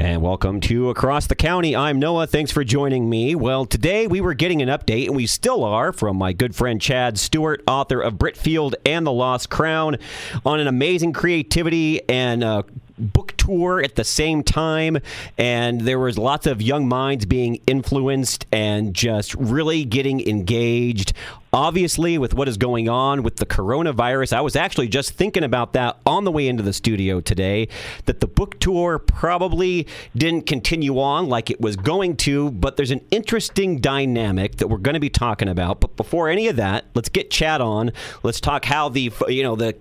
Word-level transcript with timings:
And 0.00 0.22
welcome 0.22 0.60
to 0.62 0.88
Across 0.88 1.26
the 1.26 1.34
County. 1.34 1.76
I'm 1.76 1.98
Noah. 1.98 2.26
Thanks 2.26 2.50
for 2.50 2.64
joining 2.64 3.10
me. 3.10 3.34
Well, 3.34 3.66
today 3.66 4.06
we 4.06 4.22
were 4.22 4.32
getting 4.32 4.62
an 4.62 4.70
update, 4.70 5.08
and 5.08 5.14
we 5.14 5.26
still 5.26 5.62
are, 5.62 5.92
from 5.92 6.16
my 6.16 6.32
good 6.32 6.56
friend 6.56 6.80
Chad 6.80 7.18
Stewart, 7.18 7.62
author 7.68 8.00
of 8.00 8.14
Britfield 8.14 8.72
and 8.86 9.06
the 9.06 9.12
Lost 9.12 9.50
Crown, 9.50 9.98
on 10.46 10.58
an 10.58 10.68
amazing 10.68 11.12
creativity 11.12 12.00
and 12.08 12.42
uh, 12.42 12.62
book 12.96 13.34
tour 13.36 13.82
at 13.82 13.96
the 13.96 14.04
same 14.04 14.42
time 14.42 14.98
and 15.38 15.80
there 15.82 15.98
was 15.98 16.18
lots 16.18 16.46
of 16.46 16.60
young 16.60 16.86
minds 16.86 17.24
being 17.24 17.58
influenced 17.66 18.46
and 18.52 18.94
just 18.94 19.34
really 19.34 19.84
getting 19.84 20.26
engaged 20.28 21.12
obviously 21.52 22.16
with 22.18 22.34
what 22.34 22.48
is 22.48 22.56
going 22.56 22.88
on 22.88 23.22
with 23.22 23.36
the 23.36 23.46
coronavirus 23.46 24.32
i 24.32 24.40
was 24.40 24.54
actually 24.54 24.86
just 24.86 25.12
thinking 25.12 25.42
about 25.42 25.72
that 25.72 25.98
on 26.06 26.24
the 26.24 26.30
way 26.30 26.46
into 26.46 26.62
the 26.62 26.72
studio 26.72 27.20
today 27.20 27.66
that 28.06 28.20
the 28.20 28.26
book 28.26 28.58
tour 28.60 28.98
probably 28.98 29.86
didn't 30.16 30.46
continue 30.46 30.98
on 31.00 31.28
like 31.28 31.50
it 31.50 31.60
was 31.60 31.76
going 31.76 32.16
to 32.16 32.50
but 32.52 32.76
there's 32.76 32.90
an 32.92 33.00
interesting 33.10 33.80
dynamic 33.80 34.56
that 34.56 34.68
we're 34.68 34.78
going 34.78 34.94
to 34.94 35.00
be 35.00 35.10
talking 35.10 35.48
about 35.48 35.80
but 35.80 35.96
before 35.96 36.28
any 36.28 36.46
of 36.46 36.56
that 36.56 36.84
let's 36.94 37.08
get 37.08 37.30
chad 37.30 37.60
on 37.60 37.90
let's 38.22 38.40
talk 38.40 38.64
how 38.64 38.88
the 38.88 39.12
you 39.28 39.42
know 39.42 39.56
the 39.56 39.74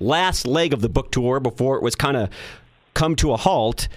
last 0.00 0.46
leg 0.46 0.72
of 0.72 0.80
the 0.80 0.88
book 0.88 1.10
tour 1.12 1.40
before 1.40 1.76
it 1.76 1.82
was 1.82 1.94
kind 1.94 2.16
of 2.16 2.30
come 2.94 3.16
to 3.16 3.32
a 3.32 3.36
halt 3.36 3.88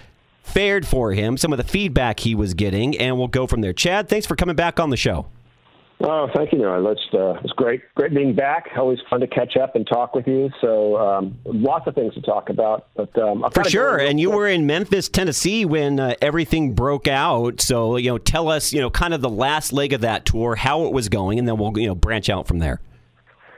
fared 0.42 0.86
for 0.86 1.12
him, 1.12 1.36
some 1.36 1.52
of 1.52 1.56
the 1.56 1.64
feedback 1.64 2.20
he 2.20 2.34
was 2.34 2.54
getting, 2.54 2.96
and 2.98 3.18
we'll 3.18 3.28
go 3.28 3.46
from 3.46 3.60
there. 3.60 3.72
Chad, 3.72 4.08
thanks 4.08 4.26
for 4.26 4.36
coming 4.36 4.56
back 4.56 4.78
on 4.78 4.90
the 4.90 4.96
show. 4.96 5.26
Oh, 6.00 6.28
thank 6.34 6.52
you, 6.52 6.58
Noah. 6.58 6.92
It's, 6.92 7.14
uh, 7.14 7.40
it's 7.42 7.52
great, 7.54 7.80
great 7.94 8.12
being 8.14 8.34
back. 8.34 8.68
Always 8.76 8.98
fun 9.08 9.20
to 9.20 9.26
catch 9.26 9.56
up 9.56 9.74
and 9.76 9.86
talk 9.86 10.14
with 10.14 10.26
you. 10.26 10.50
So, 10.60 10.96
um, 10.98 11.38
lots 11.46 11.86
of 11.86 11.94
things 11.94 12.12
to 12.14 12.20
talk 12.20 12.50
about. 12.50 12.88
But 12.94 13.18
um, 13.18 13.46
for 13.50 13.64
sure, 13.64 13.96
and 13.96 14.20
you 14.20 14.30
were 14.30 14.46
in 14.46 14.66
Memphis, 14.66 15.08
Tennessee, 15.08 15.64
when 15.64 15.98
uh, 15.98 16.14
everything 16.20 16.74
broke 16.74 17.08
out. 17.08 17.62
So, 17.62 17.96
you 17.96 18.10
know, 18.10 18.18
tell 18.18 18.50
us, 18.50 18.74
you 18.74 18.80
know, 18.80 18.90
kind 18.90 19.14
of 19.14 19.22
the 19.22 19.30
last 19.30 19.72
leg 19.72 19.94
of 19.94 20.02
that 20.02 20.26
tour, 20.26 20.54
how 20.54 20.84
it 20.84 20.92
was 20.92 21.08
going, 21.08 21.38
and 21.38 21.48
then 21.48 21.56
we'll, 21.56 21.76
you 21.78 21.86
know, 21.86 21.94
branch 21.94 22.28
out 22.28 22.46
from 22.46 22.58
there. 22.58 22.80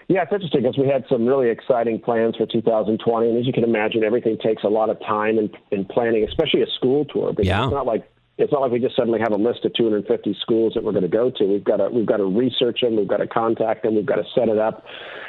Yeah, 0.06 0.22
it's 0.22 0.32
interesting 0.32 0.62
because 0.62 0.78
we 0.78 0.86
had 0.86 1.04
some 1.08 1.26
really 1.26 1.50
exciting 1.50 2.00
plans 2.00 2.36
for 2.36 2.46
2020, 2.46 3.28
and 3.28 3.38
as 3.38 3.46
you 3.46 3.52
can 3.52 3.64
imagine, 3.64 4.04
everything 4.04 4.38
takes 4.38 4.62
a 4.62 4.68
lot 4.68 4.90
of 4.90 4.98
time 5.00 5.38
in, 5.38 5.50
in 5.70 5.84
planning, 5.84 6.24
especially 6.24 6.62
a 6.62 6.66
school 6.76 7.04
tour. 7.04 7.30
Because 7.30 7.46
yeah. 7.46 7.64
it's 7.64 7.72
not 7.72 7.84
like 7.84 8.08
it's 8.38 8.52
not 8.52 8.60
like 8.62 8.70
we 8.70 8.78
just 8.78 8.94
suddenly 8.94 9.18
have 9.20 9.32
a 9.32 9.36
list 9.36 9.64
of 9.64 9.74
250 9.74 10.36
schools 10.40 10.72
that 10.74 10.84
we're 10.84 10.92
going 10.92 11.02
to 11.02 11.08
go 11.08 11.30
to. 11.30 11.44
We've 11.44 11.64
got 11.64 11.78
to 11.78 11.90
we've 11.90 12.06
got 12.06 12.18
to 12.18 12.24
research 12.24 12.80
them, 12.82 12.96
we've 12.96 13.08
got 13.08 13.18
to 13.18 13.26
contact 13.26 13.82
them, 13.82 13.96
we've 13.96 14.06
got 14.06 14.16
to 14.16 14.24
set 14.34 14.48
it 14.48 14.58
up. 14.58 14.84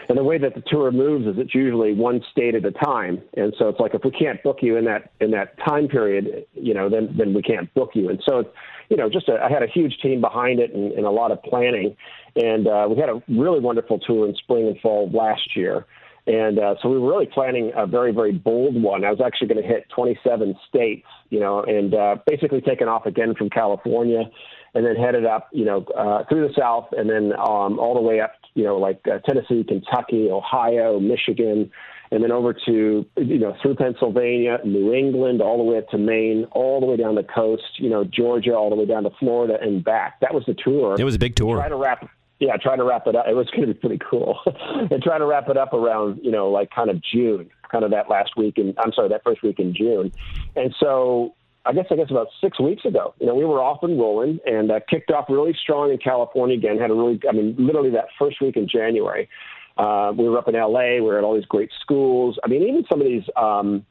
And 0.08 0.18
the 0.18 0.24
way 0.24 0.38
that 0.38 0.56
the 0.56 0.62
tour 0.62 0.92
moves 0.92 1.26
is 1.26 1.36
it's 1.38 1.54
usually 1.54 1.94
one 1.94 2.22
state 2.32 2.56
at 2.56 2.66
a 2.66 2.72
time. 2.72 3.22
And 3.36 3.54
so 3.58 3.68
it's 3.68 3.80
like 3.80 3.94
if 3.94 4.04
we 4.04 4.12
can't 4.12 4.42
book 4.44 4.60
you 4.62 4.78
in 4.78 4.86
that 4.86 5.12
in 5.20 5.32
that 5.32 5.58
time 5.68 5.88
period, 5.88 6.46
you 6.54 6.74
know, 6.74 6.90
then 6.90 7.14
then 7.18 7.34
we 7.34 7.42
can't 7.42 7.74
book 7.74 7.92
you. 7.96 8.10
And 8.10 8.22
so, 8.28 8.40
it's 8.40 8.50
you 8.90 8.98
know, 8.98 9.10
just 9.10 9.30
a, 9.30 9.40
I 9.44 9.50
had 9.50 9.64
a 9.64 9.68
huge 9.68 9.98
team 10.02 10.22
behind 10.22 10.60
it 10.60 10.74
and, 10.74 10.92
and 10.92 11.06
a 11.06 11.12
lot 11.12 11.32
of 11.32 11.42
planning. 11.44 11.96
And 12.36 12.68
uh, 12.68 12.88
we 12.90 12.98
had 12.98 13.10
a 13.10 13.22
really 13.28 13.60
wonderful 13.60 14.00
tour 14.00 14.28
in 14.28 14.36
spring 14.36 14.68
and 14.68 14.80
fall 14.82 15.10
last 15.12 15.56
year. 15.56 15.86
And 16.30 16.60
uh, 16.60 16.76
so 16.80 16.90
we 16.90 17.00
were 17.00 17.10
really 17.10 17.26
planning 17.26 17.72
a 17.76 17.88
very, 17.88 18.14
very 18.14 18.32
bold 18.32 18.80
one. 18.80 19.04
I 19.04 19.10
was 19.10 19.20
actually 19.20 19.48
going 19.48 19.64
to 19.64 19.68
hit 19.68 19.90
27 19.96 20.54
states, 20.68 21.08
you 21.32 21.40
know, 21.40 21.64
and 21.64 21.92
uh, 21.96 22.18
basically 22.28 22.62
taking 22.62 22.88
off 22.88 23.08
again 23.08 23.34
from 23.34 23.50
California 23.50 24.30
and 24.76 24.86
then 24.86 24.96
headed 24.96 25.26
up, 25.26 25.50
you 25.52 25.66
know, 25.66 25.84
uh, 25.98 26.26
through 26.30 26.48
the 26.48 26.54
South 26.56 26.90
and 26.92 27.10
then 27.10 27.34
um, 27.34 27.80
all 27.80 27.96
the 27.96 28.02
way 28.02 28.22
up, 28.22 28.34
you 28.54 28.64
know, 28.64 28.78
like 28.78 29.02
uh, 29.12 29.18
Tennessee, 29.28 29.66
Kentucky, 29.68 30.30
Ohio, 30.30 31.00
Michigan, 31.00 31.72
and 32.12 32.24
then 32.24 32.32
over 32.32 32.54
to, 32.54 33.08
you 33.18 33.40
know, 33.40 33.56
through 33.64 33.74
Pennsylvania, 33.74 34.60
New 34.64 34.94
England, 34.94 35.42
all 35.42 35.58
the 35.58 35.64
way 35.64 35.80
up 35.80 35.90
to 35.90 35.98
Maine, 35.98 36.46
all 36.52 36.80
the 36.80 36.86
way 36.86 36.96
down 36.96 37.16
the 37.16 37.24
coast, 37.24 37.64
you 37.78 37.90
know, 37.90 38.04
Georgia, 38.04 38.54
all 38.54 38.70
the 38.70 38.76
way 38.76 38.86
down 38.86 39.02
to 39.02 39.10
Florida 39.20 39.58
and 39.60 39.84
back. 39.84 40.20
That 40.20 40.36
was 40.36 40.44
the 40.46 40.56
tour. 40.64 40.96
It 41.00 41.04
was 41.04 41.16
a 41.16 41.20
big 41.20 41.36
tour. 41.36 41.56
Try 41.56 41.70
to 41.70 41.76
wrap 41.76 42.08
yeah, 42.40 42.56
trying 42.58 42.78
to 42.78 42.86
wrap 42.86 43.06
it 43.08 43.16
up. 43.16 43.26
It 43.28 43.36
was 43.36 43.48
going 43.50 43.68
to 43.68 43.74
be 43.74 43.80
pretty 43.80 44.00
cool, 44.10 44.40
and 44.46 45.02
trying 45.04 45.20
to 45.20 45.26
wrap 45.26 45.50
it 45.50 45.58
up 45.58 45.74
around 45.74 46.20
you 46.24 46.32
know 46.32 46.50
like 46.50 46.72
kind 46.72 46.90
of 46.90 47.02
June, 47.02 47.50
kind 47.72 47.84
of 47.84 47.92
that 47.92 48.10
last 48.10 48.32
week 48.38 48.58
in 48.58 48.74
I'm 48.78 48.94
sorry 48.94 49.10
that 49.10 49.24
first 49.24 49.44
week 49.44 49.60
in 49.60 49.74
June, 49.76 50.12
and 50.56 50.74
so 50.80 51.36
I 51.66 51.74
guess 51.74 51.86
I 51.92 51.96
guess 51.96 52.10
about 52.10 52.28
six 52.42 52.60
weeks 52.60 52.86
ago, 52.86 53.14
you 53.20 53.28
know, 53.28 53.36
we 53.36 53.46
were 53.46 53.62
off 53.62 53.84
and 53.84 54.00
rolling 54.00 54.40
and 54.46 54.72
uh, 54.72 54.80
kicked 54.90 55.12
off 55.12 55.26
really 55.30 55.56
strong 55.62 55.92
in 55.92 55.98
California 55.98 56.58
again. 56.58 56.80
Had 56.80 56.92
a 56.92 56.94
really, 56.94 57.20
I 57.30 57.34
mean, 57.34 57.56
literally 57.60 57.92
that 57.92 58.06
first 58.18 58.42
week 58.42 58.56
in 58.56 58.68
January, 58.68 59.30
uh, 59.78 60.14
we 60.18 60.28
were 60.28 60.38
up 60.38 60.48
in 60.48 60.56
LA. 60.56 60.96
We 60.96 61.02
were 61.02 61.18
at 61.18 61.24
all 61.24 61.36
these 61.36 61.46
great 61.46 61.70
schools. 61.82 62.40
I 62.44 62.48
mean, 62.48 62.64
even 62.64 62.86
some 62.90 63.02
of 63.02 63.08
these. 63.08 63.24
Um, 63.36 63.86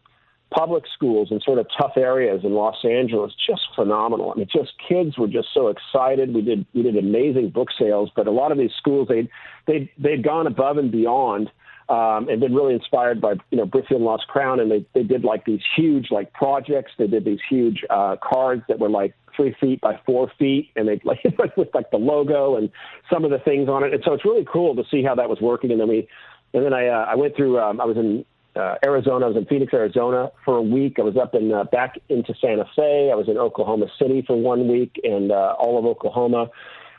public 0.51 0.85
schools 0.95 1.29
in 1.31 1.41
sort 1.41 1.59
of 1.59 1.67
tough 1.79 1.93
areas 1.97 2.41
in 2.43 2.55
Los 2.55 2.77
Angeles 2.85 3.33
just 3.47 3.63
phenomenal. 3.75 4.33
I 4.33 4.39
mean, 4.39 4.49
just 4.53 4.73
kids 4.89 5.19
were 5.19 5.29
just 5.29 5.49
so 5.53 5.69
excited. 5.69 6.35
We 6.35 6.43
did 6.43 6.67
we 6.75 6.83
did 6.83 6.97
amazing 6.97 7.51
book 7.51 7.69
sales, 7.79 8.11
but 8.17 8.27
a 8.27 8.31
lot 8.31 8.53
of 8.53 8.59
these 8.59 8.73
schools 8.79 9.09
they 9.09 9.29
they 9.67 9.91
they'd 9.99 10.23
gone 10.23 10.47
above 10.47 10.79
and 10.79 10.91
beyond. 10.91 11.51
Um, 11.91 12.29
and 12.29 12.39
been 12.39 12.55
really 12.55 12.75
inspired 12.75 13.19
by 13.19 13.37
you 13.51 13.57
know 13.57 13.65
Britfield 13.65 14.01
Lost 14.01 14.29
Crown, 14.29 14.61
and 14.61 14.71
they 14.71 14.85
they 14.93 15.03
did 15.03 15.25
like 15.25 15.47
these 15.47 15.63
huge 15.75 16.09
like 16.11 16.31
projects. 16.35 16.93
They 16.99 17.07
did 17.07 17.25
these 17.25 17.39
huge 17.49 17.83
uh, 17.89 18.17
cards 18.23 18.63
that 18.69 18.79
were 18.79 18.91
like 18.91 19.15
three 19.35 19.57
feet 19.59 19.81
by 19.81 19.99
four 20.05 20.31
feet, 20.39 20.71
and 20.77 20.87
they 20.87 21.01
like 21.05 21.25
with 21.57 21.69
like 21.73 21.91
the 21.91 21.97
logo 21.97 22.57
and 22.57 22.71
some 23.11 23.25
of 23.25 23.31
the 23.31 23.39
things 23.39 23.71
on 23.71 23.85
it. 23.85 23.95
And 23.95 24.03
so 24.05 24.13
it's 24.13 24.25
really 24.27 24.47
cool 24.53 24.77
to 24.77 24.83
see 24.91 25.03
how 25.03 25.15
that 25.15 25.31
was 25.31 25.41
working. 25.41 25.71
And 25.71 25.81
then 25.81 25.89
we, 25.89 26.07
and 26.53 26.63
then 26.63 26.75
I 26.75 26.89
uh, 26.89 27.07
I 27.09 27.15
went 27.15 27.35
through. 27.37 27.59
Um, 27.59 27.81
I 27.81 27.87
was 27.87 27.97
in 27.97 28.27
uh, 28.59 28.75
Arizona. 28.85 29.27
I 29.27 29.29
was 29.29 29.37
in 29.37 29.47
Phoenix, 29.47 29.73
Arizona 29.73 30.31
for 30.45 30.57
a 30.57 30.63
week. 30.63 30.97
I 30.99 31.03
was 31.03 31.17
up 31.17 31.35
in 31.35 31.53
uh, 31.53 31.65
back 31.65 31.99
into 32.09 32.35
Santa 32.41 32.65
Fe. 32.77 33.11
I 33.13 33.15
was 33.15 33.29
in 33.29 33.39
Oklahoma 33.39 33.87
City 33.99 34.23
for 34.27 34.37
one 34.37 34.69
week 34.69 35.01
and 35.05 35.31
uh, 35.31 35.55
all 35.59 35.79
of 35.79 35.85
Oklahoma. 35.85 36.51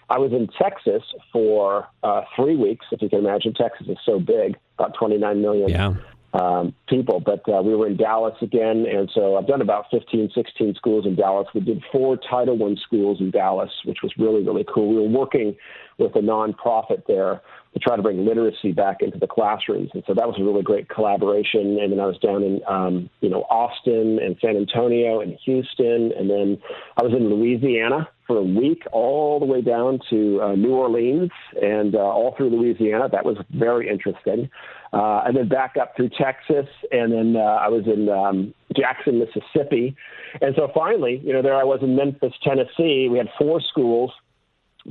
I 0.09 0.17
was 0.17 0.31
in 0.31 0.47
Texas 0.59 1.03
for 1.31 1.87
uh, 2.01 2.21
three 2.35 2.55
weeks. 2.55 2.85
If 2.91 3.01
you 3.01 3.09
can 3.09 3.19
imagine, 3.19 3.53
Texas 3.53 3.87
is 3.87 3.97
so 4.05 4.19
big, 4.19 4.57
about 4.79 4.95
29 4.97 5.41
million 5.41 5.69
yeah. 5.69 5.93
Um, 6.33 6.73
people. 6.87 7.19
But 7.19 7.47
uh, 7.51 7.61
we 7.61 7.75
were 7.75 7.87
in 7.87 7.97
Dallas 7.97 8.35
again, 8.41 8.85
and 8.85 9.09
so 9.13 9.37
I've 9.37 9.47
done 9.47 9.61
about 9.61 9.85
15, 9.91 10.31
16 10.33 10.75
schools 10.75 11.05
in 11.05 11.15
Dallas. 11.15 11.47
We 11.53 11.61
did 11.61 11.83
four 11.91 12.17
Title 12.17 12.57
One 12.57 12.77
schools 12.77 13.19
in 13.19 13.31
Dallas, 13.31 13.71
which 13.85 13.99
was 14.03 14.11
really, 14.17 14.43
really 14.43 14.65
cool. 14.73 14.89
We 14.89 14.95
were 14.95 15.19
working 15.19 15.55
with 15.97 16.15
a 16.15 16.19
nonprofit 16.19 17.05
there 17.07 17.41
to 17.73 17.79
try 17.79 17.95
to 17.95 18.01
bring 18.01 18.25
literacy 18.25 18.71
back 18.71 19.01
into 19.01 19.19
the 19.19 19.27
classrooms. 19.27 19.89
And 19.93 20.03
so 20.07 20.13
that 20.13 20.27
was 20.27 20.37
a 20.39 20.43
really 20.43 20.63
great 20.63 20.89
collaboration. 20.89 21.77
And 21.79 21.91
then 21.91 21.99
I 21.99 22.05
was 22.05 22.17
down 22.17 22.43
in, 22.43 22.61
um, 22.67 23.09
you 23.21 23.29
know, 23.29 23.43
Austin 23.49 24.19
and 24.19 24.37
San 24.41 24.55
Antonio 24.55 25.19
and 25.19 25.37
Houston. 25.45 26.11
And 26.17 26.29
then 26.29 26.57
I 26.97 27.03
was 27.03 27.13
in 27.13 27.29
Louisiana 27.29 28.07
for 28.29 28.37
a 28.37 28.43
week, 28.43 28.83
all 28.91 29.39
the 29.39 29.45
way 29.47 29.59
down 29.59 29.99
to 30.11 30.39
uh, 30.39 30.53
New 30.53 30.75
Orleans 30.75 31.31
and 31.59 31.95
uh, 31.95 31.97
all 31.97 32.35
through 32.37 32.51
Louisiana. 32.51 33.09
That 33.11 33.25
was 33.25 33.37
very 33.49 33.89
interesting. 33.89 34.51
Uh, 34.93 35.23
and 35.25 35.35
then 35.35 35.49
back 35.49 35.77
up 35.81 35.95
through 35.95 36.09
Texas. 36.09 36.67
And 36.91 37.11
then 37.11 37.35
uh, 37.35 37.39
I 37.39 37.69
was 37.69 37.85
in 37.87 38.07
um, 38.07 38.53
Jackson, 38.77 39.17
Mississippi. 39.17 39.95
And 40.41 40.53
so 40.55 40.69
finally, 40.75 41.19
you 41.23 41.33
know, 41.33 41.41
there 41.41 41.55
I 41.55 41.63
was 41.63 41.79
in 41.81 41.95
Memphis, 41.95 42.33
Tennessee. 42.43 43.07
We 43.09 43.17
had 43.17 43.29
four 43.35 43.61
schools 43.61 44.11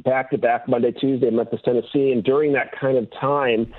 back 0.05 0.33
to 0.33 0.39
back 0.39 0.69
Monday, 0.69 0.91
Tuesday 0.91 1.29
in 1.29 1.37
Memphis, 1.37 1.61
Tennessee. 1.65 2.11
And 2.11 2.25
during 2.25 2.55
that 2.55 2.73
kind 2.79 2.99
of 2.99 3.09
time, 3.21 3.73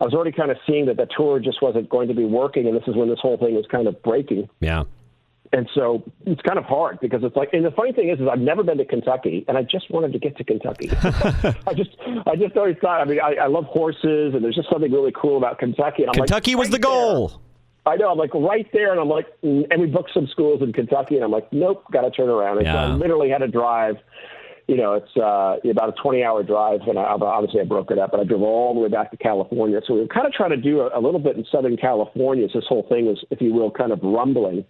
I 0.00 0.04
was 0.04 0.14
already 0.14 0.32
kind 0.32 0.52
of 0.52 0.56
seeing 0.68 0.86
that 0.86 0.98
the 0.98 1.08
tour 1.16 1.40
just 1.40 1.60
wasn't 1.60 1.88
going 1.88 2.06
to 2.06 2.14
be 2.14 2.24
working. 2.24 2.68
And 2.68 2.76
this 2.76 2.86
is 2.86 2.94
when 2.94 3.08
this 3.08 3.18
whole 3.20 3.38
thing 3.38 3.56
was 3.56 3.66
kind 3.68 3.88
of 3.88 4.00
breaking. 4.04 4.48
Yeah. 4.60 4.84
And 5.52 5.68
so 5.74 6.04
it's 6.26 6.40
kind 6.42 6.58
of 6.58 6.64
hard 6.64 7.00
because 7.00 7.24
it's 7.24 7.34
like, 7.34 7.50
and 7.52 7.64
the 7.64 7.72
funny 7.72 7.92
thing 7.92 8.08
is, 8.08 8.20
is 8.20 8.28
I've 8.30 8.38
never 8.38 8.62
been 8.62 8.78
to 8.78 8.84
Kentucky, 8.84 9.44
and 9.48 9.58
I 9.58 9.62
just 9.62 9.90
wanted 9.90 10.12
to 10.12 10.18
get 10.20 10.36
to 10.36 10.44
Kentucky. 10.44 10.90
I 11.66 11.74
just, 11.74 11.90
I 12.26 12.36
just 12.36 12.56
always 12.56 12.76
thought. 12.80 13.00
I 13.00 13.04
mean, 13.04 13.18
I, 13.20 13.34
I 13.34 13.46
love 13.48 13.64
horses, 13.64 14.34
and 14.34 14.44
there's 14.44 14.54
just 14.54 14.70
something 14.70 14.92
really 14.92 15.12
cool 15.12 15.36
about 15.36 15.58
Kentucky. 15.58 16.04
And 16.04 16.10
I'm 16.10 16.14
Kentucky 16.14 16.52
like, 16.52 16.58
was 16.58 16.68
right 16.68 16.72
the 16.72 16.78
goal. 16.78 17.28
There. 17.28 17.38
I 17.86 17.96
know. 17.96 18.12
I'm 18.12 18.18
like 18.18 18.32
right 18.32 18.68
there, 18.72 18.92
and 18.92 19.00
I'm 19.00 19.08
like, 19.08 19.26
and 19.42 19.80
we 19.80 19.86
booked 19.86 20.12
some 20.14 20.28
schools 20.28 20.62
in 20.62 20.72
Kentucky, 20.72 21.16
and 21.16 21.24
I'm 21.24 21.32
like, 21.32 21.52
nope, 21.52 21.84
got 21.90 22.02
to 22.02 22.12
turn 22.12 22.28
around. 22.28 22.58
And 22.58 22.66
yeah. 22.66 22.74
so 22.74 22.78
I 22.78 22.86
literally 22.94 23.30
had 23.30 23.38
to 23.38 23.48
drive 23.48 23.96
you 24.70 24.76
know, 24.76 24.94
it's 24.94 25.16
uh, 25.16 25.56
about 25.68 25.88
a 25.88 26.00
20 26.00 26.22
hour 26.22 26.44
drive, 26.44 26.82
and 26.86 26.96
I, 26.96 27.02
obviously 27.02 27.60
I 27.60 27.64
broke 27.64 27.90
it 27.90 27.98
up, 27.98 28.12
but 28.12 28.20
I 28.20 28.24
drove 28.24 28.42
all 28.42 28.72
the 28.72 28.78
way 28.78 28.88
back 28.88 29.10
to 29.10 29.16
California. 29.16 29.80
So 29.84 29.94
we 29.94 30.00
were 30.02 30.06
kind 30.06 30.28
of 30.28 30.32
trying 30.32 30.50
to 30.50 30.56
do 30.56 30.82
a, 30.82 30.96
a 30.96 31.00
little 31.00 31.18
bit 31.18 31.36
in 31.36 31.44
Southern 31.50 31.76
California. 31.76 32.46
So 32.52 32.60
this 32.60 32.68
whole 32.68 32.86
thing 32.88 33.06
was, 33.06 33.18
if 33.32 33.40
you 33.40 33.52
will, 33.52 33.72
kind 33.72 33.90
of 33.90 33.98
rumbling 34.00 34.64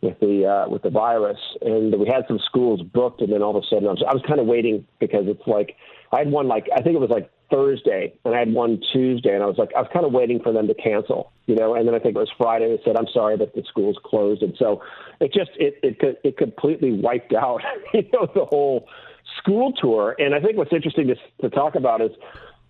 with 0.00 0.18
the 0.20 0.46
uh, 0.46 0.70
with 0.70 0.82
the 0.82 0.90
virus, 0.90 1.38
and 1.60 1.98
we 1.98 2.06
had 2.06 2.24
some 2.28 2.38
schools 2.46 2.82
booked, 2.82 3.20
and 3.20 3.32
then 3.32 3.42
all 3.42 3.56
of 3.56 3.62
a 3.62 3.66
sudden 3.66 3.88
I 3.88 3.90
was, 3.90 4.04
I 4.08 4.14
was 4.14 4.22
kind 4.26 4.40
of 4.40 4.46
waiting 4.46 4.86
because 5.00 5.24
it's 5.26 5.46
like 5.46 5.76
I 6.12 6.18
had 6.18 6.30
one 6.30 6.46
like 6.46 6.68
I 6.72 6.82
think 6.82 6.94
it 6.94 7.00
was 7.00 7.10
like 7.10 7.30
Thursday, 7.50 8.14
and 8.24 8.34
I 8.34 8.38
had 8.38 8.52
one 8.52 8.80
Tuesday, 8.92 9.34
and 9.34 9.42
I 9.42 9.46
was 9.46 9.58
like 9.58 9.70
I 9.76 9.80
was 9.80 9.90
kind 9.92 10.06
of 10.06 10.12
waiting 10.12 10.40
for 10.40 10.52
them 10.52 10.68
to 10.68 10.74
cancel, 10.74 11.32
you 11.46 11.56
know, 11.56 11.74
and 11.74 11.86
then 11.86 11.94
I 11.94 11.98
think 11.98 12.14
it 12.14 12.18
was 12.18 12.30
Friday. 12.38 12.76
They 12.76 12.82
said 12.84 12.96
I'm 12.96 13.08
sorry 13.12 13.36
that 13.38 13.54
the 13.54 13.64
school's 13.68 13.98
closed, 14.04 14.42
and 14.42 14.54
so 14.58 14.82
it 15.20 15.32
just 15.32 15.50
it 15.56 15.78
it 15.82 16.20
it 16.22 16.36
completely 16.36 16.92
wiped 16.92 17.34
out, 17.34 17.62
you 17.94 18.04
know, 18.12 18.28
the 18.34 18.44
whole 18.44 18.88
school 19.38 19.72
tour. 19.72 20.14
And 20.18 20.34
I 20.34 20.40
think 20.40 20.56
what's 20.56 20.72
interesting 20.72 21.08
to, 21.08 21.16
to 21.42 21.50
talk 21.50 21.74
about 21.74 22.00
is, 22.00 22.10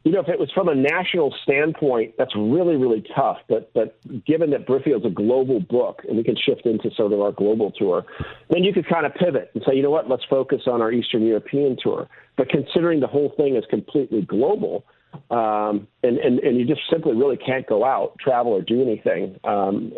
you 0.08 0.14
know, 0.14 0.20
if 0.20 0.28
it 0.28 0.38
was 0.38 0.50
from 0.52 0.68
a 0.68 0.74
national 0.74 1.34
standpoint, 1.42 2.14
that's 2.16 2.34
really, 2.34 2.76
really 2.76 3.04
tough. 3.14 3.36
But 3.46 3.70
but 3.74 3.98
given 4.24 4.48
that 4.52 4.66
Britfield's 4.66 5.04
a 5.04 5.10
global 5.10 5.60
book 5.60 6.00
and 6.08 6.16
we 6.16 6.24
can 6.24 6.34
shift 6.34 6.64
into 6.64 6.90
sort 6.96 7.12
of 7.12 7.20
our 7.20 7.30
global 7.30 7.72
tour, 7.72 8.06
then 8.48 8.64
you 8.64 8.72
could 8.72 8.88
kind 8.88 9.04
of 9.04 9.12
pivot 9.14 9.50
and 9.52 9.62
say, 9.68 9.74
you 9.74 9.82
know 9.82 9.90
what, 9.90 10.08
let's 10.08 10.24
focus 10.30 10.62
on 10.66 10.80
our 10.80 10.90
Eastern 10.90 11.26
European 11.26 11.76
tour. 11.78 12.08
But 12.38 12.48
considering 12.48 13.00
the 13.00 13.06
whole 13.06 13.34
thing 13.36 13.56
is 13.56 13.64
completely 13.68 14.22
global, 14.22 14.86
um, 15.30 15.86
and, 16.02 16.16
and, 16.16 16.38
and 16.38 16.58
you 16.58 16.64
just 16.64 16.80
simply 16.90 17.14
really 17.14 17.36
can't 17.36 17.66
go 17.66 17.84
out, 17.84 18.16
travel, 18.18 18.52
or 18.52 18.62
do 18.62 18.80
anything, 18.80 19.38
um, 19.44 19.92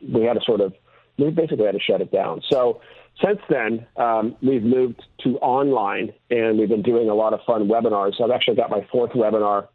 we 0.00 0.22
had 0.22 0.34
to 0.34 0.40
sort 0.46 0.60
of, 0.60 0.74
we 1.18 1.30
basically 1.30 1.66
had 1.66 1.74
to 1.74 1.80
shut 1.80 2.00
it 2.00 2.12
down. 2.12 2.40
So 2.48 2.80
since 3.24 3.40
then, 3.48 3.86
um, 3.96 4.36
we've 4.42 4.62
moved 4.62 5.02
to 5.24 5.38
online, 5.38 6.12
and 6.30 6.58
we've 6.58 6.68
been 6.68 6.82
doing 6.82 7.08
a 7.08 7.14
lot 7.14 7.32
of 7.32 7.40
fun 7.46 7.68
webinars. 7.68 8.20
I've 8.22 8.30
actually 8.30 8.56
got 8.56 8.70
my 8.70 8.86
fourth 8.92 9.12
webinar 9.12 9.68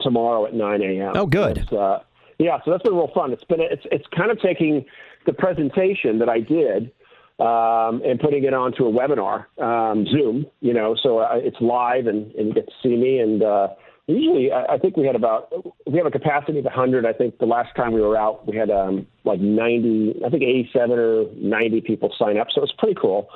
tomorrow 0.00 0.46
at 0.46 0.54
9 0.54 0.82
a.m. 0.82 1.12
Oh, 1.14 1.26
good. 1.26 1.70
Uh, 1.72 2.00
yeah, 2.38 2.58
so 2.64 2.70
that's 2.70 2.82
been 2.82 2.94
real 2.94 3.10
fun. 3.14 3.32
It's 3.32 3.44
been 3.44 3.60
it's 3.60 3.84
it's 3.92 4.06
kind 4.16 4.30
of 4.30 4.40
taking 4.40 4.86
the 5.26 5.32
presentation 5.32 6.18
that 6.18 6.28
I 6.28 6.40
did 6.40 6.90
um, 7.38 8.02
and 8.04 8.18
putting 8.18 8.44
it 8.44 8.54
onto 8.54 8.86
a 8.86 8.90
webinar, 8.90 9.46
um, 9.62 10.06
Zoom. 10.06 10.46
You 10.60 10.72
know, 10.72 10.96
so 11.00 11.18
uh, 11.18 11.32
it's 11.34 11.60
live 11.60 12.06
and, 12.06 12.32
and 12.32 12.48
you 12.48 12.54
get 12.54 12.66
to 12.66 12.72
see 12.82 12.96
me 12.96 13.18
and. 13.18 13.42
Uh, 13.42 13.68
usually 14.14 14.52
I, 14.52 14.78
think 14.78 14.96
we 14.96 15.06
had 15.06 15.16
about 15.16 15.52
we 15.86 15.98
have 15.98 16.06
a 16.06 16.10
capacity 16.10 16.58
of 16.58 16.64
100 16.64 17.06
i 17.06 17.12
think 17.12 17.38
the 17.38 17.46
last 17.46 17.74
time 17.76 17.92
we 17.92 18.00
were 18.00 18.16
out 18.16 18.46
we 18.46 18.56
had 18.56 18.70
um, 18.70 19.06
like 19.24 19.40
90 19.40 20.22
i 20.24 20.30
think 20.30 20.42
87 20.42 20.98
or 20.98 21.26
90 21.36 21.80
people 21.82 22.12
sign 22.18 22.38
up 22.38 22.48
so 22.54 22.62
it's 22.62 22.72
pretty 22.78 22.98
cool 23.00 23.28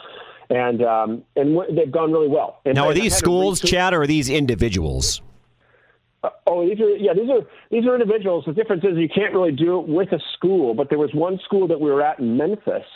and 0.48 0.82
um, 0.82 1.24
and 1.34 1.58
they've 1.76 1.90
gone 1.90 2.12
really 2.12 2.28
well 2.28 2.60
and 2.64 2.74
now 2.74 2.88
are 2.88 2.94
these 2.94 3.16
schools 3.16 3.60
chad 3.60 3.94
or 3.94 4.02
are 4.02 4.06
these 4.06 4.28
individuals 4.28 5.20
uh, 6.22 6.30
oh, 6.46 6.66
these 6.66 6.80
are 6.80 6.96
yeah, 6.96 7.12
these 7.12 7.28
are 7.28 7.46
these 7.70 7.86
are 7.86 7.94
individuals. 7.94 8.44
The 8.46 8.52
difference 8.52 8.82
is 8.84 8.96
you 8.96 9.08
can't 9.08 9.34
really 9.34 9.52
do 9.52 9.78
it 9.80 9.86
with 9.86 10.12
a 10.12 10.20
school. 10.34 10.74
But 10.74 10.88
there 10.88 10.98
was 10.98 11.10
one 11.12 11.38
school 11.44 11.68
that 11.68 11.80
we 11.80 11.90
were 11.90 12.02
at 12.02 12.18
in 12.18 12.36
Memphis 12.36 12.86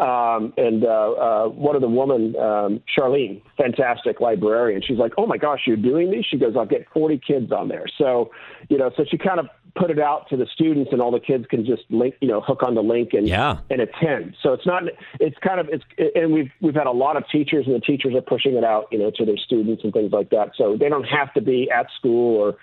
um, 0.00 0.54
and 0.56 0.82
uh, 0.82 0.88
uh, 0.88 1.48
one 1.48 1.76
of 1.76 1.82
the 1.82 1.88
woman, 1.88 2.34
um, 2.36 2.80
Charlene, 2.96 3.42
fantastic 3.58 4.18
librarian, 4.20 4.80
she's 4.80 4.96
like, 4.96 5.12
"Oh 5.18 5.26
my 5.26 5.36
gosh, 5.36 5.60
you're 5.66 5.76
doing 5.76 6.10
these?" 6.10 6.24
She 6.24 6.38
goes, 6.38 6.54
"I'll 6.56 6.64
get 6.64 6.86
40 6.94 7.20
kids 7.24 7.52
on 7.52 7.68
there." 7.68 7.84
So, 7.98 8.30
you 8.70 8.78
know, 8.78 8.90
so 8.96 9.04
she 9.08 9.18
kind 9.18 9.38
of 9.38 9.46
put 9.76 9.90
it 9.90 9.98
out 9.98 10.26
to 10.30 10.38
the 10.38 10.46
students, 10.54 10.90
and 10.92 11.02
all 11.02 11.10
the 11.10 11.20
kids 11.20 11.44
can 11.50 11.66
just 11.66 11.82
link, 11.90 12.14
you 12.22 12.28
know, 12.28 12.40
hook 12.40 12.62
on 12.62 12.74
the 12.74 12.82
link 12.82 13.10
and 13.12 13.28
yeah. 13.28 13.58
and 13.68 13.82
attend. 13.82 14.36
So 14.42 14.54
it's 14.54 14.66
not, 14.66 14.84
it's 15.20 15.36
kind 15.46 15.60
of, 15.60 15.68
it's, 15.68 15.84
and 16.14 16.32
we've 16.32 16.50
we've 16.62 16.74
had 16.74 16.86
a 16.86 16.92
lot 16.92 17.18
of 17.18 17.24
teachers, 17.30 17.66
and 17.66 17.74
the 17.74 17.80
teachers 17.80 18.14
are 18.14 18.22
pushing 18.22 18.54
it 18.54 18.64
out, 18.64 18.86
you 18.90 18.98
know, 18.98 19.10
to 19.16 19.24
their 19.26 19.36
students 19.36 19.84
and 19.84 19.92
things 19.92 20.12
like 20.12 20.30
that. 20.30 20.52
So 20.56 20.78
they 20.80 20.88
don't 20.88 21.04
have 21.04 21.34
to 21.34 21.42
be 21.42 21.70
at 21.70 21.88
school 21.98 22.36
or 22.40 22.56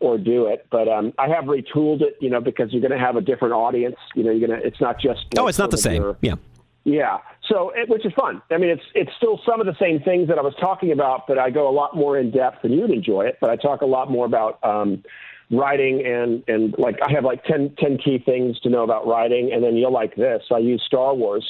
or 0.00 0.16
do 0.16 0.46
it. 0.46 0.66
But 0.70 0.88
um, 0.88 1.12
I 1.18 1.28
have 1.28 1.44
retooled 1.44 2.02
it, 2.02 2.16
you 2.20 2.30
know, 2.30 2.40
because 2.40 2.72
you're 2.72 2.80
going 2.80 2.98
to 2.98 3.04
have 3.04 3.16
a 3.16 3.20
different 3.20 3.54
audience. 3.54 3.96
You 4.14 4.24
know, 4.24 4.30
you're 4.30 4.48
going 4.48 4.60
to. 4.60 4.66
It's 4.66 4.80
not 4.80 5.00
just. 5.00 5.20
Like, 5.34 5.38
oh, 5.38 5.48
it's 5.48 5.58
not 5.58 5.70
the 5.70 5.78
same. 5.78 6.02
Your, 6.02 6.16
yeah. 6.20 6.34
Yeah. 6.88 7.18
So, 7.46 7.70
it, 7.76 7.90
which 7.90 8.06
is 8.06 8.12
fun. 8.14 8.40
I 8.50 8.56
mean, 8.56 8.70
it's 8.70 8.82
it's 8.94 9.10
still 9.18 9.38
some 9.44 9.60
of 9.60 9.66
the 9.66 9.76
same 9.78 10.00
things 10.00 10.28
that 10.28 10.38
I 10.38 10.40
was 10.40 10.54
talking 10.58 10.90
about, 10.90 11.26
but 11.26 11.38
I 11.38 11.50
go 11.50 11.68
a 11.68 11.70
lot 11.70 11.94
more 11.94 12.18
in 12.18 12.30
depth, 12.30 12.64
and 12.64 12.74
you'd 12.74 12.90
enjoy 12.90 13.26
it. 13.26 13.36
But 13.42 13.50
I 13.50 13.56
talk 13.56 13.82
a 13.82 13.86
lot 13.86 14.10
more 14.10 14.24
about 14.24 14.58
um, 14.64 15.04
writing 15.50 16.02
and 16.06 16.42
and 16.48 16.74
like 16.78 16.96
I 17.06 17.12
have 17.12 17.24
like 17.24 17.44
10, 17.44 17.76
10 17.78 17.98
key 17.98 18.18
things 18.24 18.58
to 18.60 18.70
know 18.70 18.84
about 18.84 19.06
writing, 19.06 19.50
and 19.52 19.62
then 19.62 19.76
you'll 19.76 19.92
like 19.92 20.16
this. 20.16 20.44
I 20.50 20.58
use 20.58 20.82
Star 20.86 21.14
Wars 21.14 21.44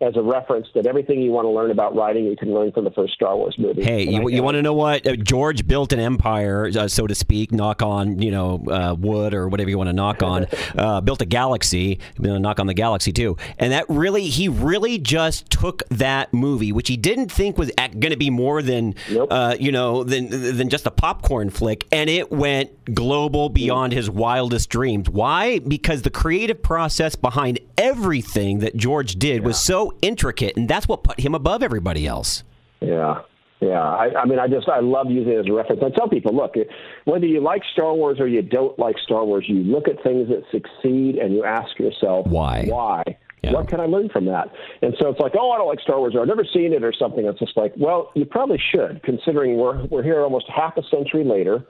as 0.00 0.16
a 0.16 0.22
reference 0.22 0.66
that 0.74 0.86
everything 0.86 1.22
you 1.22 1.30
want 1.30 1.44
to 1.44 1.50
learn 1.50 1.70
about 1.70 1.94
writing, 1.94 2.24
you 2.24 2.36
can 2.36 2.52
learn 2.52 2.72
from 2.72 2.84
the 2.84 2.90
first 2.90 3.14
Star 3.14 3.36
Wars 3.36 3.54
movie. 3.58 3.84
Hey, 3.84 4.02
you, 4.02 4.28
you 4.28 4.42
want 4.42 4.56
to 4.56 4.62
know 4.62 4.72
what 4.72 5.06
uh, 5.06 5.14
George 5.16 5.66
built 5.66 5.92
an 5.92 6.00
empire, 6.00 6.68
uh, 6.76 6.88
so 6.88 7.06
to 7.06 7.14
speak. 7.14 7.52
Knock 7.52 7.80
on 7.80 8.20
you 8.20 8.30
know 8.30 8.64
uh, 8.68 8.94
wood 8.98 9.34
or 9.34 9.48
whatever 9.48 9.70
you 9.70 9.78
want 9.78 9.88
to 9.88 9.92
knock 9.92 10.22
on. 10.22 10.46
uh, 10.78 11.00
built 11.00 11.22
a 11.22 11.26
galaxy. 11.26 12.00
You 12.18 12.28
know, 12.28 12.38
knock 12.38 12.58
on 12.58 12.66
the 12.66 12.74
galaxy 12.74 13.12
too. 13.12 13.36
And 13.58 13.72
that 13.72 13.86
really, 13.88 14.26
he 14.26 14.48
really 14.48 14.98
just 14.98 15.48
took 15.48 15.88
that 15.90 16.34
movie, 16.34 16.72
which 16.72 16.88
he 16.88 16.96
didn't 16.96 17.30
think 17.30 17.56
was 17.56 17.70
going 17.76 18.10
to 18.10 18.16
be 18.16 18.30
more 18.30 18.62
than 18.62 18.96
nope. 19.10 19.28
Uh, 19.30 19.56
you 19.58 19.70
know 19.70 20.02
than 20.02 20.28
than 20.28 20.68
just 20.68 20.86
a 20.86 20.90
popcorn 20.90 21.50
flick, 21.50 21.86
and 21.92 22.10
it 22.10 22.32
went 22.32 22.94
global 22.94 23.48
beyond 23.48 23.92
his 23.92 24.10
wildest 24.10 24.70
dreams. 24.70 25.08
Why? 25.08 25.60
Because 25.60 26.02
the 26.02 26.10
creative 26.10 26.62
process 26.62 27.14
behind 27.14 27.60
everything 27.78 28.58
that 28.58 28.76
George 28.76 29.16
did 29.16 29.40
yeah. 29.40 29.46
was 29.46 29.60
so 29.60 29.83
intricate, 30.02 30.56
and 30.56 30.68
that's 30.68 30.88
what 30.88 31.04
put 31.04 31.20
him 31.20 31.34
above 31.34 31.62
everybody 31.62 32.06
else. 32.06 32.42
Yeah. 32.80 33.22
Yeah, 33.60 33.80
I, 33.80 34.10
I 34.20 34.24
mean, 34.26 34.38
I 34.38 34.46
just 34.46 34.68
I 34.68 34.80
love 34.80 35.10
using 35.10 35.32
it 35.32 35.38
as 35.38 35.46
a 35.48 35.52
reference. 35.52 35.80
I 35.82 35.88
tell 35.96 36.08
people, 36.08 36.34
look, 36.34 36.54
whether 37.06 37.24
you 37.24 37.40
like 37.40 37.62
Star 37.72 37.94
Wars 37.94 38.20
or 38.20 38.26
you 38.28 38.42
don't 38.42 38.78
like 38.78 38.96
Star 38.98 39.24
Wars, 39.24 39.46
you 39.48 39.60
look 39.60 39.88
at 39.88 40.02
things 40.02 40.28
that 40.28 40.42
succeed 40.50 41.16
and 41.16 41.32
you 41.32 41.44
ask 41.44 41.78
yourself, 41.78 42.26
why? 42.26 42.66
Why? 42.66 43.02
Yeah. 43.42 43.52
What 43.52 43.68
can 43.68 43.80
I 43.80 43.86
learn 43.86 44.08
from 44.10 44.26
that? 44.26 44.48
And 44.82 44.94
so 44.98 45.08
it's 45.08 45.20
like, 45.20 45.32
oh, 45.38 45.50
I 45.50 45.58
don't 45.58 45.68
like 45.68 45.80
Star 45.80 45.98
Wars, 45.98 46.14
or 46.14 46.22
I've 46.22 46.28
never 46.28 46.44
seen 46.44 46.72
it, 46.72 46.82
or 46.82 46.92
something. 46.92 47.24
It's 47.24 47.38
just 47.38 47.56
like, 47.56 47.72
well, 47.78 48.10
you 48.14 48.24
probably 48.24 48.60
should, 48.72 49.02
considering 49.02 49.56
we're 49.56 49.84
we're 49.86 50.02
here 50.02 50.20
almost 50.20 50.46
half 50.54 50.76
a 50.76 50.82
century 50.90 51.24
later. 51.24 51.64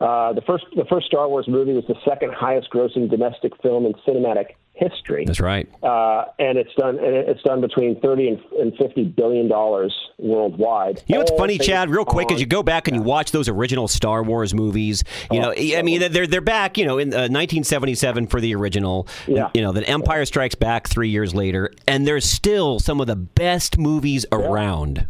Uh, 0.00 0.32
the 0.32 0.42
first 0.42 0.64
the 0.76 0.84
first 0.90 1.06
Star 1.06 1.28
Wars 1.28 1.46
movie 1.48 1.72
was 1.72 1.84
the 1.86 1.94
second 2.04 2.32
highest 2.34 2.70
grossing 2.70 3.08
domestic 3.08 3.52
film 3.62 3.86
in 3.86 3.94
cinematic 4.06 4.56
history. 4.90 5.24
That's 5.24 5.40
right. 5.40 5.68
Uh, 5.82 6.24
and 6.38 6.58
it's 6.58 6.74
done. 6.76 6.98
And 6.98 7.14
it's 7.28 7.42
done 7.42 7.60
between 7.60 8.00
thirty 8.00 8.28
and, 8.28 8.40
and 8.58 8.76
fifty 8.76 9.04
billion 9.04 9.48
dollars 9.48 9.94
worldwide. 10.18 11.02
You 11.06 11.14
know 11.14 11.20
what's 11.20 11.32
funny, 11.32 11.58
Chad? 11.58 11.90
Real 11.90 12.04
quick, 12.04 12.28
on, 12.28 12.34
as 12.34 12.40
you 12.40 12.46
go 12.46 12.62
back 12.62 12.88
and 12.88 12.96
you 12.96 13.02
watch 13.02 13.32
those 13.32 13.48
original 13.48 13.88
Star 13.88 14.22
Wars 14.22 14.54
movies, 14.54 15.02
you 15.30 15.40
know, 15.40 15.50
oh, 15.56 15.76
I 15.76 15.82
mean, 15.82 16.12
they're 16.12 16.26
they're 16.26 16.40
back. 16.40 16.78
You 16.78 16.84
know, 16.84 16.98
in 16.98 17.12
uh, 17.12 17.28
1977 17.28 18.26
for 18.26 18.40
the 18.40 18.54
original. 18.54 19.06
Yeah. 19.26 19.50
You 19.54 19.62
know, 19.62 19.72
then 19.72 19.84
Empire 19.84 20.24
Strikes 20.24 20.54
Back 20.54 20.88
three 20.88 21.08
years 21.08 21.34
later, 21.34 21.70
and 21.86 22.06
there's 22.06 22.24
still 22.24 22.78
some 22.78 23.00
of 23.00 23.06
the 23.06 23.16
best 23.16 23.78
movies 23.78 24.26
around. 24.32 25.06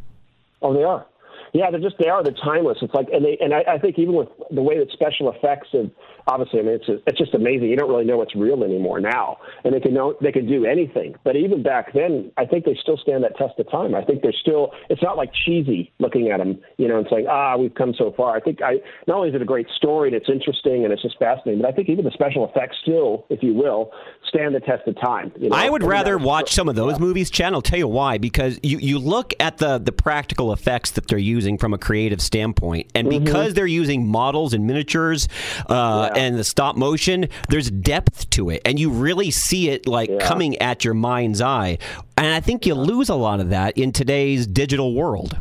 Oh, 0.61 0.73
they 0.75 0.85
are. 0.85 1.07
Yeah, 1.53 1.71
they're 1.71 1.81
just 1.81 1.97
they 1.99 2.09
are. 2.09 2.23
They're 2.23 2.33
timeless. 2.33 2.79
It's 2.81 2.95
like, 2.95 3.09
and 3.13 3.25
they 3.25 3.37
and 3.41 3.53
I, 3.53 3.75
I 3.75 3.79
think 3.79 3.99
even 3.99 4.15
with 4.15 4.29
the 4.51 4.63
way 4.63 4.79
that 4.79 4.91
special 4.93 5.31
effects 5.31 5.69
have 5.73 5.91
obviously, 6.27 6.61
I 6.61 6.63
mean, 6.63 6.75
it's 6.75 7.03
it's 7.07 7.19
just 7.19 7.35
amazing. 7.35 7.69
You 7.69 7.77
don't 7.77 7.89
really 7.89 8.05
know 8.05 8.17
what's 8.17 8.35
real 8.35 8.63
anymore 8.65 9.01
now, 9.01 9.39
and 9.65 9.75
they 9.75 9.81
can 9.81 9.95
know 9.95 10.15
they 10.21 10.33
can 10.33 10.47
do 10.47 10.65
anything. 10.65 11.15
But 11.25 11.37
even 11.37 11.63
back 11.63 11.93
then, 11.93 12.31
I 12.37 12.47
think 12.47 12.65
they 12.65 12.77
still 12.81 12.97
stand 12.97 13.25
that 13.25 13.37
test 13.37 13.59
of 13.59 13.71
time. 13.71 13.95
I 13.95 14.03
think 14.05 14.23
they're 14.23 14.33
still. 14.33 14.73
It's 14.89 15.03
not 15.03 15.17
like 15.17 15.31
cheesy 15.45 15.93
looking 15.99 16.31
at 16.31 16.39
them, 16.39 16.61
you 16.77 16.89
know, 16.89 16.99
and 16.99 17.07
saying, 17.11 17.27
ah, 17.29 17.57
we've 17.57 17.75
come 17.75 17.95
so 17.97 18.13
far. 18.17 18.37
I 18.37 18.41
think 18.41 18.63
I 18.63 18.79
not 19.07 19.17
only 19.17 19.31
is 19.31 19.35
it 19.35 19.43
a 19.43 19.47
great 19.47 19.69
story 19.77 20.09
and 20.09 20.17
it's 20.17 20.29
interesting 20.29 20.85
and 20.85 20.93
it's 20.93 21.03
just 21.03 21.19
fascinating, 21.19 21.63
but 21.63 21.69
I 21.69 21.73
think 21.73 21.89
even 21.89 22.05
the 22.05 22.11
special 22.13 22.49
effects 22.49 22.77
still, 22.83 23.27
if 23.31 23.43
you 23.43 23.55
will, 23.55 23.93
stand 24.29 24.55
the 24.55 24.61
test 24.61 24.87
of 24.87 24.99
time. 25.01 25.33
You 25.37 25.51
know? 25.51 25.57
I 25.57 25.69
would 25.69 25.83
rather 25.83 26.19
watch 26.19 26.53
some 26.53 26.69
of 26.69 26.75
those 26.75 26.99
movies, 26.99 27.31
Chad. 27.31 27.53
I'll 27.53 27.63
tell 27.63 27.79
you 27.79 27.89
why. 27.89 28.19
Because 28.19 28.59
you 28.63 28.79
you 28.79 28.99
look 28.99 29.35
at 29.41 29.59
the 29.59 29.79
the 29.79 29.93
practical 29.93 30.53
effects 30.53 30.93
that 30.93 31.09
they're 31.09 31.19
using 31.19 31.59
from 31.59 31.75
a 31.75 31.79
creative 31.79 32.21
standpoint, 32.21 32.91
and 32.95 33.09
mm-hmm. 33.09 33.25
because 33.25 33.55
they're 33.55 33.67
using 33.67 34.07
models 34.07 34.55
and 34.55 34.67
miniatures 34.67 35.29
uh, 35.69 36.11
yeah. 36.12 36.12
And 36.17 36.39
the 36.39 36.45
stop 36.45 36.77
motion, 36.77 37.29
there's 37.49 37.71
depth 37.71 38.31
to 38.31 38.51
it, 38.51 38.63
and 38.65 38.79
you 38.79 38.91
really 38.91 39.31
see 39.31 39.69
it 39.69 39.87
like 39.87 40.11
yeah. 40.11 40.19
coming 40.19 40.57
at 40.59 40.85
your 40.85 40.95
mind's 40.95 41.41
eye. 41.41 41.79
And 42.17 42.27
I 42.27 42.41
think 42.41 42.67
you 42.67 42.75
lose 42.75 43.09
a 43.09 43.15
lot 43.15 43.41
of 43.41 43.51
that 43.51 43.77
in 43.77 43.93
today's 43.93 44.47
digital 44.47 44.95
world. 44.95 45.37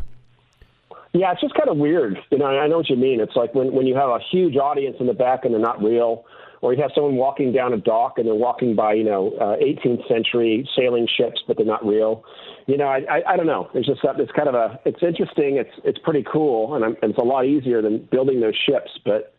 Yeah, 1.12 1.32
it's 1.32 1.42
just 1.42 1.54
kind 1.54 1.68
of 1.68 1.76
weird. 1.76 2.18
You 2.30 2.38
know, 2.38 2.46
I 2.46 2.66
know 2.68 2.78
what 2.78 2.88
you 2.88 2.96
mean. 2.96 3.20
It's 3.20 3.36
like 3.36 3.54
when 3.54 3.72
when 3.72 3.86
you 3.86 3.94
have 3.94 4.08
a 4.08 4.18
huge 4.30 4.56
audience 4.56 4.96
in 4.98 5.06
the 5.06 5.12
back 5.12 5.44
and 5.44 5.52
they're 5.52 5.60
not 5.60 5.82
real, 5.82 6.24
or 6.62 6.72
you 6.72 6.80
have 6.80 6.92
someone 6.94 7.16
walking 7.16 7.52
down 7.52 7.74
a 7.74 7.76
dock 7.76 8.14
and 8.16 8.26
they're 8.26 8.34
walking 8.34 8.74
by, 8.74 8.94
you 8.94 9.04
know, 9.04 9.32
uh, 9.40 9.56
18th 9.56 10.06
century 10.08 10.66
sailing 10.74 11.06
ships, 11.06 11.42
but 11.46 11.56
they're 11.56 11.66
not 11.66 11.84
real. 11.84 12.24
You 12.66 12.78
know, 12.78 12.86
I, 12.86 13.02
I, 13.10 13.32
I 13.32 13.36
don't 13.36 13.46
know. 13.46 13.68
It's 13.74 13.86
just 13.86 14.00
it's 14.04 14.32
kind 14.32 14.48
of 14.48 14.54
a 14.54 14.80
it's 14.84 15.02
interesting. 15.02 15.56
It's 15.56 15.74
it's 15.84 15.98
pretty 15.98 16.24
cool, 16.30 16.74
and, 16.74 16.84
I'm, 16.84 16.96
and 17.02 17.10
it's 17.10 17.18
a 17.18 17.24
lot 17.24 17.44
easier 17.44 17.82
than 17.82 18.08
building 18.10 18.40
those 18.40 18.56
ships, 18.56 18.92
but 19.04 19.34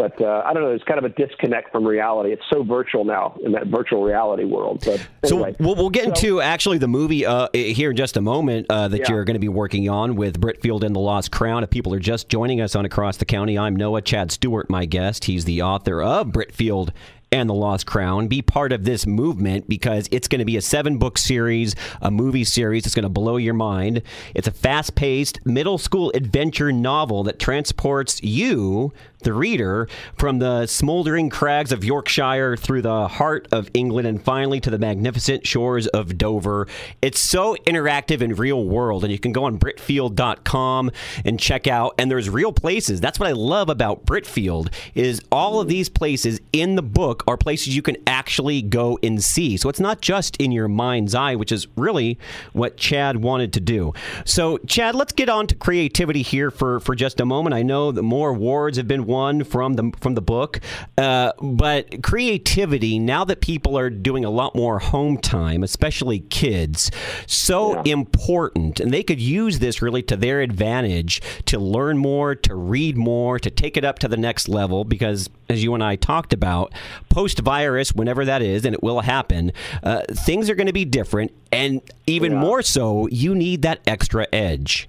but 0.00 0.18
uh, 0.22 0.42
I 0.46 0.54
don't 0.54 0.62
know. 0.62 0.70
There's 0.70 0.82
kind 0.84 0.98
of 0.98 1.04
a 1.04 1.10
disconnect 1.10 1.70
from 1.70 1.86
reality. 1.86 2.32
It's 2.32 2.42
so 2.50 2.62
virtual 2.62 3.04
now 3.04 3.38
in 3.44 3.52
that 3.52 3.66
virtual 3.66 4.02
reality 4.02 4.44
world. 4.44 4.82
But 4.82 5.06
anyway. 5.22 5.54
so 5.58 5.62
we'll, 5.62 5.74
we'll 5.74 5.90
get 5.90 6.04
so, 6.04 6.08
into 6.08 6.40
actually 6.40 6.78
the 6.78 6.88
movie 6.88 7.26
uh, 7.26 7.48
here 7.52 7.90
in 7.90 7.96
just 7.96 8.16
a 8.16 8.22
moment 8.22 8.66
uh, 8.70 8.88
that 8.88 9.00
yeah. 9.00 9.10
you're 9.10 9.24
going 9.26 9.34
to 9.34 9.40
be 9.40 9.50
working 9.50 9.90
on 9.90 10.16
with 10.16 10.40
Britfield 10.40 10.84
and 10.84 10.96
the 10.96 11.00
Lost 11.00 11.30
Crown. 11.30 11.62
If 11.64 11.68
people 11.68 11.92
are 11.92 11.98
just 11.98 12.30
joining 12.30 12.62
us 12.62 12.74
on 12.74 12.86
Across 12.86 13.18
the 13.18 13.26
County, 13.26 13.58
I'm 13.58 13.76
Noah 13.76 14.00
Chad 14.00 14.32
Stewart, 14.32 14.70
my 14.70 14.86
guest. 14.86 15.26
He's 15.26 15.44
the 15.44 15.60
author 15.60 16.00
of 16.00 16.28
Britfield 16.28 16.92
and 17.32 17.48
the 17.48 17.54
Lost 17.54 17.86
Crown. 17.86 18.28
Be 18.28 18.42
part 18.42 18.72
of 18.72 18.84
this 18.84 19.06
movement 19.06 19.68
because 19.68 20.08
it's 20.10 20.28
going 20.28 20.40
to 20.40 20.44
be 20.44 20.56
a 20.56 20.62
seven 20.62 20.98
book 20.98 21.18
series, 21.18 21.74
a 22.00 22.10
movie 22.10 22.44
series. 22.44 22.86
It's 22.86 22.94
going 22.94 23.04
to 23.04 23.08
blow 23.08 23.36
your 23.36 23.54
mind. 23.54 24.02
It's 24.34 24.48
a 24.48 24.52
fast 24.52 24.94
paced 24.94 25.44
middle 25.46 25.78
school 25.78 26.10
adventure 26.14 26.72
novel 26.72 27.22
that 27.24 27.38
transports 27.38 28.22
you, 28.22 28.92
the 29.20 29.32
reader, 29.32 29.88
from 30.16 30.38
the 30.38 30.66
smoldering 30.66 31.30
crags 31.30 31.72
of 31.72 31.84
Yorkshire 31.84 32.56
through 32.56 32.82
the 32.82 33.08
heart 33.08 33.48
of 33.52 33.70
England 33.74 34.08
and 34.08 34.22
finally 34.22 34.60
to 34.60 34.70
the 34.70 34.78
magnificent 34.78 35.46
shores 35.46 35.86
of 35.88 36.18
Dover. 36.18 36.66
It's 37.02 37.20
so 37.20 37.56
interactive 37.66 38.20
and 38.20 38.38
real 38.38 38.64
world, 38.64 39.04
and 39.04 39.12
you 39.12 39.18
can 39.18 39.32
go 39.32 39.44
on 39.44 39.58
Britfield.com 39.58 40.90
and 41.24 41.38
check 41.38 41.66
out. 41.66 41.94
And 41.98 42.10
there's 42.10 42.28
real 42.28 42.52
places. 42.52 43.00
That's 43.00 43.18
what 43.18 43.28
I 43.28 43.32
love 43.32 43.68
about 43.68 44.04
Britfield 44.04 44.72
is 44.94 45.20
all 45.30 45.60
of 45.60 45.68
these 45.68 45.88
places 45.88 46.40
in 46.52 46.76
the 46.76 46.82
book 46.82 47.22
are 47.26 47.36
places 47.36 47.74
you 47.76 47.82
can 47.82 47.96
actually 48.06 48.62
go 48.62 48.98
and 49.02 49.22
see. 49.22 49.56
So 49.56 49.68
it's 49.68 49.80
not 49.80 50.00
just 50.00 50.36
in 50.36 50.52
your 50.52 50.68
mind's 50.68 51.14
eye, 51.14 51.34
which 51.34 51.52
is 51.52 51.66
really 51.76 52.18
what 52.52 52.76
Chad 52.76 53.22
wanted 53.22 53.52
to 53.54 53.60
do. 53.60 53.92
So 54.24 54.58
Chad, 54.66 54.94
let's 54.94 55.12
get 55.12 55.28
on 55.28 55.46
to 55.48 55.54
creativity 55.54 56.22
here 56.22 56.50
for 56.50 56.80
for 56.80 56.94
just 56.94 57.20
a 57.20 57.24
moment. 57.24 57.54
I 57.54 57.62
know 57.62 57.92
that 57.92 58.02
more 58.02 58.30
awards 58.30 58.76
have 58.76 58.88
been 58.88 59.06
won 59.10 59.44
from 59.44 59.74
the 59.74 59.92
from 60.00 60.14
the 60.14 60.22
book, 60.22 60.60
uh, 60.96 61.32
but 61.42 62.02
creativity 62.02 62.98
now 62.98 63.24
that 63.24 63.40
people 63.40 63.76
are 63.76 63.90
doing 63.90 64.24
a 64.24 64.30
lot 64.30 64.54
more 64.54 64.78
home 64.78 65.18
time, 65.18 65.62
especially 65.62 66.20
kids, 66.20 66.90
so 67.26 67.74
yeah. 67.74 67.92
important, 67.92 68.80
and 68.80 68.92
they 68.92 69.02
could 69.02 69.20
use 69.20 69.58
this 69.58 69.82
really 69.82 70.02
to 70.02 70.16
their 70.16 70.40
advantage 70.40 71.20
to 71.46 71.58
learn 71.58 71.98
more, 71.98 72.34
to 72.34 72.54
read 72.54 72.96
more, 72.96 73.38
to 73.38 73.50
take 73.50 73.76
it 73.76 73.84
up 73.84 73.98
to 73.98 74.08
the 74.08 74.16
next 74.16 74.48
level. 74.48 74.84
Because 74.84 75.28
as 75.48 75.62
you 75.64 75.74
and 75.74 75.82
I 75.82 75.96
talked 75.96 76.32
about, 76.32 76.72
post 77.08 77.40
virus, 77.40 77.92
whenever 77.92 78.24
that 78.24 78.42
is, 78.42 78.64
and 78.64 78.74
it 78.74 78.82
will 78.82 79.00
happen, 79.00 79.52
uh, 79.82 80.02
things 80.10 80.48
are 80.48 80.54
going 80.54 80.68
to 80.68 80.72
be 80.72 80.84
different, 80.84 81.32
and 81.50 81.80
even 82.06 82.32
yeah. 82.32 82.38
more 82.38 82.62
so, 82.62 83.08
you 83.08 83.34
need 83.34 83.62
that 83.62 83.80
extra 83.86 84.26
edge. 84.32 84.88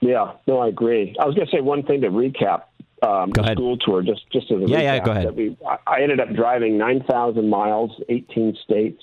Yeah, 0.00 0.34
no, 0.46 0.60
I 0.60 0.68
agree. 0.68 1.16
I 1.18 1.24
was 1.26 1.34
going 1.34 1.48
to 1.48 1.50
say 1.50 1.60
one 1.60 1.82
thing 1.82 2.02
to 2.02 2.08
recap 2.08 2.62
um, 3.02 3.30
go 3.30 3.42
ahead. 3.42 3.56
school 3.56 3.76
tour, 3.78 4.02
just 4.02 4.22
just 4.32 4.50
as 4.50 4.62
a 4.62 4.66
yeah, 4.66 4.80
yeah, 4.80 5.04
go 5.04 5.12
ahead. 5.12 5.36
We, 5.36 5.56
I 5.86 6.02
ended 6.02 6.20
up 6.20 6.32
driving 6.34 6.78
nine 6.78 7.04
thousand 7.08 7.48
miles, 7.48 7.90
eighteen 8.08 8.56
states, 8.64 9.02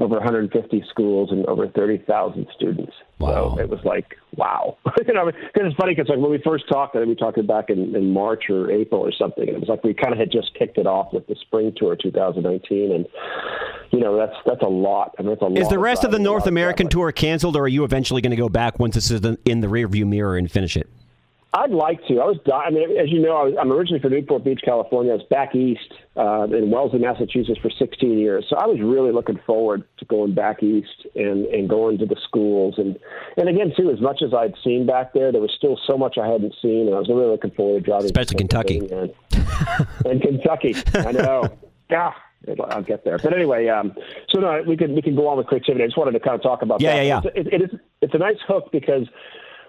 over 0.00 0.14
150 0.14 0.84
schools, 0.88 1.30
and 1.30 1.46
over 1.46 1.68
30,000 1.68 2.46
students. 2.56 2.92
Wow. 3.18 3.54
So 3.54 3.60
it 3.60 3.68
was 3.68 3.80
like, 3.84 4.16
wow. 4.34 4.78
you 5.06 5.12
know, 5.12 5.26
because 5.26 5.68
it's 5.68 5.76
funny 5.76 5.94
because 5.94 6.08
like 6.08 6.18
when 6.18 6.30
we 6.30 6.40
first 6.42 6.64
talked, 6.68 6.96
I 6.96 7.00
think 7.00 7.10
we 7.10 7.14
talked 7.14 7.46
back 7.46 7.68
in, 7.68 7.94
in 7.94 8.10
March 8.10 8.44
or 8.48 8.70
April 8.70 9.02
or 9.02 9.12
something, 9.12 9.46
and 9.46 9.56
it 9.56 9.60
was 9.60 9.68
like 9.68 9.84
we 9.84 9.92
kind 9.92 10.12
of 10.12 10.18
had 10.18 10.32
just 10.32 10.54
kicked 10.58 10.78
it 10.78 10.86
off 10.86 11.12
with 11.12 11.26
the 11.26 11.36
spring 11.42 11.72
tour 11.76 11.96
2019, 11.96 12.92
and 12.92 13.06
you 13.90 14.00
know 14.00 14.16
that's 14.16 14.36
that's 14.46 14.62
a 14.62 14.68
lot. 14.68 15.14
I 15.18 15.22
mean, 15.22 15.30
that's 15.32 15.42
a 15.42 15.46
lot. 15.46 15.58
Is 15.58 15.68
the 15.68 15.78
rest 15.78 16.04
of 16.04 16.10
the 16.10 16.18
North 16.18 16.46
American 16.46 16.88
tour 16.88 17.12
canceled, 17.12 17.56
or 17.56 17.64
are 17.64 17.68
you 17.68 17.84
eventually 17.84 18.22
going 18.22 18.30
to 18.30 18.36
go 18.36 18.48
back 18.48 18.78
once 18.78 18.94
this 18.94 19.10
is 19.10 19.20
in 19.44 19.60
the 19.60 19.66
rearview 19.66 20.06
mirror 20.06 20.36
and 20.36 20.50
finish 20.50 20.76
it? 20.76 20.88
I'd 21.52 21.72
like 21.72 21.98
to. 22.06 22.20
I 22.20 22.26
was, 22.26 22.38
I 22.52 22.70
mean, 22.70 22.96
as 22.96 23.10
you 23.10 23.20
know, 23.20 23.36
I 23.36 23.42
was, 23.42 23.54
I'm 23.60 23.72
originally 23.72 24.00
from 24.00 24.12
Newport 24.12 24.44
Beach, 24.44 24.60
California. 24.64 25.12
I 25.12 25.16
was 25.16 25.26
back 25.30 25.56
east 25.56 25.92
uh, 26.16 26.44
in 26.44 26.70
Wellesley, 26.70 27.00
Massachusetts 27.00 27.58
for 27.60 27.70
16 27.70 28.18
years. 28.18 28.46
So 28.48 28.56
I 28.56 28.66
was 28.66 28.78
really 28.80 29.10
looking 29.10 29.38
forward 29.44 29.82
to 29.98 30.04
going 30.04 30.32
back 30.32 30.62
east 30.62 31.06
and, 31.16 31.46
and 31.46 31.68
going 31.68 31.98
to 31.98 32.06
the 32.06 32.16
schools. 32.22 32.76
And, 32.78 32.96
and 33.36 33.48
again, 33.48 33.72
too, 33.76 33.90
as 33.90 34.00
much 34.00 34.22
as 34.22 34.32
I'd 34.32 34.54
seen 34.62 34.86
back 34.86 35.12
there, 35.12 35.32
there 35.32 35.40
was 35.40 35.52
still 35.56 35.76
so 35.88 35.98
much 35.98 36.18
I 36.18 36.28
hadn't 36.28 36.54
seen. 36.62 36.86
And 36.86 36.94
I 36.94 36.98
was 37.00 37.08
really 37.08 37.26
looking 37.26 37.50
forward 37.50 37.80
to 37.80 37.84
driving. 37.84 38.06
Especially 38.06 38.36
Kentucky. 38.36 38.78
And, 38.78 39.12
and 40.04 40.22
Kentucky. 40.22 40.76
I 40.94 41.12
know. 41.12 41.48
Yeah. 41.90 42.12
I'll 42.70 42.82
get 42.82 43.04
there. 43.04 43.18
But 43.18 43.34
anyway, 43.34 43.66
um, 43.66 43.94
so 44.28 44.38
no, 44.38 44.62
we 44.64 44.76
can 44.76 44.94
we 44.94 45.02
can 45.02 45.16
go 45.16 45.26
on 45.26 45.36
with 45.36 45.48
creativity. 45.48 45.82
I 45.82 45.88
just 45.88 45.98
wanted 45.98 46.12
to 46.12 46.20
kind 46.20 46.36
of 46.36 46.42
talk 46.42 46.62
about 46.62 46.80
yeah, 46.80 46.94
that. 46.94 47.04
Yeah, 47.04 47.20
yeah, 47.24 47.30
it, 47.34 47.46
it 47.52 47.62
is, 47.62 47.80
it's 48.00 48.14
a 48.14 48.18
nice 48.18 48.36
hook 48.46 48.70
because 48.70 49.08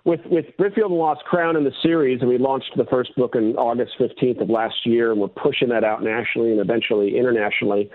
with 0.03 0.21
with 0.25 0.45
Britfield 0.57 0.87
and 0.87 0.95
Lost 0.95 1.23
Crown 1.25 1.55
in 1.55 1.63
the 1.63 1.73
series, 1.83 2.21
and 2.21 2.29
we 2.29 2.37
launched 2.37 2.71
the 2.75 2.85
first 2.85 3.15
book 3.15 3.35
on 3.35 3.55
August 3.55 3.93
15th 3.99 4.41
of 4.41 4.49
last 4.49 4.85
year, 4.85 5.11
and 5.11 5.21
we're 5.21 5.27
pushing 5.27 5.69
that 5.69 5.83
out 5.83 6.03
nationally 6.03 6.51
and 6.51 6.59
eventually 6.59 7.17
internationally. 7.17 7.89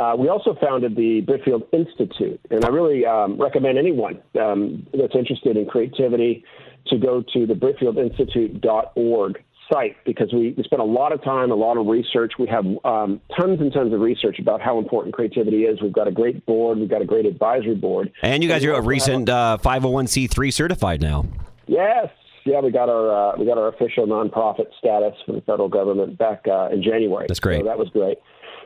Uh, 0.00 0.14
we 0.18 0.28
also 0.28 0.56
founded 0.60 0.96
the 0.96 1.22
Britfield 1.22 1.62
Institute, 1.72 2.40
and 2.50 2.64
I 2.64 2.68
really 2.68 3.04
um, 3.04 3.38
recommend 3.38 3.78
anyone 3.78 4.20
um, 4.40 4.86
that's 4.92 5.14
interested 5.14 5.56
in 5.56 5.66
creativity 5.66 6.44
to 6.86 6.96
go 6.96 7.22
to 7.34 7.46
the 7.46 7.54
BritfieldInstitute.org 7.54 9.44
site 9.70 9.96
because 10.04 10.32
we, 10.32 10.54
we 10.56 10.64
spent 10.64 10.80
a 10.80 10.84
lot 10.84 11.12
of 11.12 11.22
time, 11.22 11.50
a 11.50 11.54
lot 11.54 11.76
of 11.76 11.86
research. 11.86 12.32
We 12.38 12.48
have 12.48 12.64
um, 12.84 13.20
tons 13.38 13.60
and 13.60 13.72
tons 13.72 13.92
of 13.92 14.00
research 14.00 14.38
about 14.38 14.60
how 14.60 14.78
important 14.78 15.14
creativity 15.14 15.64
is. 15.64 15.80
We've 15.80 15.92
got 15.92 16.08
a 16.08 16.12
great 16.12 16.44
board. 16.46 16.78
We've 16.78 16.88
got 16.88 17.02
a 17.02 17.04
great 17.04 17.26
advisory 17.26 17.74
board. 17.74 18.12
And 18.22 18.42
you 18.42 18.48
guys 18.48 18.64
are 18.64 18.72
a 18.72 18.82
recent 18.82 19.28
uh, 19.28 19.58
501c3 19.62 20.52
certified 20.52 21.00
now. 21.00 21.26
Yes, 21.70 22.08
yeah, 22.44 22.60
we 22.60 22.72
got 22.72 22.88
our 22.88 23.34
uh, 23.34 23.38
we 23.38 23.46
got 23.46 23.56
our 23.56 23.68
official 23.68 24.04
nonprofit 24.04 24.66
status 24.76 25.14
from 25.24 25.36
the 25.36 25.40
federal 25.42 25.68
government 25.68 26.18
back 26.18 26.44
uh, 26.50 26.68
in 26.72 26.82
January. 26.82 27.26
That's 27.28 27.38
great. 27.38 27.60
So 27.60 27.66
that 27.66 27.78
was 27.78 27.88
great. 27.90 28.18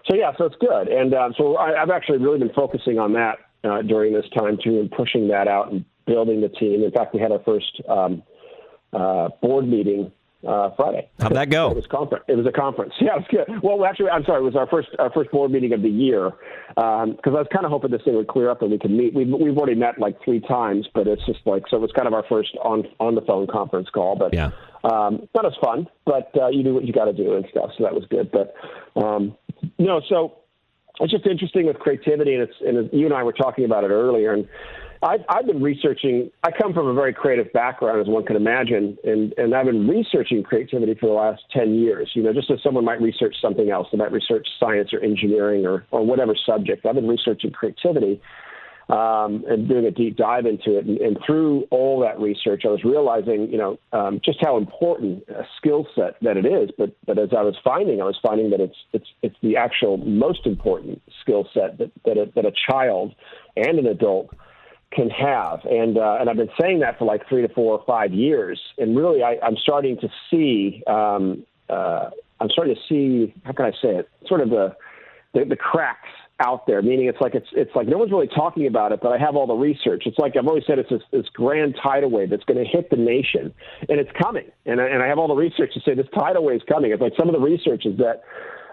So 0.08 0.16
yeah, 0.16 0.32
so 0.38 0.46
it's 0.46 0.56
good, 0.58 0.88
and 0.88 1.12
um, 1.12 1.34
so 1.37 1.58
I, 1.58 1.78
have 1.78 1.90
actually 1.90 2.16
really 2.18 2.38
been 2.38 2.52
focusing 2.54 2.99
on 2.99 3.12
that 3.12 3.37
uh, 3.62 3.82
during 3.82 4.14
this 4.14 4.25
time 4.34 4.56
too, 4.62 4.80
and 4.80 4.90
pushing 4.90 5.28
that 5.28 5.49
out 5.49 5.70
and 5.70 5.84
building 6.06 6.40
the 6.40 6.49
team. 6.49 6.82
In 6.82 6.90
fact, 6.92 7.12
we 7.12 7.20
had 7.20 7.30
our 7.30 7.42
first 7.44 7.82
um, 7.90 8.23
uh, 8.94 9.28
board 9.42 9.68
meeting 9.68 10.11
uh, 10.47 10.71
Friday. 10.77 11.09
How'd 11.21 11.35
that 11.35 11.51
go? 11.51 11.71
It 11.71 11.77
was 11.77 11.87
conference. 11.87 12.25
It 12.29 12.37
was 12.37 12.47
a 12.47 12.53
conference. 12.53 12.95
Yeah, 13.05 13.17
it 13.17 13.25
was 13.31 13.47
good. 13.47 13.63
Well, 13.63 13.85
actually, 13.85 14.11
I'm 14.11 14.25
sorry. 14.25 14.41
It 14.41 14.45
was 14.45 14.57
our 14.57 14.67
first 14.67 14.89
our 14.99 15.11
first 15.13 15.31
board 15.31 15.51
meeting 15.51 15.73
of 15.75 15.83
the 15.83 15.91
year 15.91 16.33
because 16.75 17.07
um, 17.27 17.37
I 17.37 17.41
was 17.41 17.47
kind 17.53 17.67
of 17.67 17.71
hoping 17.71 17.91
this 17.91 18.01
thing 18.03 18.17
would 18.17 18.29
clear 18.29 18.49
up 18.49 18.63
and 18.63 18.71
we 18.71 18.79
could 18.79 18.91
meet. 18.91 19.13
We've 19.15 19.29
we've 19.29 19.57
already 19.59 19.75
met 19.75 19.99
like 19.99 20.17
three 20.25 20.41
times, 20.41 20.89
but 20.95 21.07
it's 21.07 21.25
just 21.27 21.41
like 21.45 21.65
so. 21.69 21.77
It 21.77 21.81
was 21.81 21.93
kind 21.93 22.09
of 22.09 22.15
our 22.15 22.25
first 22.29 22.57
on 22.63 22.85
on 22.99 23.15
the 23.15 23.21
phone 23.23 23.47
conference 23.47 23.89
call, 23.91 24.17
but 24.17 24.33
yeah. 24.33 24.51
Um, 24.85 25.29
not 25.35 25.47
as 25.47 25.55
fun, 25.63 25.87
but 26.05 26.31
uh, 26.39 26.49
you 26.49 26.63
do 26.63 26.75
what 26.75 26.85
you 26.85 26.93
got 26.93 27.07
to 27.07 27.15
do 27.15 27.35
and 27.35 27.47
stuff. 27.51 27.71
So 27.79 27.85
that 27.85 27.95
was 27.95 28.05
good. 28.11 28.31
But 28.31 28.55
um, 28.97 29.35
no, 29.79 30.03
so 30.09 30.37
it's 31.01 31.13
just 31.13 31.27
interesting 31.27 31.67
with 31.67 31.79
creativity, 31.79 32.35
and 32.35 32.43
it's 32.43 32.55
and 32.61 32.91
you 32.93 33.07
and 33.07 33.15
I 33.15 33.23
were 33.23 33.33
talking 33.33 33.65
about 33.65 33.85
it 33.85 33.89
earlier, 33.89 34.33
and 34.33 34.47
I've, 35.04 35.20
I've 35.28 35.46
been 35.46 35.62
researching. 35.62 36.30
I 36.42 36.50
come 36.50 36.73
from 36.73 36.87
a 36.87 36.94
very 36.94 37.12
creative 37.12 37.52
background, 37.52 38.00
as 38.00 38.06
one 38.06 38.25
can 38.25 38.37
imagine, 38.37 38.96
and, 39.04 39.34
and 39.37 39.54
I've 39.54 39.66
been 39.66 39.87
researching 39.87 40.42
creativity 40.42 40.94
for 40.94 41.06
the 41.06 41.12
last 41.12 41.42
10 41.52 41.75
years. 41.75 42.11
You 42.14 42.23
know, 42.23 42.32
just 42.32 42.50
as 42.50 42.62
someone 42.62 42.87
might 42.87 43.02
research 43.02 43.37
something 43.40 43.70
else, 43.70 43.88
they 43.92 43.99
might 43.99 44.12
research 44.12 44.49
science 44.58 44.94
or 44.94 45.00
engineering 45.00 45.66
or, 45.66 45.84
or 45.90 46.06
whatever 46.06 46.34
subject. 46.34 46.87
I've 46.87 46.94
been 46.94 47.06
researching 47.06 47.50
creativity 47.50 48.23
um, 48.88 49.44
and 49.46 49.68
doing 49.68 49.84
a 49.84 49.90
deep 49.90 50.16
dive 50.16 50.46
into 50.46 50.78
it. 50.78 50.87
And, 50.87 50.99
and, 50.99 51.18
through 51.26 51.64
all 51.70 52.00
that 52.00 52.18
research, 52.18 52.62
I 52.64 52.68
was 52.68 52.82
realizing, 52.82 53.50
you 53.50 53.58
know, 53.58 53.78
um, 53.92 54.20
just 54.25 54.38
how 54.42 54.56
important 54.56 55.25
a 55.28 55.44
skill 55.58 55.87
set 55.94 56.16
that 56.23 56.38
it 56.38 56.46
is. 56.46 56.70
But 56.76 56.96
but 57.06 57.18
as 57.18 57.30
I 57.37 57.42
was 57.42 57.56
finding, 57.62 58.00
I 58.00 58.04
was 58.04 58.18
finding 58.23 58.50
that 58.50 58.61
it's 58.61 58.76
it's 58.92 59.08
it's 59.23 59.37
the 59.42 59.56
actual 59.56 59.96
most 59.99 60.46
important 60.46 61.00
skill 61.20 61.49
set 61.54 61.78
that 61.78 61.92
that 62.04 62.18
a, 62.18 62.30
that 62.34 62.44
a 62.44 62.52
child 62.70 63.14
and 63.56 63.78
an 63.78 63.87
adult 63.87 64.30
can 64.95 65.11
have. 65.11 65.61
And 65.65 65.99
uh, 65.99 66.19
and 66.21 66.31
I've 66.31 66.37
been 66.37 66.51
saying 66.61 66.81
that 66.81 66.99
for 66.99 67.05
like 67.05 67.29
three 67.29 67.43
to 67.43 67.53
four 67.53 67.79
or 67.79 67.85
five 67.87 68.13
years. 68.13 68.61
And 68.79 68.97
really, 68.97 69.23
I, 69.23 69.37
I'm 69.43 69.57
starting 69.57 69.99
to 69.99 70.09
see. 70.31 70.83
Um, 70.87 71.45
uh, 71.69 72.11
I'm 72.41 72.49
starting 72.51 72.75
to 72.75 72.81
see. 72.89 73.35
How 73.45 73.53
can 73.53 73.67
I 73.67 73.71
say 73.71 73.97
it? 73.97 74.09
Sort 74.27 74.41
of 74.41 74.51
the 74.51 74.77
the, 75.35 75.45
the 75.45 75.57
cracks 75.57 76.09
out 76.41 76.67
there. 76.67 76.83
Meaning, 76.83 77.07
it's 77.07 77.21
like 77.21 77.35
it's 77.35 77.49
it's 77.53 77.75
like 77.75 77.89
no 77.89 77.99
one's 77.99 78.13
really 78.13 78.29
talking 78.29 78.67
about 78.67 78.93
it, 78.93 79.01
but 79.03 79.13
I 79.13 79.19
have 79.19 79.37
all 79.37 79.47
the 79.47 79.55
research. 79.55 80.05
It's 80.07 80.19
like 80.19 80.37
I've 80.37 80.47
always 80.47 80.65
said, 80.67 80.79
it's 80.79 80.91
this, 80.91 81.03
this 81.13 81.27
grand 81.33 81.77
tidal 81.83 82.11
wave 82.11 82.31
that's 82.31 82.45
going 82.45 82.63
to 82.63 82.69
hit 82.71 82.91
the 82.91 82.97
nation, 82.97 83.55
and 83.89 84.01
it's 84.01 84.11
coming. 84.23 84.51
And 84.67 84.81
I, 84.81 84.87
and 84.87 85.03
I 85.03 85.07
have 85.07 85.19
all 85.19 85.29
the 85.29 85.35
research 85.35 85.75
to 85.75 85.81
say 85.81 85.95
this 85.95 86.07
tidal 86.15 86.45
wave 86.45 86.57
is 86.57 86.63
coming. 86.69 86.93
It's 86.93 87.03
like 87.03 87.15
some 87.19 87.29
of 87.29 87.35
the 87.35 87.41
research 87.41 87.87
is 87.87 87.97
that. 87.99 88.23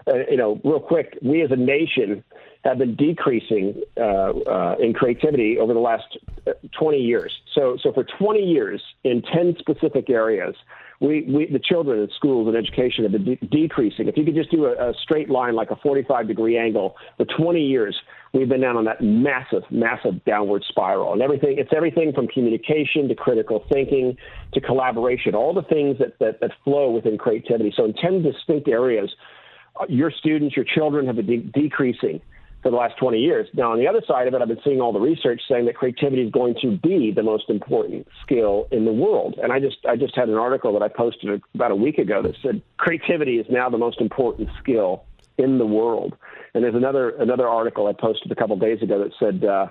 Uh, 0.04 0.16
you 0.28 0.36
know, 0.36 0.60
real 0.64 0.80
quick, 0.80 1.16
we 1.22 1.42
as 1.42 1.52
a 1.52 1.56
nation 1.56 2.24
have 2.64 2.78
been 2.78 2.94
decreasing 2.94 3.82
uh, 3.96 4.00
uh, 4.00 4.76
in 4.78 4.94
creativity 4.94 5.58
over 5.58 5.74
the 5.74 5.80
last 5.80 6.18
uh, 6.46 6.52
20 6.78 6.98
years. 6.98 7.32
So, 7.54 7.76
so 7.82 7.92
for 7.92 8.04
20 8.04 8.40
years 8.40 8.80
in 9.04 9.22
10 9.22 9.56
specific 9.58 10.08
areas, 10.08 10.54
we, 11.00 11.22
we 11.22 11.46
the 11.52 11.58
children 11.58 11.98
in 11.98 12.08
schools 12.14 12.46
and 12.46 12.56
education 12.56 13.02
have 13.02 13.12
been 13.12 13.24
de- 13.24 13.46
decreasing. 13.48 14.06
If 14.06 14.16
you 14.16 14.24
could 14.24 14.36
just 14.36 14.52
do 14.52 14.66
a, 14.66 14.90
a 14.90 14.94
straight 15.02 15.28
line 15.28 15.56
like 15.56 15.72
a 15.72 15.76
45 15.76 16.28
degree 16.28 16.56
angle 16.56 16.94
for 17.16 17.24
20 17.24 17.60
years, 17.60 18.00
we've 18.32 18.48
been 18.48 18.60
down 18.60 18.76
on 18.76 18.84
that 18.84 19.00
massive, 19.02 19.64
massive 19.68 20.24
downward 20.24 20.62
spiral. 20.68 21.12
And 21.12 21.20
everything, 21.20 21.56
it's 21.58 21.72
everything 21.74 22.12
from 22.12 22.28
communication 22.28 23.08
to 23.08 23.16
critical 23.16 23.64
thinking 23.68 24.16
to 24.54 24.60
collaboration, 24.60 25.34
all 25.34 25.52
the 25.52 25.62
things 25.62 25.98
that, 25.98 26.20
that, 26.20 26.40
that 26.40 26.52
flow 26.62 26.92
within 26.92 27.18
creativity. 27.18 27.72
So 27.76 27.84
in 27.84 27.94
10 27.94 28.22
distinct 28.22 28.68
areas, 28.68 29.10
uh, 29.80 29.86
your 29.88 30.12
students, 30.12 30.54
your 30.54 30.64
children 30.64 31.06
have 31.06 31.16
been 31.16 31.26
de- 31.26 31.60
decreasing 31.62 32.20
for 32.62 32.70
the 32.70 32.76
last 32.76 32.96
20 32.98 33.18
years. 33.18 33.48
Now, 33.54 33.72
on 33.72 33.78
the 33.78 33.88
other 33.88 34.02
side 34.06 34.28
of 34.28 34.34
it, 34.34 34.40
I've 34.40 34.48
been 34.48 34.60
seeing 34.64 34.80
all 34.80 34.92
the 34.92 35.00
research 35.00 35.42
saying 35.50 35.66
that 35.66 35.74
creativity 35.74 36.22
is 36.22 36.30
going 36.30 36.54
to 36.62 36.76
be 36.76 37.12
the 37.14 37.22
most 37.22 37.50
important 37.50 38.06
skill 38.22 38.68
in 38.70 38.84
the 38.84 38.92
world. 38.92 39.38
And 39.42 39.52
I 39.52 39.58
just 39.58 39.78
I 39.88 39.96
just 39.96 40.16
had 40.16 40.28
an 40.28 40.36
article 40.36 40.72
that 40.74 40.82
I 40.82 40.88
posted 40.88 41.42
about 41.54 41.72
a 41.72 41.76
week 41.76 41.98
ago 41.98 42.22
that 42.22 42.34
said 42.42 42.62
creativity 42.76 43.38
is 43.38 43.46
now 43.50 43.68
the 43.68 43.78
most 43.78 44.00
important 44.00 44.48
skill 44.60 45.04
in 45.38 45.58
the 45.58 45.66
world. 45.66 46.14
And 46.54 46.62
there's 46.62 46.76
another 46.76 47.10
another 47.10 47.48
article 47.48 47.88
I 47.88 47.92
posted 47.92 48.30
a 48.30 48.36
couple 48.36 48.56
days 48.56 48.80
ago 48.80 49.02
that 49.02 49.12
said 49.18 49.44
uh, 49.44 49.66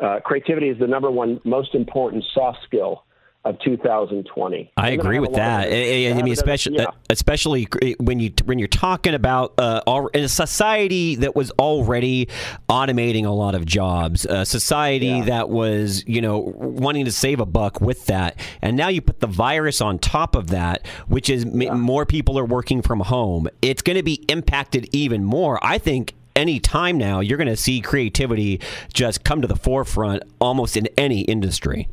uh, 0.00 0.20
creativity 0.20 0.68
is 0.68 0.78
the 0.78 0.86
number 0.86 1.10
one 1.10 1.40
most 1.44 1.74
important 1.74 2.24
soft 2.32 2.58
skill 2.64 3.04
of 3.44 3.58
2020. 3.60 4.72
I 4.76 4.90
agree 4.90 5.18
with 5.18 5.32
that. 5.34 5.68
I, 5.68 6.10
I 6.10 6.22
mean, 6.22 6.32
especially 6.32 6.76
yeah. 6.76 6.86
especially 7.10 7.66
when 7.98 8.20
you 8.20 8.32
when 8.44 8.58
you're 8.58 8.68
talking 8.68 9.14
about 9.14 9.54
uh, 9.58 9.82
all, 9.86 10.06
in 10.08 10.22
a 10.22 10.28
society 10.28 11.16
that 11.16 11.34
was 11.34 11.50
already 11.52 12.28
automating 12.68 13.26
a 13.26 13.30
lot 13.30 13.54
of 13.54 13.66
jobs, 13.66 14.24
a 14.26 14.46
society 14.46 15.06
yeah. 15.06 15.24
that 15.24 15.48
was 15.48 16.04
you 16.06 16.20
know 16.20 16.38
wanting 16.56 17.04
to 17.04 17.12
save 17.12 17.40
a 17.40 17.46
buck 17.46 17.80
with 17.80 18.06
that, 18.06 18.38
and 18.60 18.76
now 18.76 18.88
you 18.88 19.00
put 19.00 19.20
the 19.20 19.26
virus 19.26 19.80
on 19.80 19.98
top 19.98 20.36
of 20.36 20.48
that, 20.48 20.86
which 21.08 21.28
is 21.28 21.44
yeah. 21.44 21.74
more 21.74 22.06
people 22.06 22.38
are 22.38 22.44
working 22.44 22.80
from 22.80 23.00
home. 23.00 23.48
It's 23.60 23.82
going 23.82 23.96
to 23.96 24.04
be 24.04 24.24
impacted 24.28 24.88
even 24.92 25.24
more. 25.24 25.58
I 25.64 25.78
think 25.78 26.14
any 26.36 26.60
time 26.60 26.96
now 26.96 27.20
you're 27.20 27.38
going 27.38 27.48
to 27.48 27.56
see 27.56 27.80
creativity 27.80 28.60
just 28.94 29.24
come 29.24 29.42
to 29.42 29.48
the 29.48 29.56
forefront 29.56 30.22
almost 30.40 30.76
in 30.76 30.88
any 30.96 31.22
industry. 31.22 31.88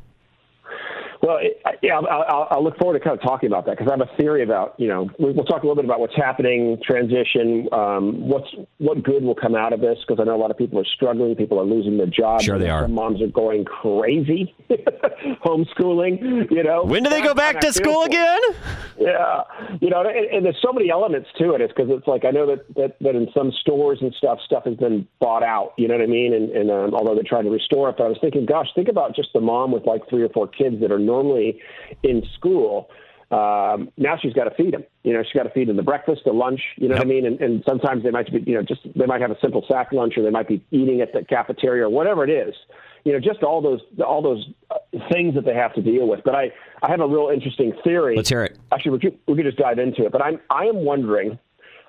Well, 1.21 1.37
it, 1.41 1.61
yeah, 1.81 1.99
I'll, 1.99 2.47
I'll, 2.49 2.63
look 2.63 2.77
forward 2.77 2.97
to 2.97 3.03
kind 3.03 3.17
of 3.17 3.21
talking 3.21 3.47
about 3.47 3.65
that 3.65 3.77
because 3.77 3.91
I 3.91 3.97
have 3.97 4.07
a 4.07 4.15
theory 4.17 4.41
about 4.41 4.75
you 4.77 4.87
know 4.87 5.09
we'll 5.19 5.43
talk 5.43 5.63
a 5.63 5.67
little 5.67 5.75
bit 5.75 5.83
about 5.83 5.99
what's 5.99 6.15
happening, 6.15 6.77
transition, 6.85 7.67
um, 7.73 8.27
what's 8.27 8.47
what 8.77 9.03
good 9.03 9.23
will 9.23 9.35
come 9.35 9.53
out 9.53 9.73
of 9.73 9.81
this 9.81 9.97
because 10.07 10.21
I 10.21 10.23
know 10.23 10.35
a 10.35 10.41
lot 10.41 10.49
of 10.49 10.57
people 10.57 10.79
are 10.79 10.85
struggling, 10.85 11.35
people 11.35 11.59
are 11.59 11.65
losing 11.65 11.97
their 11.97 12.07
jobs. 12.07 12.45
Sure, 12.45 12.57
they 12.57 12.69
are. 12.69 12.83
Some 12.83 12.93
moms 12.93 13.21
are 13.21 13.27
going 13.27 13.65
crazy, 13.65 14.55
homeschooling. 15.43 16.49
You 16.51 16.63
know, 16.63 16.83
when 16.83 17.03
do 17.03 17.09
they 17.09 17.21
go 17.21 17.33
back 17.33 17.59
to 17.61 17.73
school 17.73 18.03
again? 18.03 18.39
Yeah, 18.97 19.43
you 19.81 19.89
know, 19.89 20.01
and, 20.01 20.25
and, 20.27 20.45
there's 20.45 20.59
so 20.61 20.73
many 20.73 20.89
elements 20.89 21.29
to 21.39 21.53
it. 21.53 21.61
It's 21.61 21.73
because 21.73 21.89
it's 21.89 22.07
like 22.07 22.25
I 22.25 22.31
know 22.31 22.45
that, 22.47 22.65
that 22.75 22.97
that 22.99 23.15
in 23.15 23.27
some 23.35 23.51
stores 23.59 23.99
and 24.01 24.13
stuff, 24.17 24.39
stuff 24.45 24.63
has 24.65 24.75
been 24.75 25.07
bought 25.19 25.43
out. 25.43 25.73
You 25.77 25.87
know 25.87 25.95
what 25.95 26.03
I 26.03 26.07
mean? 26.07 26.33
And, 26.33 26.49
and 26.51 26.71
um, 26.71 26.93
although 26.93 27.15
they're 27.15 27.23
trying 27.27 27.45
to 27.45 27.49
restore 27.49 27.89
it, 27.89 27.95
but 27.97 28.05
I 28.05 28.07
was 28.07 28.17
thinking, 28.21 28.45
gosh, 28.45 28.67
think 28.75 28.87
about 28.87 29.15
just 29.15 29.29
the 29.33 29.41
mom 29.41 29.71
with 29.71 29.85
like 29.85 30.07
three 30.09 30.23
or 30.23 30.29
four 30.29 30.47
kids 30.47 30.81
that 30.81 30.91
are 30.91 30.99
normally 31.13 31.59
in 32.03 32.23
school. 32.37 32.89
Um, 33.31 33.91
now 33.95 34.15
she's 34.19 34.33
got 34.33 34.45
to 34.45 34.55
feed 34.55 34.73
them. 34.73 34.83
You 35.03 35.13
know, 35.13 35.21
she's 35.23 35.37
got 35.39 35.43
to 35.43 35.51
feed 35.51 35.67
them 35.69 35.77
the 35.77 35.83
breakfast, 35.83 36.21
the 36.25 36.33
lunch. 36.33 36.61
You 36.77 36.87
know 36.89 36.95
yep. 36.95 37.05
what 37.05 37.11
I 37.11 37.13
mean? 37.15 37.25
And, 37.27 37.39
and 37.39 37.63
sometimes 37.67 38.03
they 38.03 38.09
might 38.09 38.31
be, 38.31 38.41
you 38.49 38.55
know, 38.55 38.63
just 38.63 38.81
they 38.95 39.05
might 39.05 39.21
have 39.21 39.29
a 39.29 39.39
simple 39.39 39.63
sack 39.69 39.91
lunch, 39.91 40.13
or 40.17 40.23
they 40.23 40.31
might 40.31 40.47
be 40.47 40.63
eating 40.71 41.01
at 41.01 41.13
the 41.13 41.23
cafeteria, 41.23 41.83
or 41.85 41.89
whatever 41.89 42.23
it 42.23 42.31
is. 42.31 42.55
You 43.05 43.13
know, 43.13 43.19
just 43.19 43.43
all 43.43 43.61
those 43.61 43.81
all 44.03 44.21
those 44.23 44.43
uh, 44.71 44.77
things 45.11 45.35
that 45.35 45.45
they 45.45 45.53
have 45.53 45.73
to 45.75 45.81
deal 45.81 46.07
with. 46.07 46.21
But 46.25 46.35
I 46.35 46.51
I 46.81 46.89
have 46.89 47.01
a 47.01 47.07
real 47.07 47.29
interesting 47.31 47.73
theory. 47.83 48.15
Let's 48.15 48.29
hear 48.29 48.43
it. 48.43 48.57
Actually, 48.71 48.93
we 48.93 48.99
could, 48.99 49.17
we 49.27 49.35
could 49.35 49.45
just 49.45 49.57
dive 49.57 49.77
into 49.77 50.05
it. 50.05 50.11
But 50.11 50.23
I'm 50.23 50.39
I 50.49 50.65
am 50.65 50.77
wondering. 50.77 51.37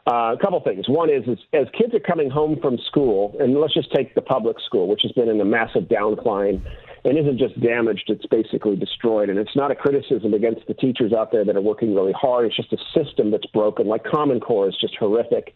Uh, 0.06 0.32
a 0.32 0.36
couple 0.40 0.58
things. 0.60 0.88
One 0.88 1.10
is, 1.10 1.22
is, 1.28 1.38
as 1.52 1.66
kids 1.78 1.94
are 1.94 2.00
coming 2.00 2.30
home 2.30 2.58
from 2.62 2.78
school, 2.88 3.36
and 3.38 3.60
let's 3.60 3.74
just 3.74 3.92
take 3.92 4.14
the 4.14 4.22
public 4.22 4.56
school, 4.64 4.88
which 4.88 5.02
has 5.02 5.12
been 5.12 5.28
in 5.28 5.38
a 5.42 5.44
massive 5.44 5.84
downcline 5.84 6.62
and 7.04 7.16
isn't 7.16 7.38
just 7.38 7.58
damaged, 7.60 8.04
it's 8.08 8.26
basically 8.26 8.76
destroyed. 8.76 9.30
And 9.30 9.38
it's 9.38 9.56
not 9.56 9.70
a 9.70 9.74
criticism 9.74 10.34
against 10.34 10.66
the 10.66 10.74
teachers 10.74 11.12
out 11.12 11.32
there 11.32 11.44
that 11.44 11.56
are 11.56 11.60
working 11.60 11.94
really 11.94 12.12
hard. 12.12 12.46
It's 12.46 12.56
just 12.56 12.72
a 12.72 12.78
system 12.94 13.30
that's 13.30 13.46
broken. 13.46 13.86
Like 13.86 14.04
Common 14.04 14.40
Core 14.40 14.68
is 14.68 14.76
just 14.80 14.96
horrific. 14.96 15.54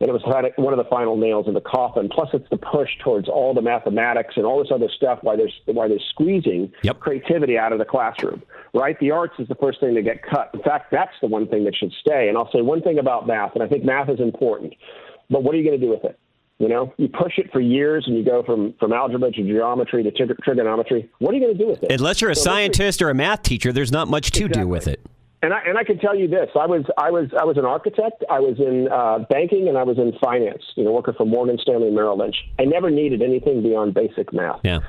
And 0.00 0.08
it 0.08 0.12
was 0.12 0.22
one 0.56 0.72
of 0.72 0.78
the 0.78 0.88
final 0.88 1.16
nails 1.16 1.46
in 1.48 1.54
the 1.54 1.60
coffin. 1.60 2.08
Plus, 2.08 2.28
it's 2.32 2.48
the 2.50 2.56
push 2.56 2.90
towards 3.02 3.28
all 3.28 3.52
the 3.54 3.62
mathematics 3.62 4.34
and 4.36 4.46
all 4.46 4.58
this 4.58 4.72
other 4.72 4.88
stuff 4.94 5.18
why 5.22 5.36
they're, 5.36 5.50
why 5.74 5.88
they're 5.88 5.98
squeezing 6.10 6.72
yep. 6.82 7.00
creativity 7.00 7.58
out 7.58 7.72
of 7.72 7.78
the 7.78 7.84
classroom, 7.84 8.42
right? 8.74 8.98
The 8.98 9.10
arts 9.10 9.34
is 9.38 9.48
the 9.48 9.54
first 9.56 9.80
thing 9.80 9.94
to 9.94 10.02
get 10.02 10.22
cut. 10.22 10.50
In 10.54 10.62
fact, 10.62 10.90
that's 10.90 11.14
the 11.20 11.28
one 11.28 11.46
thing 11.48 11.64
that 11.64 11.76
should 11.76 11.92
stay. 12.00 12.28
And 12.28 12.38
I'll 12.38 12.50
say 12.52 12.62
one 12.62 12.82
thing 12.82 12.98
about 12.98 13.26
math, 13.26 13.52
and 13.54 13.62
I 13.62 13.68
think 13.68 13.84
math 13.84 14.08
is 14.08 14.20
important, 14.20 14.74
but 15.28 15.42
what 15.42 15.54
are 15.54 15.58
you 15.58 15.64
going 15.64 15.78
to 15.78 15.86
do 15.86 15.90
with 15.90 16.04
it? 16.04 16.18
You 16.58 16.68
know, 16.68 16.94
you 16.96 17.08
push 17.08 17.34
it 17.36 17.52
for 17.52 17.60
years 17.60 18.04
and 18.06 18.16
you 18.16 18.24
go 18.24 18.42
from, 18.42 18.72
from 18.80 18.92
algebra 18.92 19.30
to 19.30 19.42
geometry 19.42 20.02
to 20.02 20.10
trig- 20.10 20.38
trigonometry. 20.42 21.10
What 21.18 21.32
are 21.32 21.36
you 21.36 21.44
going 21.44 21.56
to 21.56 21.62
do 21.62 21.68
with 21.68 21.82
it? 21.82 21.92
Unless 21.92 22.22
you're 22.22 22.30
a 22.30 22.34
so 22.34 22.44
scientist 22.44 23.02
or 23.02 23.10
a 23.10 23.14
math 23.14 23.42
teacher, 23.42 23.72
there's 23.72 23.92
not 23.92 24.08
much 24.08 24.30
to 24.32 24.44
exactly. 24.44 24.62
do 24.62 24.68
with 24.68 24.88
it. 24.88 25.04
And 25.42 25.52
I, 25.52 25.60
and 25.66 25.76
I 25.76 25.84
can 25.84 25.98
tell 25.98 26.16
you 26.16 26.26
this: 26.28 26.48
I 26.58 26.66
was 26.66 26.84
I 26.96 27.10
was 27.10 27.28
I 27.38 27.44
was 27.44 27.58
an 27.58 27.66
architect. 27.66 28.24
I 28.30 28.40
was 28.40 28.58
in 28.58 28.88
uh, 28.90 29.18
banking 29.28 29.68
and 29.68 29.76
I 29.76 29.82
was 29.82 29.98
in 29.98 30.12
finance. 30.18 30.62
You 30.76 30.84
know, 30.84 30.92
working 30.92 31.14
for 31.14 31.26
Morgan 31.26 31.58
Stanley 31.60 31.90
Merrill 31.90 32.16
Lynch. 32.18 32.36
I 32.58 32.64
never 32.64 32.90
needed 32.90 33.20
anything 33.20 33.62
beyond 33.62 33.92
basic 33.92 34.32
math. 34.32 34.60
Yeah. 34.64 34.80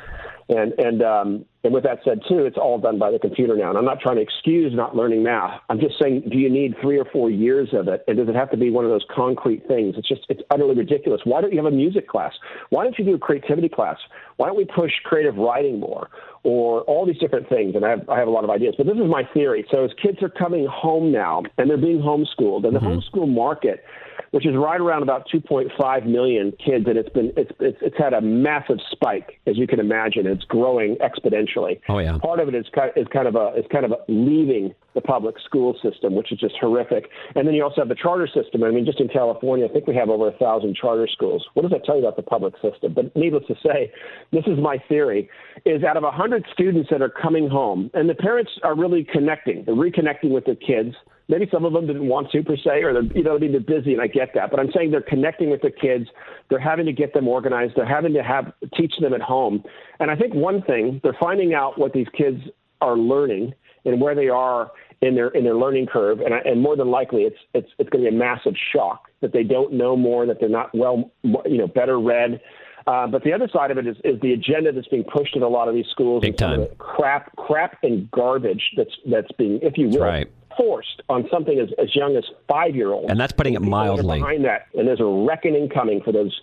And 0.48 0.72
and 0.80 1.02
um, 1.02 1.46
and 1.68 1.74
with 1.74 1.84
that 1.84 2.00
said, 2.06 2.22
too, 2.30 2.46
it's 2.46 2.56
all 2.56 2.80
done 2.80 2.98
by 2.98 3.12
the 3.12 3.20
computer 3.20 3.58
now. 3.58 3.68
And 3.68 3.78
I'm 3.78 3.84
not 3.84 4.00
trying 4.00 4.16
to 4.16 4.22
excuse 4.22 4.74
not 4.74 4.96
learning 4.96 5.22
math. 5.22 5.60
I'm 5.70 5.82
just 5.82 6.00
saying, 6.02 6.24
do 6.32 6.38
you 6.38 6.50
need 6.50 6.76
three 6.80 6.98
or 6.98 7.04
four 7.04 7.30
years 7.30 7.74
of 7.74 7.90
it? 7.90 8.06
And 8.08 8.16
does 8.16 8.30
it 8.30 8.36
have 8.36 8.50
to 8.52 8.58
be 8.58 8.70
one 8.70 8.86
of 8.86 8.90
those 8.90 9.04
concrete 9.14 9.68
things? 9.68 9.96
It's 9.98 10.08
just 10.08 10.22
it's 10.30 10.42
utterly 10.50 10.76
ridiculous. 10.76 11.20
Why 11.26 11.42
don't 11.42 11.52
you 11.52 11.58
have 11.58 11.66
a 11.66 11.76
music 11.76 12.08
class? 12.08 12.32
Why 12.70 12.86
don't 12.86 12.98
you 12.98 13.04
do 13.04 13.16
a 13.16 13.20
creativity 13.20 13.68
class? 13.68 13.98
Why 14.38 14.48
don't 14.48 14.56
we 14.56 14.64
push 14.64 14.94
creative 15.04 15.36
writing 15.36 15.78
more? 15.82 16.10
Or 16.44 16.84
all 16.84 17.06
these 17.06 17.18
different 17.18 17.50
things, 17.50 17.76
and 17.76 17.84
I 17.84 17.90
have, 17.90 18.08
I 18.08 18.18
have 18.18 18.30
a 18.30 18.32
lot 18.32 18.46
of 18.46 18.50
ideas. 18.50 18.76
But 18.78 18.86
this 18.86 18.96
is 18.96 19.10
my 19.10 19.24
theory. 19.34 19.68
So 19.70 19.84
as 19.84 19.92
kids 20.02 20.24
are 20.24 20.30
coming 20.30 20.66
home 20.72 21.12
now, 21.12 21.44
and 21.58 21.70
they're 21.70 21.76
being 21.76 22.00
homeschooled, 22.00 22.66
and 22.66 22.74
the 22.74 22.80
mm-hmm. 22.80 23.00
homeschool 23.00 23.28
market 23.28 23.84
which 24.32 24.46
is 24.46 24.56
right 24.56 24.80
around 24.80 25.04
about 25.04 25.28
2.5 25.34 26.06
million 26.06 26.52
kids, 26.64 26.86
and 26.88 26.98
it's 26.98 27.10
been 27.10 27.32
it's, 27.38 27.52
it's 27.60 27.78
it's 27.82 27.98
had 27.98 28.14
a 28.14 28.22
massive 28.22 28.78
spike, 28.92 29.40
as 29.46 29.58
you 29.58 29.68
can 29.68 29.80
imagine. 29.80 30.28
It's 30.28 30.44
growing 30.46 30.98
exponentially. 30.98 31.80
Oh 31.90 32.00
yeah. 32.00 32.18
Part 32.18 32.40
of 32.40 32.48
it 32.48 32.56
is 32.56 32.66
kind 32.74 32.92
is 32.96 33.08
kind 33.08 33.28
of 33.28 33.36
a 33.36 33.54
is 33.58 33.66
kind 33.72 33.86
of 33.86 33.92
a 33.92 33.98
leaving 34.08 34.74
the 34.98 35.02
public 35.02 35.36
school 35.46 35.78
system, 35.82 36.16
which 36.16 36.32
is 36.32 36.40
just 36.40 36.56
horrific. 36.60 37.10
And 37.36 37.48
then 37.48 37.54
you 37.54 37.64
also 37.64 37.82
have 37.82 37.90
the 37.90 37.96
charter 37.96 38.28
system. 38.28 38.64
I 38.64 38.72
mean, 38.72 38.86
just 38.86 39.00
in 39.00 39.08
California, 39.08 39.66
I 39.66 39.70
think 39.70 39.88
we 39.88 39.96
have 39.96 40.10
over 40.10 40.28
a 40.28 40.38
thousand 40.38 40.76
charter 40.76 41.08
schools. 41.08 41.46
What 41.54 41.62
does 41.62 41.72
that 41.72 41.86
tell 41.86 41.96
you 41.96 42.02
about 42.02 42.18
the 42.18 42.24
public 42.24 42.56
system? 42.62 42.94
But 42.94 43.16
needless 43.16 43.44
to 43.48 43.56
say, 43.64 43.92
this 44.32 44.44
is 44.48 44.60
my 44.60 44.78
theory: 44.90 45.30
is 45.66 45.84
out 45.84 45.98
of 45.98 46.04
a 46.04 46.08
100 46.08 46.46
students 46.52 46.90
that 46.92 47.02
are 47.02 47.10
coming 47.10 47.50
home, 47.50 47.90
and 47.94 48.10
the 48.10 48.16
parents 48.16 48.52
are 48.64 48.76
really 48.76 49.04
connecting, 49.04 49.64
they're 49.66 49.76
reconnecting 49.76 50.32
with 50.32 50.46
their 50.46 50.56
kids 50.56 50.96
Maybe 51.30 51.48
some 51.52 51.66
of 51.66 51.74
them 51.74 51.88
didn't 51.88 52.08
want 52.08 52.32
to 52.32 52.42
per 52.42 52.56
se, 52.56 52.84
or 52.84 52.94
they're, 52.94 53.04
you 53.04 53.24
know, 53.24 53.38
they're 53.38 53.60
busy, 53.60 53.92
and 53.92 54.02
I 54.02 54.08
get 54.08 54.30
that. 54.36 54.50
But 54.50 54.60
I'm 54.60 54.72
saying 54.74 54.92
they're 54.92 55.02
connecting 55.02 55.50
with 55.50 55.62
their 55.62 55.72
kids. 55.72 56.06
They're 56.50 56.60
having 56.60 56.86
to 56.86 56.94
get 56.94 57.14
them 57.14 57.28
organized. 57.28 57.74
They're 57.76 57.86
having 57.86 58.14
to 58.14 58.24
have 58.24 58.54
teach 58.78 58.94
them 59.02 59.14
at 59.14 59.22
home. 59.22 59.64
And 60.00 60.10
I 60.10 60.16
think 60.16 60.34
one 60.34 60.62
thing 60.62 61.02
they're 61.04 61.18
finding 61.20 61.54
out 61.54 61.78
what 61.78 61.92
these 61.92 62.08
kids 62.18 62.40
are 62.80 62.98
learning 62.98 63.54
and 63.84 64.00
where 64.00 64.16
they 64.16 64.30
are 64.30 64.72
in 65.02 65.16
their 65.16 65.30
in 65.30 65.44
their 65.44 65.56
learning 65.56 65.88
curve. 65.88 66.20
And, 66.20 66.34
I, 66.34 66.40
and 66.40 66.62
more 66.62 66.76
than 66.76 66.90
likely, 66.90 67.24
it's 67.24 67.38
it's 67.54 67.70
it's 67.78 67.90
going 67.90 68.04
to 68.04 68.12
be 68.12 68.16
a 68.16 68.20
massive 68.20 68.54
shock 68.74 69.10
that 69.22 69.34
they 69.34 69.44
don't 69.44 69.74
know 69.74 69.96
more, 69.96 70.26
that 70.26 70.40
they're 70.40 70.50
not 70.50 70.74
well, 70.74 71.12
you 71.24 71.58
know, 71.58 71.68
better 71.68 72.00
read. 72.00 72.42
Uh, 72.86 73.06
but 73.06 73.22
the 73.24 73.34
other 73.34 73.50
side 73.52 73.70
of 73.70 73.78
it 73.78 73.86
is, 73.86 73.98
is 74.06 74.20
the 74.22 74.32
agenda 74.32 74.72
that's 74.72 74.88
being 74.88 75.04
pushed 75.04 75.36
in 75.36 75.44
a 75.44 75.48
lot 75.48 75.68
of 75.68 75.76
these 75.76 75.88
schools. 75.92 76.22
Big 76.22 76.38
time. 76.38 76.66
Crap, 76.78 77.36
crap, 77.36 77.78
and 77.84 78.10
garbage 78.12 78.64
that's 78.78 78.96
that's 79.10 79.32
being, 79.38 79.60
if 79.62 79.78
you 79.78 79.90
will, 79.90 80.00
right 80.00 80.32
forced 80.58 81.04
on 81.08 81.28
something 81.32 81.60
as, 81.60 81.70
as 81.78 81.96
young 81.96 82.16
as 82.18 82.24
five 82.48 82.76
year 82.76 82.92
olds. 82.92 83.12
And 83.12 83.20
that's 83.20 83.32
putting 83.32 83.54
it 83.54 83.62
mildly. 83.62 84.20
Behind 84.20 84.44
that, 84.46 84.66
and 84.74 84.88
there's 84.88 85.00
a 85.00 85.06
reckoning 85.06 85.70
coming 85.70 86.02
for 86.02 86.12
those 86.12 86.42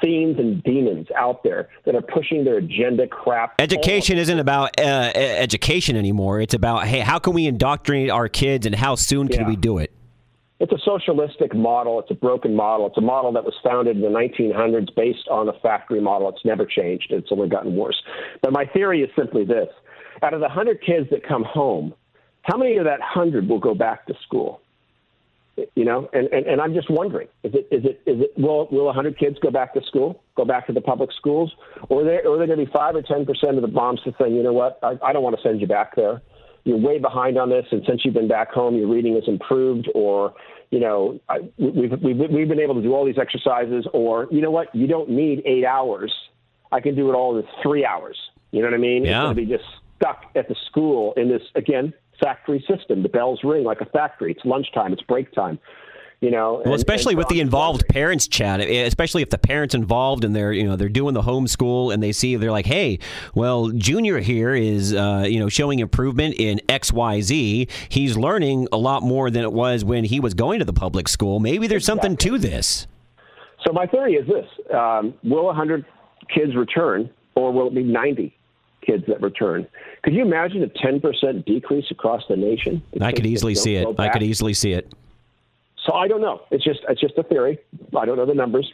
fiends 0.00 0.38
and 0.38 0.62
demons 0.62 1.08
out 1.16 1.42
there 1.42 1.68
that 1.84 1.94
are 1.94 2.02
pushing 2.02 2.44
their 2.44 2.58
agenda 2.58 3.06
crap. 3.06 3.54
Education 3.58 4.18
isn't 4.18 4.38
about 4.38 4.78
uh, 4.80 5.12
education 5.14 5.96
anymore. 5.96 6.40
It's 6.40 6.54
about 6.54 6.86
hey, 6.86 7.00
how 7.00 7.18
can 7.18 7.32
we 7.32 7.46
indoctrinate 7.46 8.10
our 8.10 8.28
kids, 8.28 8.66
and 8.66 8.74
how 8.74 8.94
soon 8.94 9.28
can 9.28 9.42
yeah. 9.42 9.48
we 9.48 9.56
do 9.56 9.78
it? 9.78 9.92
It's 10.60 10.72
a 10.72 10.78
socialistic 10.84 11.54
model. 11.54 11.98
It's 12.00 12.10
a 12.10 12.14
broken 12.14 12.54
model. 12.54 12.86
It's 12.86 12.98
a 12.98 13.02
model 13.02 13.32
that 13.32 13.44
was 13.44 13.54
founded 13.64 13.96
in 13.96 14.02
the 14.02 14.08
1900s 14.08 14.94
based 14.94 15.26
on 15.30 15.48
a 15.48 15.54
factory 15.60 16.02
model. 16.02 16.28
It's 16.28 16.44
never 16.44 16.66
changed. 16.66 17.06
It's 17.10 17.28
only 17.32 17.48
gotten 17.48 17.76
worse. 17.76 18.00
But 18.42 18.52
my 18.52 18.66
theory 18.66 19.02
is 19.02 19.10
simply 19.16 19.44
this: 19.44 19.68
out 20.22 20.34
of 20.34 20.40
the 20.40 20.48
100 20.48 20.82
kids 20.84 21.08
that 21.10 21.26
come 21.26 21.44
home, 21.44 21.94
how 22.42 22.58
many 22.58 22.76
of 22.76 22.84
that 22.84 23.00
hundred 23.00 23.48
will 23.48 23.58
go 23.58 23.74
back 23.74 24.06
to 24.06 24.14
school? 24.22 24.60
You 25.74 25.84
know, 25.84 26.08
and, 26.12 26.28
and, 26.28 26.46
and 26.46 26.60
I'm 26.60 26.72
just 26.72 26.88
wondering, 26.90 27.28
is 27.42 27.52
it 27.54 27.68
is 27.70 27.84
it 27.84 28.00
is 28.06 28.22
it 28.22 28.32
will 28.38 28.68
will 28.70 28.86
100 28.86 29.18
kids 29.18 29.36
go 29.42 29.50
back 29.50 29.74
to 29.74 29.82
school, 29.82 30.22
go 30.36 30.44
back 30.44 30.66
to 30.68 30.72
the 30.72 30.80
public 30.80 31.10
schools, 31.12 31.52
or 31.88 32.02
are 32.02 32.04
there 32.04 32.26
or 32.26 32.34
are 32.34 32.38
there 32.38 32.46
going 32.46 32.60
to 32.60 32.64
be 32.66 32.72
five 32.72 32.94
or 32.94 33.02
10 33.02 33.26
percent 33.26 33.56
of 33.56 33.62
the 33.62 33.68
moms 33.68 34.00
to 34.04 34.14
say, 34.18 34.30
you 34.30 34.42
know 34.42 34.52
what, 34.52 34.78
I, 34.82 34.96
I 35.04 35.12
don't 35.12 35.22
want 35.22 35.36
to 35.36 35.42
send 35.42 35.60
you 35.60 35.66
back 35.66 35.96
there. 35.96 36.22
You're 36.64 36.78
way 36.78 36.98
behind 36.98 37.36
on 37.36 37.50
this, 37.50 37.66
and 37.72 37.82
since 37.86 38.04
you've 38.04 38.14
been 38.14 38.28
back 38.28 38.52
home, 38.52 38.76
your 38.76 38.88
reading 38.88 39.14
has 39.14 39.24
improved, 39.26 39.88
or 39.94 40.34
you 40.70 40.78
know, 40.78 41.20
I, 41.28 41.40
we've, 41.58 41.92
we've 42.00 42.30
we've 42.30 42.48
been 42.48 42.60
able 42.60 42.76
to 42.76 42.82
do 42.82 42.94
all 42.94 43.04
these 43.04 43.18
exercises, 43.18 43.86
or 43.92 44.28
you 44.30 44.40
know 44.40 44.50
what, 44.50 44.74
you 44.74 44.86
don't 44.86 45.10
need 45.10 45.42
eight 45.44 45.64
hours. 45.64 46.12
I 46.72 46.80
can 46.80 46.94
do 46.94 47.10
it 47.10 47.14
all 47.14 47.36
in 47.36 47.44
three 47.62 47.84
hours. 47.84 48.16
You 48.52 48.60
know 48.60 48.68
what 48.68 48.74
I 48.74 48.78
mean? 48.78 49.04
Yeah. 49.04 49.10
It's 49.10 49.24
going 49.24 49.36
to 49.36 49.42
be 49.42 49.46
just 49.46 49.64
stuck 49.96 50.22
at 50.34 50.48
the 50.48 50.56
school 50.68 51.12
in 51.16 51.28
this 51.28 51.42
again 51.54 51.92
factory 52.20 52.64
system. 52.68 53.02
The 53.02 53.08
bells 53.08 53.40
ring 53.42 53.64
like 53.64 53.80
a 53.80 53.86
factory. 53.86 54.32
It's 54.32 54.44
lunchtime. 54.44 54.92
It's 54.92 55.02
break 55.02 55.32
time. 55.32 55.58
You 56.20 56.30
know, 56.30 56.60
well, 56.66 56.74
especially 56.74 57.14
and 57.14 57.18
with 57.18 57.28
the 57.28 57.40
involved 57.40 57.88
parents, 57.88 58.28
Chad. 58.28 58.60
Eh, 58.60 58.84
especially 58.84 59.22
if 59.22 59.30
the 59.30 59.38
parents 59.38 59.74
involved 59.74 60.22
and 60.22 60.36
they're 60.36 60.52
you 60.52 60.64
know 60.64 60.76
they're 60.76 60.90
doing 60.90 61.14
the 61.14 61.22
homeschool 61.22 61.94
and 61.94 62.02
they 62.02 62.12
see 62.12 62.36
they're 62.36 62.52
like, 62.52 62.66
hey, 62.66 62.98
well, 63.34 63.70
Junior 63.70 64.20
here 64.20 64.54
is 64.54 64.92
uh, 64.92 65.24
you 65.26 65.38
know 65.38 65.48
showing 65.48 65.78
improvement 65.78 66.34
in 66.36 66.60
X 66.68 66.92
Y 66.92 67.22
Z. 67.22 67.68
He's 67.88 68.18
learning 68.18 68.68
a 68.70 68.76
lot 68.76 69.02
more 69.02 69.30
than 69.30 69.44
it 69.44 69.52
was 69.54 69.82
when 69.82 70.04
he 70.04 70.20
was 70.20 70.34
going 70.34 70.58
to 70.58 70.66
the 70.66 70.74
public 70.74 71.08
school. 71.08 71.40
Maybe 71.40 71.66
there's 71.66 71.88
exactly. 71.88 72.10
something 72.10 72.16
to 72.18 72.38
this. 72.38 72.86
So 73.64 73.72
my 73.72 73.86
theory 73.86 74.12
is 74.12 74.26
this: 74.28 74.46
um, 74.74 75.14
Will 75.24 75.46
100 75.46 75.86
kids 76.34 76.54
return, 76.54 77.08
or 77.34 77.50
will 77.50 77.68
it 77.68 77.74
be 77.74 77.82
90 77.82 78.36
kids 78.82 79.04
that 79.08 79.20
return? 79.20 79.66
Could 80.02 80.14
you 80.14 80.22
imagine 80.22 80.62
a 80.62 80.68
10% 80.68 81.44
decrease 81.44 81.86
across 81.90 82.22
the 82.28 82.36
nation? 82.36 82.82
I 83.00 83.12
could 83.12 83.26
easily 83.26 83.54
see 83.54 83.76
it. 83.76 83.86
I 83.98 84.08
could 84.08 84.22
easily 84.22 84.54
see 84.54 84.72
it. 84.72 84.92
So 85.86 85.94
I 85.94 86.08
don't 86.08 86.20
know. 86.20 86.42
It's 86.50 86.62
just 86.62 86.80
it's 86.88 87.00
just 87.00 87.16
a 87.16 87.22
theory. 87.22 87.58
I 87.96 88.04
don't 88.04 88.16
know 88.16 88.26
the 88.26 88.34
numbers 88.34 88.70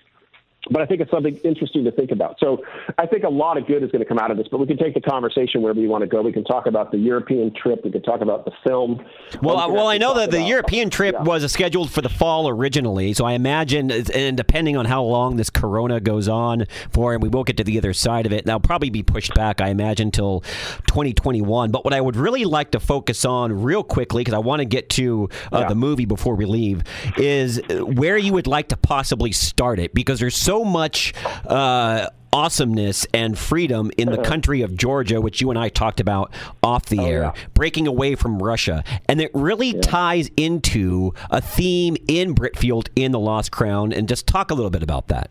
but 0.70 0.82
I 0.82 0.86
think 0.86 1.00
it's 1.00 1.10
something 1.10 1.36
interesting 1.38 1.84
to 1.84 1.92
think 1.92 2.10
about. 2.10 2.38
So 2.40 2.64
I 2.98 3.06
think 3.06 3.24
a 3.24 3.28
lot 3.28 3.56
of 3.56 3.66
good 3.66 3.82
is 3.82 3.90
going 3.90 4.02
to 4.02 4.08
come 4.08 4.18
out 4.18 4.30
of 4.30 4.36
this, 4.36 4.46
but 4.50 4.58
we 4.58 4.66
can 4.66 4.76
take 4.76 4.94
the 4.94 5.00
conversation 5.00 5.62
wherever 5.62 5.80
you 5.80 5.88
want 5.88 6.02
to 6.02 6.08
go. 6.08 6.22
We 6.22 6.32
can 6.32 6.44
talk 6.44 6.66
about 6.66 6.90
the 6.90 6.98
European 6.98 7.52
trip. 7.54 7.84
We 7.84 7.90
can 7.90 8.02
talk 8.02 8.20
about 8.20 8.44
the 8.44 8.52
film. 8.64 9.04
Well, 9.42 9.58
uh, 9.58 9.68
well, 9.68 9.88
I 9.88 9.98
know 9.98 10.14
that 10.14 10.30
the 10.30 10.38
about, 10.38 10.48
European 10.48 10.90
trip 10.90 11.14
yeah. 11.14 11.22
was 11.22 11.50
scheduled 11.52 11.90
for 11.90 12.02
the 12.02 12.08
fall 12.08 12.48
originally. 12.48 13.12
So 13.12 13.24
I 13.24 13.32
imagine, 13.32 13.90
and 13.90 14.36
depending 14.36 14.76
on 14.76 14.86
how 14.86 15.02
long 15.02 15.36
this 15.36 15.50
Corona 15.50 16.00
goes 16.00 16.28
on 16.28 16.66
for, 16.90 17.14
and 17.14 17.22
we 17.22 17.28
will 17.28 17.44
get 17.44 17.56
to 17.58 17.64
the 17.64 17.78
other 17.78 17.92
side 17.92 18.26
of 18.26 18.32
it, 18.32 18.44
that'll 18.46 18.60
probably 18.60 18.90
be 18.90 19.02
pushed 19.02 19.34
back, 19.34 19.60
I 19.60 19.68
imagine, 19.68 20.10
till 20.10 20.40
2021. 20.88 21.70
But 21.70 21.84
what 21.84 21.94
I 21.94 22.00
would 22.00 22.16
really 22.16 22.44
like 22.44 22.72
to 22.72 22.80
focus 22.80 23.24
on 23.24 23.62
real 23.62 23.82
quickly, 23.82 24.22
because 24.22 24.34
I 24.34 24.38
want 24.38 24.60
to 24.60 24.66
get 24.66 24.90
to 24.90 25.28
uh, 25.52 25.60
yeah. 25.60 25.68
the 25.68 25.74
movie 25.74 26.06
before 26.06 26.34
we 26.34 26.46
leave, 26.46 26.82
is 27.16 27.60
where 27.68 28.16
you 28.16 28.32
would 28.32 28.46
like 28.46 28.68
to 28.68 28.76
possibly 28.76 29.32
start 29.32 29.78
it, 29.78 29.94
because 29.94 30.20
there's 30.20 30.36
so 30.36 30.55
so 30.56 30.64
much. 30.64 31.12
Uh, 31.46 32.08
awesomeness 32.32 33.06
and 33.14 33.38
freedom 33.38 33.90
in 33.96 34.10
the 34.10 34.18
country 34.18 34.60
of 34.60 34.76
Georgia, 34.76 35.22
which 35.22 35.40
you 35.40 35.48
and 35.48 35.58
I 35.58 35.70
talked 35.70 36.00
about 36.00 36.34
off 36.62 36.84
the 36.84 36.98
oh, 36.98 37.06
air, 37.06 37.22
yeah. 37.22 37.32
breaking 37.54 37.86
away 37.86 38.14
from 38.14 38.42
Russia. 38.42 38.84
And 39.08 39.22
it 39.22 39.30
really 39.32 39.68
yeah. 39.68 39.80
ties 39.80 40.28
into 40.36 41.14
a 41.30 41.40
theme 41.40 41.96
in 42.08 42.34
Britfield 42.34 42.88
in 42.94 43.12
The 43.12 43.18
Lost 43.18 43.52
Crown. 43.52 43.90
And 43.90 44.06
just 44.06 44.26
talk 44.26 44.50
a 44.50 44.54
little 44.54 44.70
bit 44.70 44.82
about 44.82 45.08
that. 45.08 45.30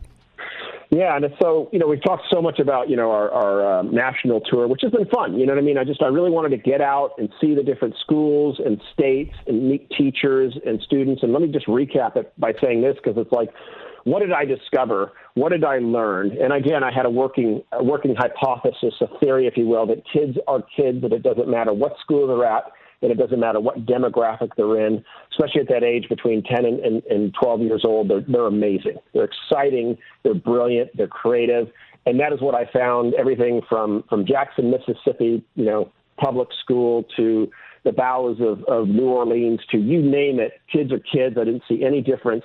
Yeah, 0.96 1.14
and 1.14 1.26
so 1.42 1.68
you 1.74 1.78
know 1.78 1.86
we've 1.86 2.02
talked 2.02 2.24
so 2.30 2.40
much 2.40 2.58
about 2.58 2.88
you 2.88 2.96
know 2.96 3.10
our, 3.10 3.30
our 3.30 3.80
uh, 3.80 3.82
national 3.82 4.40
tour, 4.40 4.66
which 4.66 4.80
has 4.80 4.92
been 4.92 5.04
fun. 5.06 5.38
You 5.38 5.44
know 5.44 5.52
what 5.52 5.58
I 5.58 5.62
mean? 5.62 5.76
I 5.76 5.84
just 5.84 6.02
I 6.02 6.06
really 6.06 6.30
wanted 6.30 6.50
to 6.50 6.56
get 6.56 6.80
out 6.80 7.10
and 7.18 7.28
see 7.38 7.54
the 7.54 7.62
different 7.62 7.96
schools 8.00 8.58
and 8.64 8.80
states 8.94 9.34
and 9.46 9.68
meet 9.68 9.90
teachers 9.90 10.54
and 10.64 10.80
students. 10.80 11.22
And 11.22 11.34
let 11.34 11.42
me 11.42 11.48
just 11.48 11.66
recap 11.66 12.16
it 12.16 12.32
by 12.40 12.54
saying 12.62 12.80
this 12.80 12.96
because 12.96 13.18
it's 13.18 13.30
like 13.30 13.50
what 14.04 14.20
did 14.20 14.32
I 14.32 14.44
discover? 14.44 15.12
What 15.34 15.50
did 15.50 15.64
I 15.64 15.78
learn? 15.78 16.30
And 16.40 16.52
again, 16.52 16.82
I 16.82 16.92
had 16.92 17.04
a 17.04 17.10
working 17.10 17.62
a 17.72 17.84
working 17.84 18.14
hypothesis, 18.16 18.94
a 19.02 19.18
theory, 19.18 19.46
if 19.46 19.58
you 19.58 19.66
will, 19.66 19.86
that 19.88 20.02
kids 20.10 20.38
are 20.48 20.62
kids, 20.62 21.02
that 21.02 21.12
it 21.12 21.22
doesn't 21.22 21.48
matter 21.48 21.74
what 21.74 21.92
school 22.00 22.26
they're 22.26 22.46
at, 22.46 22.72
and 23.02 23.10
it 23.10 23.16
doesn't 23.18 23.40
matter 23.40 23.60
what 23.60 23.86
demographic 23.86 24.50
they're 24.56 24.86
in, 24.86 25.04
especially 25.30 25.60
at 25.60 25.68
that 25.68 25.84
age 25.84 26.08
between 26.08 26.42
10 26.42 26.64
and, 26.64 26.80
and, 26.80 27.02
and 27.04 27.34
12 27.40 27.60
years 27.60 27.82
old. 27.84 28.08
They're, 28.08 28.24
they're 28.26 28.46
amazing. 28.46 28.96
They're 29.12 29.28
exciting. 29.28 29.98
They're 30.22 30.34
brilliant. 30.34 30.96
They're 30.96 31.06
creative. 31.06 31.68
And 32.06 32.20
that 32.20 32.32
is 32.32 32.40
what 32.40 32.54
I 32.54 32.70
found 32.72 33.14
everything 33.14 33.60
from, 33.68 34.04
from 34.08 34.24
Jackson, 34.24 34.70
Mississippi, 34.70 35.44
you 35.54 35.64
know, 35.64 35.90
public 36.16 36.48
school 36.62 37.04
to 37.16 37.50
the 37.84 37.92
bowels 37.92 38.38
of, 38.40 38.64
of 38.64 38.88
New 38.88 39.08
Orleans 39.08 39.60
to 39.70 39.78
you 39.78 40.02
name 40.02 40.40
it. 40.40 40.52
Kids 40.72 40.92
are 40.92 40.98
kids. 40.98 41.36
I 41.38 41.44
didn't 41.44 41.62
see 41.68 41.84
any 41.84 42.00
difference 42.00 42.44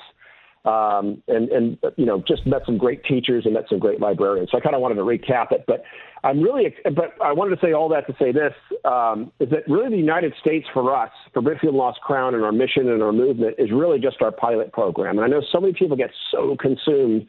um, 0.66 1.24
and 1.28 1.50
and 1.50 1.78
you 1.98 2.06
know 2.06 2.24
just 2.28 2.46
met 2.46 2.62
some 2.66 2.78
great 2.78 3.04
teachers 3.04 3.46
and 3.46 3.54
met 3.54 3.66
some 3.70 3.80
great 3.80 4.00
librarians. 4.00 4.50
So 4.52 4.58
I 4.58 4.62
kind 4.62 4.76
of 4.76 4.82
wanted 4.82 4.96
to 4.96 5.02
recap 5.02 5.52
it, 5.52 5.66
but 5.68 5.84
I'm 6.24 6.42
really 6.42 6.76
but 6.96 7.16
I 7.24 7.34
wanted 7.34 7.56
to 7.60 7.66
say 7.66 7.74
all 7.74 7.90
that 7.90 8.06
to 8.08 8.16
say 8.20 8.32
this 8.32 8.54
um, 8.86 9.32
is 9.40 9.50
that 9.50 9.68
really 9.68 9.90
the 9.90 9.98
United 9.98 10.34
States 10.40 10.68
for 10.74 10.96
us 10.96 11.12
for 11.34 11.42
Britfield 11.42 11.74
Lost 11.74 12.00
Crown 12.02 12.36
and 12.36 12.44
our 12.44 12.52
mission 12.52 12.90
and 12.90 13.02
our 13.02 13.12
movement 13.12 13.56
is 13.58 13.72
really 13.72 14.00
just 14.00 14.22
our 14.22 14.32
pilot 14.32 14.72
program. 14.72 15.18
And 15.18 15.26
I 15.26 15.28
know 15.28 15.42
so 15.52 15.60
many 15.60 15.74
people 15.74 15.98
get 15.98 16.12
so 16.32 16.56
consumed 16.60 17.26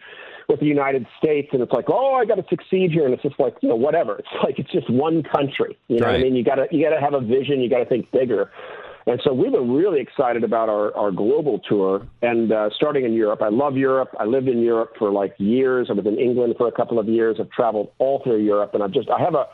with 0.48 0.60
the 0.60 0.66
United 0.66 1.06
States 1.16 1.48
and 1.52 1.62
it's 1.62 1.72
like 1.72 1.86
oh 1.88 2.14
I 2.14 2.26
got 2.26 2.34
to 2.34 2.44
succeed 2.50 2.90
here 2.90 3.06
and 3.06 3.14
it's 3.14 3.22
just 3.22 3.38
like 3.38 3.54
you 3.62 3.68
know 3.68 3.76
whatever 3.76 4.16
it's 4.18 4.28
like 4.44 4.58
it's 4.58 4.70
just 4.72 4.90
one 4.90 5.22
country 5.22 5.78
you 5.88 6.00
know 6.00 6.06
right. 6.06 6.16
I 6.16 6.22
mean 6.22 6.34
you 6.34 6.44
got 6.44 6.56
to 6.56 6.66
you 6.70 6.84
got 6.84 6.94
to 6.94 7.00
have 7.00 7.14
a 7.14 7.20
vision 7.20 7.60
you 7.60 7.70
got 7.70 7.78
to 7.78 7.86
think 7.86 8.10
bigger. 8.10 8.50
And 9.06 9.20
so 9.24 9.32
we 9.32 9.48
were 9.48 9.64
really 9.64 10.00
excited 10.00 10.44
about 10.44 10.68
our, 10.68 10.96
our 10.96 11.10
global 11.10 11.58
tour 11.68 12.06
and 12.22 12.52
uh, 12.52 12.70
starting 12.76 13.04
in 13.04 13.12
Europe. 13.12 13.42
I 13.42 13.48
love 13.48 13.76
Europe. 13.76 14.10
I 14.18 14.24
lived 14.24 14.48
in 14.48 14.60
Europe 14.60 14.92
for 14.98 15.10
like 15.10 15.34
years. 15.38 15.88
I 15.90 15.94
was 15.94 16.06
in 16.06 16.18
England 16.18 16.54
for 16.56 16.68
a 16.68 16.72
couple 16.72 16.98
of 16.98 17.08
years. 17.08 17.36
I've 17.40 17.50
traveled 17.50 17.90
all 17.98 18.22
through 18.22 18.44
Europe, 18.44 18.74
and 18.74 18.82
I've 18.82 18.92
just 18.92 19.08
I 19.10 19.20
have 19.20 19.34
a 19.34 19.46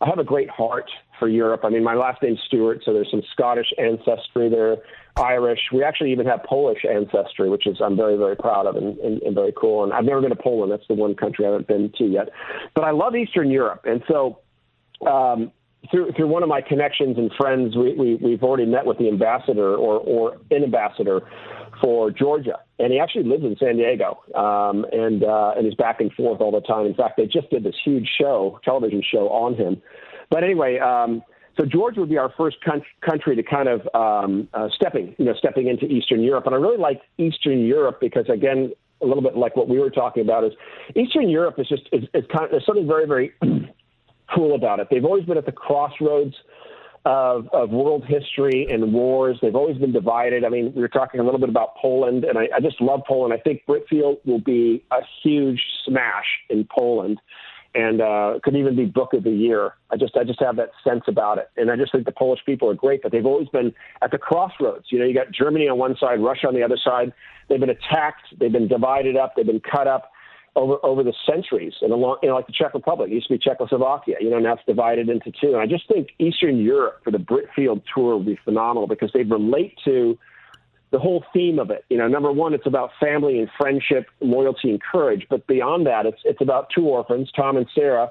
I 0.00 0.08
have 0.08 0.18
a 0.18 0.24
great 0.24 0.50
heart 0.50 0.90
for 1.18 1.28
Europe. 1.28 1.60
I 1.64 1.68
mean, 1.68 1.84
my 1.84 1.94
last 1.94 2.22
name's 2.22 2.40
Stewart, 2.46 2.82
so 2.84 2.92
there's 2.92 3.10
some 3.10 3.22
Scottish 3.32 3.72
ancestry 3.78 4.48
there, 4.48 4.78
Irish. 5.16 5.60
We 5.72 5.84
actually 5.84 6.10
even 6.10 6.26
have 6.26 6.42
Polish 6.44 6.84
ancestry, 6.88 7.48
which 7.50 7.66
is 7.66 7.78
I'm 7.84 7.96
very 7.96 8.16
very 8.16 8.36
proud 8.36 8.66
of 8.66 8.76
and, 8.76 8.98
and, 8.98 9.20
and 9.22 9.34
very 9.34 9.52
cool. 9.56 9.82
And 9.82 9.92
I've 9.92 10.04
never 10.04 10.20
been 10.20 10.30
to 10.30 10.36
Poland. 10.36 10.70
That's 10.70 10.86
the 10.88 10.94
one 10.94 11.14
country 11.14 11.44
I 11.44 11.50
haven't 11.50 11.66
been 11.66 11.92
to 11.98 12.04
yet. 12.04 12.28
But 12.74 12.84
I 12.84 12.92
love 12.92 13.16
Eastern 13.16 13.50
Europe, 13.50 13.82
and 13.84 14.02
so. 14.06 14.38
Um, 15.04 15.50
through 15.90 16.12
through 16.12 16.28
one 16.28 16.42
of 16.42 16.48
my 16.48 16.60
connections 16.60 17.18
and 17.18 17.30
friends, 17.38 17.76
we, 17.76 17.94
we 17.94 18.14
we've 18.16 18.42
already 18.42 18.66
met 18.66 18.86
with 18.86 18.98
the 18.98 19.08
ambassador 19.08 19.74
or 19.74 19.98
or 19.98 20.38
an 20.50 20.62
ambassador 20.62 21.22
for 21.82 22.10
Georgia, 22.10 22.58
and 22.78 22.92
he 22.92 23.00
actually 23.00 23.24
lives 23.24 23.44
in 23.44 23.56
San 23.58 23.76
Diego, 23.76 24.20
um, 24.34 24.86
and 24.92 25.24
uh, 25.24 25.54
and 25.56 25.66
he's 25.66 25.74
back 25.74 26.00
and 26.00 26.12
forth 26.12 26.40
all 26.40 26.52
the 26.52 26.60
time. 26.60 26.86
In 26.86 26.94
fact, 26.94 27.16
they 27.16 27.26
just 27.26 27.50
did 27.50 27.64
this 27.64 27.74
huge 27.84 28.08
show, 28.20 28.60
television 28.64 29.02
show 29.02 29.28
on 29.28 29.54
him. 29.56 29.82
But 30.30 30.44
anyway, 30.44 30.78
um, 30.78 31.22
so 31.58 31.66
Georgia 31.66 32.00
would 32.00 32.08
be 32.08 32.18
our 32.18 32.32
first 32.36 32.56
country 33.00 33.36
to 33.36 33.42
kind 33.42 33.68
of 33.68 33.80
um, 33.94 34.48
uh, 34.54 34.68
stepping, 34.74 35.14
you 35.18 35.24
know, 35.24 35.34
stepping 35.34 35.66
into 35.66 35.86
Eastern 35.86 36.22
Europe, 36.22 36.46
and 36.46 36.54
I 36.54 36.58
really 36.58 36.78
like 36.78 37.02
Eastern 37.18 37.66
Europe 37.66 37.98
because 38.00 38.28
again, 38.28 38.72
a 39.02 39.06
little 39.06 39.22
bit 39.22 39.36
like 39.36 39.56
what 39.56 39.68
we 39.68 39.80
were 39.80 39.90
talking 39.90 40.22
about 40.22 40.44
is 40.44 40.52
Eastern 40.94 41.28
Europe 41.28 41.58
is 41.58 41.68
just 41.68 41.88
is, 41.92 42.04
is 42.14 42.24
kind 42.32 42.44
of 42.44 42.50
there's 42.52 42.64
something 42.64 42.86
very 42.86 43.06
very 43.06 43.32
cool 44.34 44.54
about 44.54 44.80
it. 44.80 44.88
They've 44.90 45.04
always 45.04 45.24
been 45.24 45.38
at 45.38 45.46
the 45.46 45.52
crossroads 45.52 46.34
of, 47.04 47.48
of 47.52 47.70
world 47.70 48.04
history 48.06 48.66
and 48.70 48.92
wars. 48.92 49.38
They've 49.42 49.56
always 49.56 49.76
been 49.78 49.92
divided. 49.92 50.44
I 50.44 50.48
mean, 50.48 50.72
we 50.74 50.80
were 50.80 50.88
talking 50.88 51.20
a 51.20 51.24
little 51.24 51.40
bit 51.40 51.48
about 51.48 51.76
Poland, 51.76 52.24
and 52.24 52.38
I, 52.38 52.48
I 52.54 52.60
just 52.60 52.80
love 52.80 53.02
Poland. 53.06 53.34
I 53.34 53.38
think 53.38 53.62
Britfield 53.68 54.18
will 54.24 54.40
be 54.40 54.84
a 54.90 55.00
huge 55.22 55.62
smash 55.84 56.26
in 56.48 56.66
Poland 56.76 57.20
and 57.74 58.00
uh, 58.02 58.38
could 58.42 58.54
even 58.54 58.76
be 58.76 58.84
book 58.84 59.14
of 59.14 59.24
the 59.24 59.30
year. 59.30 59.74
I 59.90 59.96
just 59.96 60.16
I 60.16 60.24
just 60.24 60.40
have 60.40 60.56
that 60.56 60.72
sense 60.84 61.04
about 61.08 61.38
it, 61.38 61.50
and 61.56 61.70
I 61.70 61.76
just 61.76 61.92
think 61.92 62.04
the 62.04 62.12
Polish 62.12 62.40
people 62.44 62.68
are 62.68 62.74
great. 62.74 63.02
But 63.02 63.12
they've 63.12 63.24
always 63.24 63.48
been 63.48 63.72
at 64.02 64.10
the 64.10 64.18
crossroads. 64.18 64.86
You 64.90 64.98
know, 64.98 65.06
you 65.06 65.14
got 65.14 65.32
Germany 65.32 65.68
on 65.68 65.78
one 65.78 65.96
side, 65.98 66.22
Russia 66.22 66.48
on 66.48 66.54
the 66.54 66.62
other 66.62 66.76
side. 66.76 67.12
They've 67.48 67.60
been 67.60 67.70
attacked. 67.70 68.38
They've 68.38 68.52
been 68.52 68.68
divided 68.68 69.16
up. 69.16 69.34
They've 69.36 69.46
been 69.46 69.60
cut 69.60 69.86
up 69.86 70.11
over 70.54 70.76
over 70.82 71.02
the 71.02 71.14
centuries 71.26 71.72
and 71.80 71.92
along 71.92 72.18
you 72.22 72.28
know 72.28 72.34
like 72.34 72.46
the 72.46 72.52
Czech 72.52 72.74
Republic. 72.74 73.10
It 73.10 73.14
used 73.14 73.28
to 73.28 73.34
be 73.34 73.38
Czechoslovakia 73.38 74.16
you 74.20 74.30
know 74.30 74.38
now 74.38 74.54
it's 74.54 74.62
divided 74.66 75.08
into 75.08 75.32
two. 75.32 75.52
And 75.52 75.58
I 75.58 75.66
just 75.66 75.88
think 75.88 76.08
Eastern 76.18 76.58
Europe 76.58 77.00
for 77.04 77.10
the 77.10 77.18
Britfield 77.18 77.82
tour 77.94 78.16
will 78.16 78.24
be 78.24 78.38
phenomenal 78.44 78.86
because 78.86 79.10
they 79.12 79.22
relate 79.22 79.78
to 79.84 80.18
the 80.90 80.98
whole 80.98 81.24
theme 81.32 81.58
of 81.58 81.70
it. 81.70 81.84
You 81.88 81.96
know 81.96 82.06
number 82.06 82.30
one 82.30 82.52
it's 82.52 82.66
about 82.66 82.90
family 83.00 83.38
and 83.38 83.48
friendship 83.58 84.08
loyalty 84.20 84.70
and 84.70 84.80
courage. 84.82 85.26
But 85.30 85.46
beyond 85.46 85.86
that 85.86 86.04
it's 86.04 86.20
it's 86.24 86.40
about 86.42 86.68
two 86.74 86.86
orphans 86.86 87.30
Tom 87.34 87.56
and 87.56 87.66
Sarah 87.74 88.10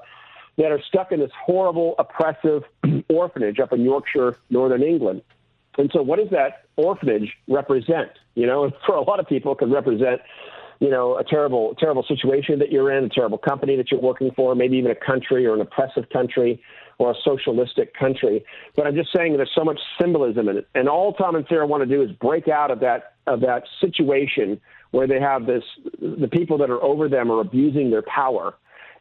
that 0.58 0.70
are 0.72 0.82
stuck 0.82 1.12
in 1.12 1.20
this 1.20 1.30
horrible 1.44 1.94
oppressive 1.98 2.64
orphanage 3.08 3.60
up 3.60 3.72
in 3.72 3.82
Yorkshire 3.82 4.36
northern 4.50 4.82
England. 4.82 5.22
And 5.78 5.90
so 5.94 6.02
what 6.02 6.18
does 6.18 6.28
that 6.30 6.66
orphanage 6.76 7.32
represent? 7.46 8.10
You 8.34 8.46
know 8.46 8.72
for 8.86 8.96
a 8.96 9.02
lot 9.02 9.20
of 9.20 9.28
people 9.28 9.52
it 9.52 9.58
can 9.58 9.70
represent 9.70 10.20
you 10.82 10.90
know, 10.90 11.16
a 11.16 11.22
terrible, 11.22 11.76
terrible 11.78 12.02
situation 12.02 12.58
that 12.58 12.72
you're 12.72 12.90
in, 12.90 13.04
a 13.04 13.08
terrible 13.08 13.38
company 13.38 13.76
that 13.76 13.92
you're 13.92 14.00
working 14.00 14.32
for, 14.34 14.56
maybe 14.56 14.76
even 14.78 14.90
a 14.90 14.96
country 14.96 15.46
or 15.46 15.54
an 15.54 15.60
oppressive 15.60 16.08
country 16.12 16.60
or 16.98 17.12
a 17.12 17.14
socialistic 17.24 17.94
country. 17.94 18.44
But 18.74 18.88
I'm 18.88 18.96
just 18.96 19.10
saying 19.14 19.36
there's 19.36 19.52
so 19.54 19.62
much 19.62 19.78
symbolism 20.00 20.48
in 20.48 20.56
it. 20.56 20.66
And 20.74 20.88
all 20.88 21.12
Tom 21.12 21.36
and 21.36 21.46
Sarah 21.48 21.68
want 21.68 21.84
to 21.84 21.86
do 21.88 22.02
is 22.02 22.10
break 22.10 22.48
out 22.48 22.72
of 22.72 22.80
that 22.80 23.14
of 23.28 23.42
that 23.42 23.62
situation 23.80 24.60
where 24.90 25.06
they 25.06 25.20
have 25.20 25.46
this 25.46 25.62
the 26.00 26.26
people 26.26 26.58
that 26.58 26.68
are 26.68 26.82
over 26.82 27.08
them 27.08 27.30
are 27.30 27.40
abusing 27.40 27.90
their 27.92 28.02
power 28.02 28.52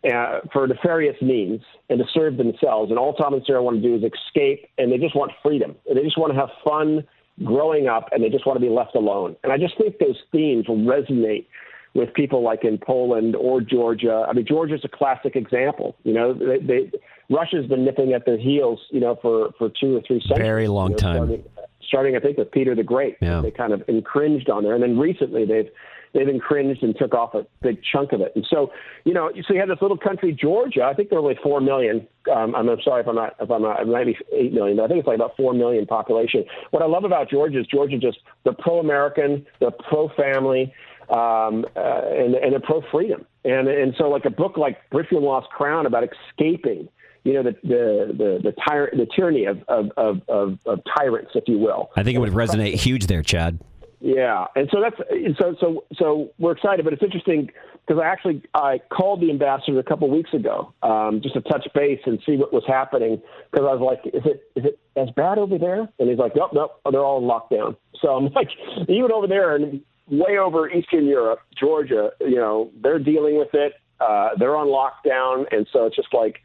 uh, 0.04 0.42
for 0.54 0.68
nefarious 0.68 1.20
means 1.20 1.62
and 1.90 1.98
to 1.98 2.06
serve 2.14 2.38
themselves. 2.38 2.92
And 2.92 3.00
all 3.00 3.16
Tom 3.16 3.34
and 3.34 3.42
Sarah 3.48 3.64
want 3.64 3.82
to 3.82 3.82
do 3.82 3.96
is 3.96 4.04
escape, 4.04 4.68
and 4.78 4.92
they 4.92 5.00
just 5.00 5.16
want 5.16 5.32
freedom. 5.42 5.76
And 5.90 5.98
they 5.98 6.04
just 6.04 6.20
want 6.20 6.32
to 6.32 6.40
have 6.40 6.50
fun 6.64 7.08
growing 7.44 7.88
up, 7.88 8.10
and 8.12 8.24
they 8.24 8.30
just 8.30 8.46
want 8.46 8.58
to 8.60 8.62
be 8.62 8.72
left 8.72 8.94
alone. 8.94 9.36
And 9.44 9.52
I 9.52 9.58
just 9.58 9.76
think 9.80 9.98
those 9.98 10.18
themes 10.32 10.68
will 10.68 10.78
resonate 10.78 11.48
with 11.94 12.14
people 12.14 12.42
like 12.42 12.64
in 12.64 12.78
Poland 12.78 13.36
or 13.36 13.62
Georgia. 13.62 14.26
I 14.28 14.34
mean, 14.34 14.46
Georgia's 14.46 14.82
a 14.84 14.88
classic 14.88 15.36
example. 15.36 15.96
You 16.04 16.14
know, 16.14 16.34
they, 16.34 16.60
they 16.60 16.92
Russia's 17.30 17.66
been 17.68 17.86
nipping 17.86 18.14
at 18.14 18.26
their 18.26 18.38
heels, 18.38 18.80
you 18.92 19.00
know, 19.00 19.18
for 19.22 19.52
for 19.58 19.70
two 19.70 19.98
or 19.98 20.02
three 20.06 20.22
centuries. 20.22 20.46
Very 20.46 20.68
long 20.68 20.92
you 20.92 20.96
know, 20.96 20.98
time. 20.98 21.16
Starting, 21.16 21.44
starting, 21.88 22.16
I 22.16 22.20
think, 22.20 22.38
with 22.38 22.52
Peter 22.52 22.76
the 22.76 22.84
Great. 22.84 23.18
Yeah. 23.22 23.42
They 23.42 23.52
kind 23.52 23.74
of 23.74 23.84
infringed 23.88 24.50
on 24.50 24.64
there, 24.64 24.74
and 24.74 24.84
then 24.84 24.98
recently 24.98 25.46
they've 25.46 25.70
they've 26.14 26.28
infringed 26.28 26.84
and 26.84 26.96
took 26.98 27.14
off 27.14 27.34
a 27.34 27.46
big 27.62 27.80
chunk 27.84 28.12
of 28.12 28.22
it. 28.22 28.34
And 28.36 28.46
so, 28.50 28.72
you 29.06 29.14
know, 29.14 29.32
so 29.48 29.54
you 29.54 29.60
have 29.60 29.70
this 29.70 29.82
little 29.82 29.98
country, 29.98 30.34
Georgia. 30.34 30.84
I 30.84 30.94
think 30.94 31.10
there 31.10 31.20
are 31.20 31.22
only 31.22 31.40
four 31.42 31.62
million. 31.62 32.08
Um, 32.34 32.54
I'm, 32.56 32.70
I'm 32.70 32.82
sorry 32.84 33.02
if 33.02 33.08
I'm 33.08 33.16
not 33.16 33.36
if 33.40 33.50
I'm 33.50 33.62
not. 33.62 33.82
It 33.82 33.88
might 33.88 34.06
be 34.06 34.18
eight 34.34 34.54
million, 34.54 34.78
but 34.78 34.84
I 34.84 34.88
think 34.88 35.00
it's 35.00 35.08
like 35.08 35.16
about 35.16 35.36
four 35.38 35.54
million 35.54 35.86
population. 35.86 36.46
What 36.72 36.84
I 36.84 36.86
love 36.86 37.04
about 37.04 37.30
Georgia 37.30 37.60
is 37.60 37.68
Georgia 37.68 37.98
just 37.98 38.20
they're 38.44 38.54
pro-American, 38.54 39.46
they're 39.60 39.72
pro-family 39.72 40.74
um, 41.10 41.66
uh, 41.76 42.02
and, 42.10 42.36
and 42.36 42.54
they're 42.54 42.60
pro 42.60 42.82
freedom. 42.92 43.26
And, 43.44 43.68
and 43.68 43.94
so, 43.98 44.10
like 44.10 44.26
a 44.26 44.30
book 44.30 44.58
like 44.58 44.78
Britfield 44.92 45.24
Lost 45.24 45.50
Crown 45.50 45.86
about 45.86 46.04
escaping, 46.04 46.88
you 47.24 47.34
know, 47.34 47.44
the 47.44 47.56
the 47.64 48.14
the 48.18 48.54
the, 48.54 48.98
the 48.98 49.08
tyranny 49.16 49.46
of, 49.46 49.64
of, 49.68 49.92
of, 49.98 50.22
of, 50.28 50.60
of 50.66 50.80
tyrants, 50.98 51.32
if 51.36 51.46
you 51.48 51.58
will. 51.58 51.90
I 51.96 52.04
think 52.04 52.16
it 52.16 52.20
would 52.20 52.34
resonate 52.34 52.76
huge 52.76 53.08
there, 53.08 53.24
Chad. 53.24 53.60
Yeah, 54.02 54.46
and 54.56 54.68
so 54.74 54.82
that's 54.82 54.98
so 55.40 55.56
so 55.60 55.84
so 55.96 56.32
we're 56.40 56.54
excited, 56.54 56.84
but 56.84 56.92
it's 56.94 57.04
interesting 57.04 57.52
because 57.86 58.02
I 58.02 58.08
actually 58.08 58.42
I 58.56 58.80
called 58.90 59.22
the 59.22 59.30
ambassador 59.30 59.78
a 59.78 59.84
couple 59.84 60.08
of 60.08 60.14
weeks 60.14 60.34
ago 60.34 60.74
um, 60.82 61.22
just 61.22 61.36
to 61.36 61.42
touch 61.42 61.68
base 61.76 62.00
and 62.08 62.20
see 62.26 62.36
what 62.36 62.52
was 62.52 62.64
happening 62.68 63.22
because 63.52 63.68
I 63.70 63.76
was 63.76 63.82
like, 63.82 64.14
is 64.14 64.24
it 64.26 64.44
is 64.56 64.66
it 64.66 64.80
as 64.96 65.10
bad 65.16 65.38
over 65.38 65.60
there? 65.60 65.88
And 66.00 66.10
he's 66.10 66.18
like, 66.18 66.36
nope, 66.36 66.50
nope, 66.52 66.82
they're 66.92 67.04
all 67.04 67.20
in 67.20 67.26
lockdown. 67.26 67.76
So 68.02 68.10
I'm 68.16 68.26
like, 68.34 68.50
even 68.90 69.12
over 69.12 69.28
there 69.28 69.56
and 69.56 69.82
way 70.12 70.38
over 70.38 70.70
Eastern 70.70 71.08
Europe, 71.08 71.40
Georgia, 71.58 72.12
you 72.20 72.36
know, 72.36 72.70
they're 72.84 73.00
dealing 73.00 73.38
with 73.38 73.54
it. 73.54 73.74
Uh, 74.00 74.30
they're 74.38 74.56
on 74.56 74.68
lockdown, 74.68 75.46
and 75.56 75.68
so 75.72 75.86
it's 75.86 75.96
just 75.96 76.14
like 76.14 76.40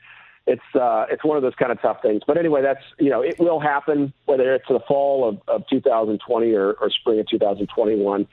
it's 0.46 0.62
uh, 0.74 1.06
it's 1.10 1.24
one 1.24 1.36
of 1.36 1.42
those 1.42 1.54
kind 1.58 1.72
of 1.72 1.80
tough 1.80 1.98
things. 2.02 2.22
But 2.26 2.38
anyway, 2.38 2.62
that's 2.62 2.82
you 2.98 3.10
know 3.10 3.22
it 3.22 3.38
will 3.38 3.60
happen 3.60 4.12
whether 4.26 4.54
it's 4.54 4.68
the 4.68 4.80
fall 4.86 5.28
of, 5.28 5.38
of 5.48 5.66
2020 5.68 6.52
or, 6.52 6.72
or 6.74 6.90
spring 6.90 7.18
of 7.18 7.28
2021. 7.28 8.28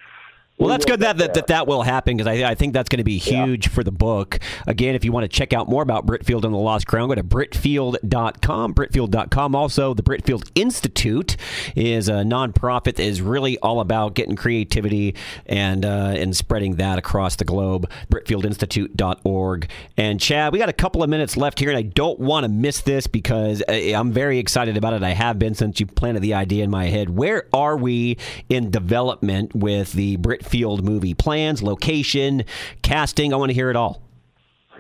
Well, 0.59 0.69
that's 0.69 0.85
good 0.85 0.99
that, 0.99 1.17
that, 1.17 1.33
that 1.33 1.47
that 1.47 1.67
will 1.67 1.81
happen 1.81 2.15
because 2.15 2.27
I, 2.27 2.51
I 2.51 2.55
think 2.55 2.73
that's 2.73 2.87
going 2.87 2.99
to 2.99 3.03
be 3.03 3.17
huge 3.17 3.67
yeah. 3.67 3.73
for 3.73 3.83
the 3.83 3.91
book. 3.91 4.39
Again, 4.67 4.93
if 4.93 5.03
you 5.03 5.11
want 5.11 5.23
to 5.23 5.27
check 5.27 5.51
out 5.51 5.67
more 5.67 5.81
about 5.81 6.05
Britfield 6.05 6.43
and 6.43 6.53
the 6.53 6.59
Lost 6.59 6.85
Crown, 6.85 7.09
go 7.09 7.15
to 7.15 7.23
Britfield.com. 7.23 8.75
Britfield.com. 8.75 9.55
Also, 9.55 9.95
the 9.95 10.03
Britfield 10.03 10.51
Institute 10.53 11.37
is 11.75 12.07
a 12.07 12.23
nonprofit 12.23 12.83
that 12.83 12.99
is 12.99 13.19
really 13.19 13.57
all 13.59 13.79
about 13.79 14.13
getting 14.13 14.35
creativity 14.35 15.15
and 15.47 15.85
uh, 15.85 16.13
and 16.15 16.37
spreading 16.37 16.75
that 16.75 16.99
across 16.99 17.35
the 17.35 17.45
globe. 17.45 17.89
BritfieldInstitute.org. 18.11 19.69
And 19.97 20.21
Chad, 20.21 20.53
we 20.53 20.59
got 20.59 20.69
a 20.69 20.73
couple 20.73 21.01
of 21.01 21.09
minutes 21.09 21.35
left 21.35 21.59
here, 21.59 21.69
and 21.69 21.77
I 21.79 21.81
don't 21.81 22.19
want 22.19 22.43
to 22.43 22.49
miss 22.49 22.81
this 22.81 23.07
because 23.07 23.63
uh, 23.67 23.71
I'm 23.71 24.11
very 24.11 24.37
excited 24.37 24.77
about 24.77 24.93
it. 24.93 25.01
I 25.01 25.11
have 25.11 25.39
been 25.39 25.55
since 25.55 25.79
you 25.79 25.87
planted 25.87 26.19
the 26.19 26.35
idea 26.35 26.63
in 26.63 26.69
my 26.69 26.85
head. 26.85 27.09
Where 27.09 27.47
are 27.51 27.75
we 27.75 28.17
in 28.49 28.69
development 28.69 29.55
with 29.55 29.93
the 29.93 30.17
Brit 30.17 30.42
Field 30.43 30.83
movie? 30.83 31.13
Plans, 31.13 31.63
location, 31.63 32.43
casting. 32.81 33.33
I 33.33 33.37
want 33.37 33.49
to 33.49 33.53
hear 33.53 33.69
it 33.69 33.75
all. 33.75 34.01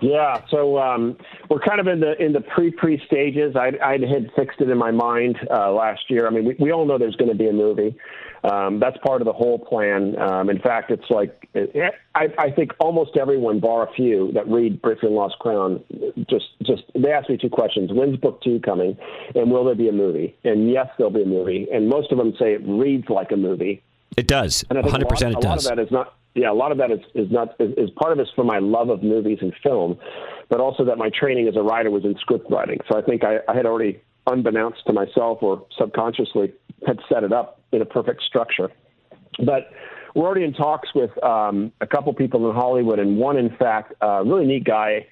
Yeah, 0.01 0.41
so 0.49 0.79
um, 0.79 1.17
we're 1.49 1.61
kind 1.61 1.79
of 1.79 1.87
in 1.87 2.01
the 2.01 2.21
in 2.21 2.33
the 2.33 2.41
pre 2.41 2.71
pre 2.71 3.01
stages. 3.05 3.55
I 3.55 3.71
I 3.81 3.91
had 3.93 4.31
fixed 4.35 4.59
it 4.59 4.69
in 4.69 4.77
my 4.77 4.91
mind 4.91 5.37
uh, 5.49 5.71
last 5.71 6.09
year. 6.09 6.27
I 6.27 6.29
mean, 6.29 6.45
we, 6.45 6.55
we 6.59 6.71
all 6.73 6.85
know 6.85 6.97
there's 6.97 7.15
going 7.15 7.31
to 7.31 7.37
be 7.37 7.47
a 7.47 7.53
movie. 7.53 7.95
Um, 8.43 8.79
that's 8.81 8.97
part 8.97 9.21
of 9.21 9.25
the 9.25 9.33
whole 9.33 9.57
plan. 9.57 10.19
Um, 10.19 10.49
in 10.49 10.59
fact, 10.59 10.91
it's 10.91 11.09
like 11.09 11.47
I, 12.15 12.27
I 12.37 12.51
think 12.51 12.71
almost 12.79 13.15
everyone, 13.15 13.61
bar 13.61 13.87
a 13.87 13.93
few, 13.93 14.31
that 14.33 14.45
read 14.47 14.81
Britfield 14.81 15.11
Lost 15.11 15.39
Crown, 15.39 15.81
just 16.29 16.47
just 16.63 16.83
they 16.93 17.11
ask 17.11 17.29
me 17.29 17.37
two 17.37 17.49
questions: 17.49 17.91
When's 17.93 18.17
book 18.17 18.41
two 18.41 18.59
coming, 18.59 18.97
and 19.35 19.49
will 19.49 19.63
there 19.63 19.75
be 19.75 19.87
a 19.87 19.93
movie? 19.93 20.35
And 20.43 20.69
yes, 20.69 20.87
there'll 20.97 21.13
be 21.13 21.23
a 21.23 21.25
movie. 21.25 21.67
And 21.73 21.87
most 21.87 22.11
of 22.11 22.17
them 22.17 22.33
say 22.37 22.53
it 22.53 22.61
reads 22.65 23.09
like 23.09 23.31
a 23.31 23.37
movie. 23.37 23.81
It 24.17 24.27
does. 24.27 24.63
And 24.69 24.79
100% 24.79 24.85
lot, 24.85 25.21
it 25.23 25.41
does. 25.41 25.43
A 25.43 25.45
lot 25.45 25.57
of 25.57 25.63
that 25.63 25.79
is 25.79 25.91
not. 25.91 26.15
Yeah, 26.35 26.51
a 26.51 26.53
lot 26.53 26.71
of 26.71 26.79
that 26.79 26.89
is, 26.89 26.99
is 27.13 27.31
not 27.31 27.55
is, 27.59 27.73
is 27.77 27.89
part 27.91 28.11
of 28.11 28.17
it 28.17 28.23
is 28.23 28.27
for 28.35 28.43
my 28.43 28.57
love 28.57 28.89
of 28.89 29.03
movies 29.03 29.37
and 29.41 29.53
film, 29.61 29.99
but 30.49 30.59
also 30.59 30.83
that 30.85 30.97
my 30.97 31.09
training 31.09 31.47
as 31.47 31.55
a 31.55 31.61
writer 31.61 31.91
was 31.91 32.05
in 32.05 32.15
script 32.19 32.49
writing. 32.49 32.79
So 32.89 32.97
I 32.97 33.03
think 33.03 33.23
I, 33.23 33.37
I 33.47 33.55
had 33.55 33.67
already, 33.67 34.01
unbeknownst 34.25 34.79
to 34.87 34.93
myself 34.93 35.39
or 35.43 35.65
subconsciously, 35.77 36.53
had 36.87 36.99
set 37.07 37.23
it 37.23 37.31
up 37.31 37.61
in 37.71 37.81
a 37.81 37.85
perfect 37.85 38.23
structure. 38.23 38.71
But 39.45 39.69
we're 40.15 40.25
already 40.25 40.45
in 40.45 40.53
talks 40.53 40.89
with 40.95 41.11
um, 41.23 41.71
a 41.81 41.87
couple 41.87 42.13
people 42.13 42.49
in 42.49 42.55
Hollywood, 42.55 42.99
and 42.99 43.17
one, 43.17 43.37
in 43.37 43.55
fact, 43.57 43.93
a 44.01 44.07
uh, 44.07 44.23
really 44.23 44.45
neat 44.45 44.63
guy 44.63 45.05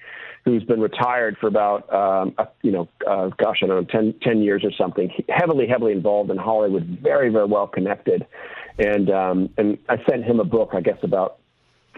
who's 0.44 0.64
been 0.64 0.80
retired 0.80 1.36
for 1.40 1.46
about, 1.46 1.92
um, 1.92 2.34
a, 2.38 2.48
you 2.62 2.72
know, 2.72 2.88
uh, 3.06 3.28
gosh, 3.38 3.58
I 3.62 3.66
don't 3.66 3.92
know, 3.92 4.00
10, 4.00 4.14
10 4.22 4.42
years 4.42 4.64
or 4.64 4.72
something, 4.72 5.10
heavily, 5.28 5.68
heavily 5.68 5.92
involved 5.92 6.30
in 6.30 6.36
Hollywood, 6.36 6.98
very, 7.00 7.30
very 7.30 7.46
well 7.46 7.68
connected. 7.68 8.26
And, 8.78 9.10
um, 9.10 9.50
and 9.56 9.78
I 9.88 9.96
sent 10.08 10.24
him 10.24 10.40
a 10.40 10.44
book, 10.44 10.70
I 10.72 10.80
guess, 10.80 10.98
about 11.02 11.38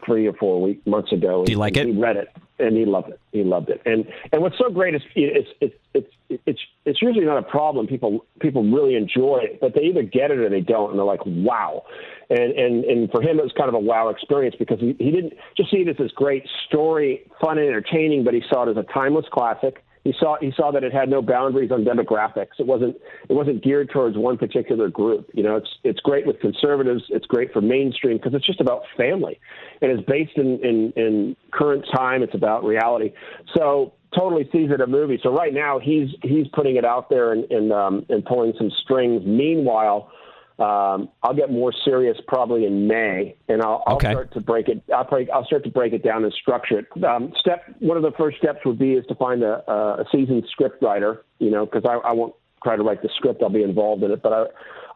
three 0.04 0.26
or 0.26 0.32
four 0.34 0.60
weeks, 0.60 0.86
months 0.86 1.12
ago. 1.12 1.44
Do 1.44 1.52
you 1.52 1.58
like 1.58 1.76
it? 1.76 1.86
He 1.86 1.92
read 1.92 2.16
it 2.16 2.28
and 2.58 2.76
he 2.76 2.84
loved 2.84 3.08
it. 3.08 3.20
He 3.32 3.42
loved 3.42 3.68
it. 3.68 3.80
And 3.84 4.04
and 4.32 4.42
what's 4.42 4.56
so 4.58 4.70
great 4.70 4.94
is 4.94 5.02
it's 5.14 5.48
it's 5.60 5.74
it's 5.94 6.10
it's 6.46 6.60
it's 6.84 7.02
usually 7.02 7.24
not 7.24 7.38
a 7.38 7.42
problem. 7.42 7.86
People 7.86 8.24
people 8.40 8.62
really 8.62 8.94
enjoy 8.94 9.40
it, 9.42 9.60
but 9.60 9.74
they 9.74 9.82
either 9.82 10.02
get 10.02 10.30
it 10.30 10.38
or 10.38 10.48
they 10.48 10.60
don't, 10.60 10.90
and 10.90 10.98
they're 10.98 11.06
like, 11.06 11.24
wow. 11.26 11.84
And 12.30 12.52
and 12.52 12.84
and 12.84 13.10
for 13.10 13.22
him, 13.22 13.38
it 13.38 13.42
was 13.42 13.52
kind 13.56 13.68
of 13.68 13.74
a 13.74 13.80
wow 13.80 14.08
experience 14.08 14.54
because 14.58 14.78
he 14.80 14.94
he 14.98 15.10
didn't 15.10 15.34
just 15.56 15.70
see 15.70 15.78
it 15.78 15.88
as 15.88 15.96
this 15.96 16.12
great 16.12 16.44
story, 16.66 17.28
fun 17.40 17.58
and 17.58 17.66
entertaining, 17.66 18.24
but 18.24 18.34
he 18.34 18.42
saw 18.48 18.68
it 18.68 18.70
as 18.70 18.76
a 18.76 18.92
timeless 18.92 19.26
classic 19.32 19.84
he 20.04 20.12
saw 20.20 20.36
he 20.40 20.52
saw 20.54 20.70
that 20.70 20.84
it 20.84 20.92
had 20.92 21.08
no 21.08 21.22
boundaries 21.22 21.72
on 21.72 21.84
demographics. 21.84 22.58
It 22.58 22.66
wasn't 22.66 22.96
it 23.28 23.32
wasn't 23.32 23.64
geared 23.64 23.90
towards 23.90 24.16
one 24.18 24.36
particular 24.36 24.88
group. 24.88 25.30
You 25.32 25.42
know, 25.42 25.56
it's 25.56 25.68
it's 25.82 26.00
great 26.00 26.26
with 26.26 26.38
conservatives. 26.40 27.02
It's 27.08 27.26
great 27.26 27.52
for 27.52 27.62
mainstream 27.62 28.18
because 28.18 28.34
it's 28.34 28.46
just 28.46 28.60
about 28.60 28.82
family, 28.98 29.40
and 29.80 29.90
it's 29.90 30.06
based 30.06 30.36
in, 30.36 30.60
in 30.62 30.92
in 30.96 31.36
current 31.52 31.86
time. 31.94 32.22
It's 32.22 32.34
about 32.34 32.64
reality. 32.64 33.12
So 33.56 33.94
totally 34.14 34.48
sees 34.52 34.70
it 34.70 34.80
a 34.82 34.86
movie. 34.86 35.18
So 35.22 35.32
right 35.32 35.54
now 35.54 35.78
he's 35.78 36.10
he's 36.22 36.46
putting 36.52 36.76
it 36.76 36.84
out 36.84 37.08
there 37.08 37.32
and 37.32 37.50
and, 37.50 37.72
um, 37.72 38.06
and 38.10 38.22
pulling 38.24 38.52
some 38.58 38.70
strings. 38.82 39.22
Meanwhile 39.24 40.10
um, 40.58 41.08
I'll 41.24 41.34
get 41.34 41.50
more 41.50 41.72
serious 41.84 42.16
probably 42.28 42.64
in 42.64 42.86
May, 42.86 43.36
and 43.48 43.60
I'll, 43.60 43.82
I'll 43.88 43.96
okay. 43.96 44.12
start 44.12 44.32
to 44.34 44.40
break 44.40 44.68
it. 44.68 44.82
I'll, 44.94 45.04
break, 45.04 45.28
I'll 45.30 45.44
start 45.46 45.64
to 45.64 45.70
break 45.70 45.92
it 45.92 46.04
down 46.04 46.22
and 46.22 46.32
structure 46.32 46.78
it. 46.78 47.04
Um, 47.04 47.32
step 47.40 47.64
one 47.80 47.96
of 47.96 48.04
the 48.04 48.12
first 48.16 48.38
steps 48.38 48.60
would 48.64 48.78
be 48.78 48.92
is 48.92 49.04
to 49.06 49.16
find 49.16 49.42
a, 49.42 49.68
a 49.68 50.04
seasoned 50.12 50.44
script 50.50 50.80
writer. 50.80 51.24
You 51.40 51.50
know, 51.50 51.66
because 51.66 51.82
I, 51.84 51.94
I 52.08 52.12
won't 52.12 52.34
try 52.62 52.76
to 52.76 52.84
write 52.84 53.02
the 53.02 53.08
script. 53.16 53.42
I'll 53.42 53.48
be 53.48 53.64
involved 53.64 54.04
in 54.04 54.12
it, 54.12 54.22
but 54.22 54.32
I, 54.32 54.44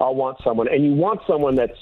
I'll 0.01 0.15
want 0.15 0.39
someone, 0.45 0.69
and 0.69 0.85
you 0.85 0.95
want 0.95 1.21
someone 1.27 1.57
that's. 1.57 1.79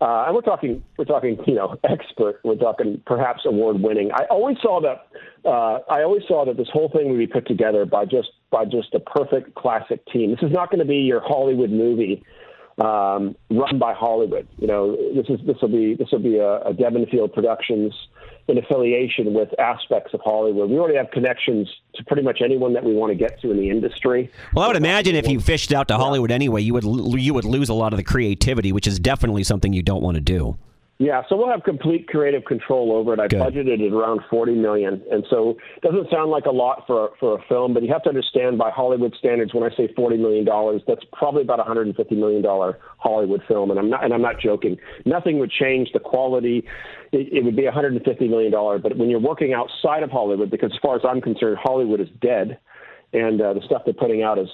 Uh, 0.00 0.24
and 0.26 0.34
we're 0.34 0.40
talking, 0.40 0.82
we're 0.98 1.04
talking, 1.04 1.38
you 1.46 1.54
know, 1.54 1.78
expert. 1.84 2.40
We're 2.42 2.56
talking 2.56 3.00
perhaps 3.06 3.42
award 3.46 3.80
winning. 3.80 4.10
I 4.12 4.24
always 4.30 4.56
saw 4.60 4.80
that. 4.80 5.06
Uh, 5.48 5.78
I 5.88 6.02
always 6.02 6.24
saw 6.26 6.44
that 6.44 6.56
this 6.56 6.66
whole 6.72 6.88
thing 6.88 7.08
would 7.08 7.18
be 7.18 7.28
put 7.28 7.46
together 7.46 7.86
by 7.86 8.04
just 8.04 8.30
by 8.50 8.64
just 8.64 8.92
a 8.94 8.98
perfect 8.98 9.54
classic 9.54 10.04
team. 10.06 10.32
This 10.32 10.42
is 10.42 10.50
not 10.50 10.70
going 10.70 10.80
to 10.80 10.84
be 10.84 10.96
your 10.96 11.20
Hollywood 11.20 11.70
movie 11.70 12.24
um, 12.78 13.36
run 13.50 13.78
by 13.78 13.94
Hollywood. 13.94 14.48
You 14.58 14.66
know, 14.66 14.96
this 15.14 15.26
is 15.28 15.44
this 15.46 15.56
will 15.60 15.68
be 15.68 15.94
this 15.94 16.08
will 16.10 16.20
be 16.20 16.38
a, 16.38 16.60
a 16.62 16.72
Devon 16.72 17.06
Field 17.06 17.32
Productions 17.32 17.92
in 18.48 18.58
affiliation 18.58 19.34
with 19.34 19.48
aspects 19.60 20.12
of 20.14 20.20
Hollywood. 20.24 20.68
We 20.68 20.78
already 20.78 20.96
have 20.96 21.10
connections 21.10 21.68
to 21.94 22.04
pretty 22.04 22.22
much 22.22 22.40
anyone 22.42 22.72
that 22.72 22.84
we 22.84 22.94
want 22.94 23.10
to 23.10 23.14
get 23.14 23.40
to 23.42 23.50
in 23.50 23.56
the 23.56 23.70
industry. 23.70 24.30
Well, 24.52 24.64
I 24.64 24.68
would 24.68 24.76
imagine 24.76 25.14
if 25.14 25.28
you 25.28 25.40
fished 25.40 25.72
out 25.72 25.88
to 25.88 25.96
Hollywood 25.96 26.30
anyway, 26.30 26.62
you 26.62 26.74
would 26.74 26.84
you 27.20 27.34
would 27.34 27.44
lose 27.44 27.68
a 27.68 27.74
lot 27.74 27.92
of 27.92 27.98
the 27.98 28.04
creativity, 28.04 28.72
which 28.72 28.86
is 28.86 28.98
definitely 28.98 29.44
something 29.44 29.72
you 29.72 29.82
don't 29.82 30.02
want 30.02 30.16
to 30.16 30.20
do. 30.20 30.58
Yeah, 30.98 31.22
so 31.28 31.36
we'll 31.36 31.50
have 31.50 31.64
complete 31.64 32.06
creative 32.06 32.44
control 32.44 32.92
over 32.92 33.12
it. 33.12 33.18
I 33.18 33.26
Good. 33.26 33.40
budgeted 33.40 33.80
it 33.80 33.92
around 33.92 34.20
forty 34.30 34.54
million, 34.54 35.02
and 35.10 35.24
so 35.28 35.56
it 35.76 35.82
doesn't 35.82 36.08
sound 36.10 36.30
like 36.30 36.44
a 36.46 36.52
lot 36.52 36.84
for 36.86 37.06
a, 37.06 37.08
for 37.18 37.36
a 37.36 37.42
film, 37.48 37.74
but 37.74 37.82
you 37.82 37.92
have 37.92 38.04
to 38.04 38.08
understand 38.08 38.56
by 38.56 38.70
Hollywood 38.70 39.12
standards, 39.18 39.52
when 39.52 39.64
I 39.64 39.74
say 39.74 39.92
forty 39.96 40.16
million 40.16 40.44
dollars, 40.44 40.80
that's 40.86 41.02
probably 41.12 41.42
about 41.42 41.58
a 41.58 41.64
hundred 41.64 41.88
and 41.88 41.96
fifty 41.96 42.14
million 42.14 42.40
dollar 42.40 42.78
Hollywood 42.98 43.42
film, 43.48 43.70
and 43.70 43.80
I'm 43.80 43.90
not 43.90 44.04
and 44.04 44.14
I'm 44.14 44.22
not 44.22 44.38
joking. 44.38 44.76
Nothing 45.04 45.40
would 45.40 45.50
change 45.50 45.88
the 45.92 45.98
quality. 45.98 46.64
It, 47.10 47.32
it 47.32 47.44
would 47.44 47.56
be 47.56 47.66
a 47.66 47.72
hundred 47.72 47.94
and 47.94 48.04
fifty 48.04 48.28
million 48.28 48.52
dollar, 48.52 48.78
but 48.78 48.96
when 48.96 49.10
you're 49.10 49.18
working 49.18 49.52
outside 49.54 50.04
of 50.04 50.10
Hollywood, 50.10 50.50
because 50.50 50.70
as 50.72 50.78
far 50.80 50.94
as 50.94 51.02
I'm 51.04 51.20
concerned, 51.20 51.58
Hollywood 51.60 52.00
is 52.00 52.08
dead, 52.20 52.58
and 53.12 53.40
uh, 53.40 53.54
the 53.54 53.62
stuff 53.64 53.82
they're 53.84 53.94
putting 53.94 54.22
out 54.22 54.38
is 54.38 54.48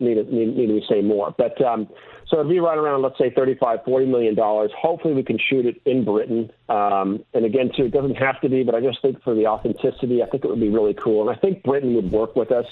need 0.00 0.16
need, 0.32 0.56
need 0.56 0.66
to 0.66 0.86
say 0.88 1.00
more, 1.02 1.34
but. 1.36 1.60
um 1.62 1.88
so 2.30 2.38
it'd 2.38 2.48
be 2.48 2.60
right 2.60 2.78
around, 2.78 3.02
let's 3.02 3.18
say, 3.18 3.30
35, 3.30 3.80
40 3.84 4.06
million 4.06 4.36
dollars. 4.36 4.70
Hopefully, 4.80 5.14
we 5.14 5.24
can 5.24 5.36
shoot 5.36 5.66
it 5.66 5.82
in 5.84 6.04
Britain. 6.04 6.48
Um, 6.68 7.24
and 7.34 7.44
again, 7.44 7.72
too, 7.76 7.86
it 7.86 7.90
doesn't 7.90 8.14
have 8.14 8.40
to 8.42 8.48
be, 8.48 8.62
but 8.62 8.76
I 8.76 8.80
just 8.80 9.02
think 9.02 9.20
for 9.24 9.34
the 9.34 9.48
authenticity, 9.48 10.22
I 10.22 10.26
think 10.26 10.44
it 10.44 10.48
would 10.48 10.60
be 10.60 10.68
really 10.68 10.94
cool. 10.94 11.28
And 11.28 11.36
I 11.36 11.40
think 11.40 11.64
Britain 11.64 11.92
would 11.94 12.12
work 12.12 12.36
with 12.36 12.52
us. 12.52 12.66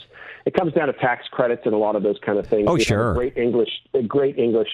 It 0.47 0.55
comes 0.55 0.75
down 0.75 0.87
to 0.87 0.93
tax 0.93 1.27
credits 1.29 1.63
and 1.65 1.75
a 1.75 1.77
lot 1.77 1.97
of 1.97 2.05
those 2.05 2.19
kind 2.25 2.39
of 2.39 2.47
things. 2.47 2.67
Oh, 2.69 2.75
we 2.75 2.85
sure. 2.85 3.15
Great 3.15 3.37
English, 3.37 3.71
great 4.07 4.39
English 4.39 4.71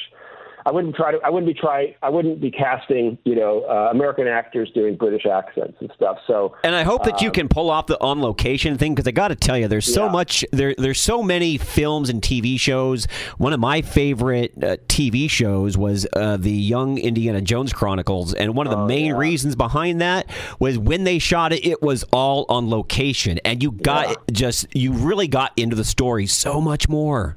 I 0.67 0.71
wouldn't 0.71 0.97
try 0.97 1.13
to. 1.13 1.19
I 1.23 1.29
wouldn't 1.29 1.53
be 1.53 1.59
try. 1.59 1.95
I 2.03 2.09
wouldn't 2.09 2.41
be 2.41 2.51
casting, 2.51 3.19
you 3.25 3.35
know, 3.35 3.65
uh, 3.69 3.91
American 3.91 4.27
actors 4.27 4.71
doing 4.75 4.97
British 4.97 5.27
accents 5.27 5.77
and 5.81 5.91
stuff. 5.95 6.19
So, 6.27 6.57
and 6.65 6.75
I 6.75 6.85
hope 6.85 7.05
that 7.05 7.15
um, 7.15 7.19
you 7.21 7.31
can 7.31 7.49
pull 7.49 7.69
off 7.69 7.87
the 7.87 8.01
on 8.01 8.23
location 8.23 8.79
thing 8.79 8.95
because 8.95 9.07
I 9.07 9.11
got 9.11 9.29
to 9.29 9.37
tell 9.37 9.59
you, 9.59 9.69
there's 9.69 9.93
so 9.93 10.07
yeah. 10.07 10.13
much. 10.13 10.45
There, 10.53 10.75
there's 10.79 11.01
so 11.01 11.23
many 11.23 11.59
films 11.59 12.09
and 12.09 12.23
TV 12.23 12.59
shows. 12.59 13.07
One 13.37 13.53
of 13.53 13.61
my 13.61 13.83
favorite 13.83 14.53
uh, 14.57 14.77
TV 14.89 15.29
shows 15.29 15.77
was 15.77 16.07
uh, 16.15 16.39
the 16.39 16.51
Young 16.51 16.97
Indiana 16.97 17.43
Jones 17.43 17.75
Chronicles, 17.75 18.33
and 18.33 18.57
one 18.57 18.67
of 18.67 18.71
the 18.71 18.85
oh, 18.85 18.87
main 18.87 19.07
yeah. 19.13 19.19
reasons 19.19 19.57
behind 19.57 20.01
that 20.01 20.31
was 20.59 20.79
when 20.79 21.05
they 21.05 21.19
shot 21.19 21.53
it, 21.53 21.67
it 21.67 21.83
was 21.83 22.05
all 22.11 22.47
on 22.49 22.71
location, 22.71 23.39
and 23.45 23.63
you 23.63 23.71
got 23.71 24.09
yeah. 24.09 24.15
just 24.33 24.75
you 24.75 24.93
really 24.93 25.29
got 25.29 25.53
into 25.57 25.77
the 25.77 25.85
story 25.85 26.27
so 26.27 26.59
much 26.61 26.89
more. 26.89 27.37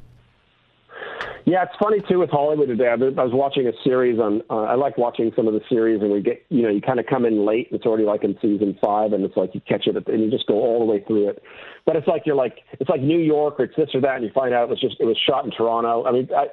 Yeah, 1.48 1.64
it's 1.64 1.76
funny 1.80 2.02
too 2.10 2.20
with 2.20 2.30
Hollywood 2.30 2.68
today. 2.68 2.90
I 2.90 2.96
was 2.96 3.32
watching 3.32 3.68
a 3.68 3.72
series 3.82 4.20
on. 4.20 4.42
Uh, 4.50 4.64
I 4.64 4.76
like 4.76 4.98
watching 4.98 5.32
some 5.34 5.48
of 5.48 5.54
the 5.54 5.62
series, 5.70 6.02
and 6.02 6.12
we 6.12 6.20
get 6.20 6.46
you 6.50 6.62
know 6.62 6.68
you 6.68 6.82
kind 6.82 7.00
of 7.00 7.06
come 7.06 7.24
in 7.24 7.46
late. 7.46 7.70
It's 7.72 7.86
already 7.86 8.04
like 8.04 8.26
in 8.26 8.38
season 8.42 8.78
five, 8.84 9.14
and 9.14 9.24
it's 9.24 9.38
like 9.38 9.56
you 9.56 9.62
catch 9.62 9.88
it 9.88 9.96
and 10.10 10.22
you 10.22 10.30
just 10.30 10.46
go 10.46 10.56
all 10.56 10.80
the 10.80 10.86
way 10.86 11.02
through 11.08 11.30
it. 11.30 11.42
But 11.86 11.96
it's 11.96 12.06
like 12.06 12.24
you're 12.26 12.36
like 12.36 12.58
it's 12.82 12.90
like 12.90 13.00
New 13.00 13.20
York 13.20 13.62
or 13.62 13.64
it's 13.64 13.78
this 13.78 13.88
or 13.94 14.02
that, 14.02 14.16
and 14.16 14.26
you 14.26 14.32
find 14.34 14.54
out 14.54 14.64
it 14.64 14.70
was 14.72 14.82
just 14.82 14.98
it 15.00 15.06
was 15.06 15.18
shot 15.18 15.46
in 15.46 15.52
Toronto. 15.52 16.04
I 16.04 16.12
mean, 16.12 16.30
I, 16.36 16.48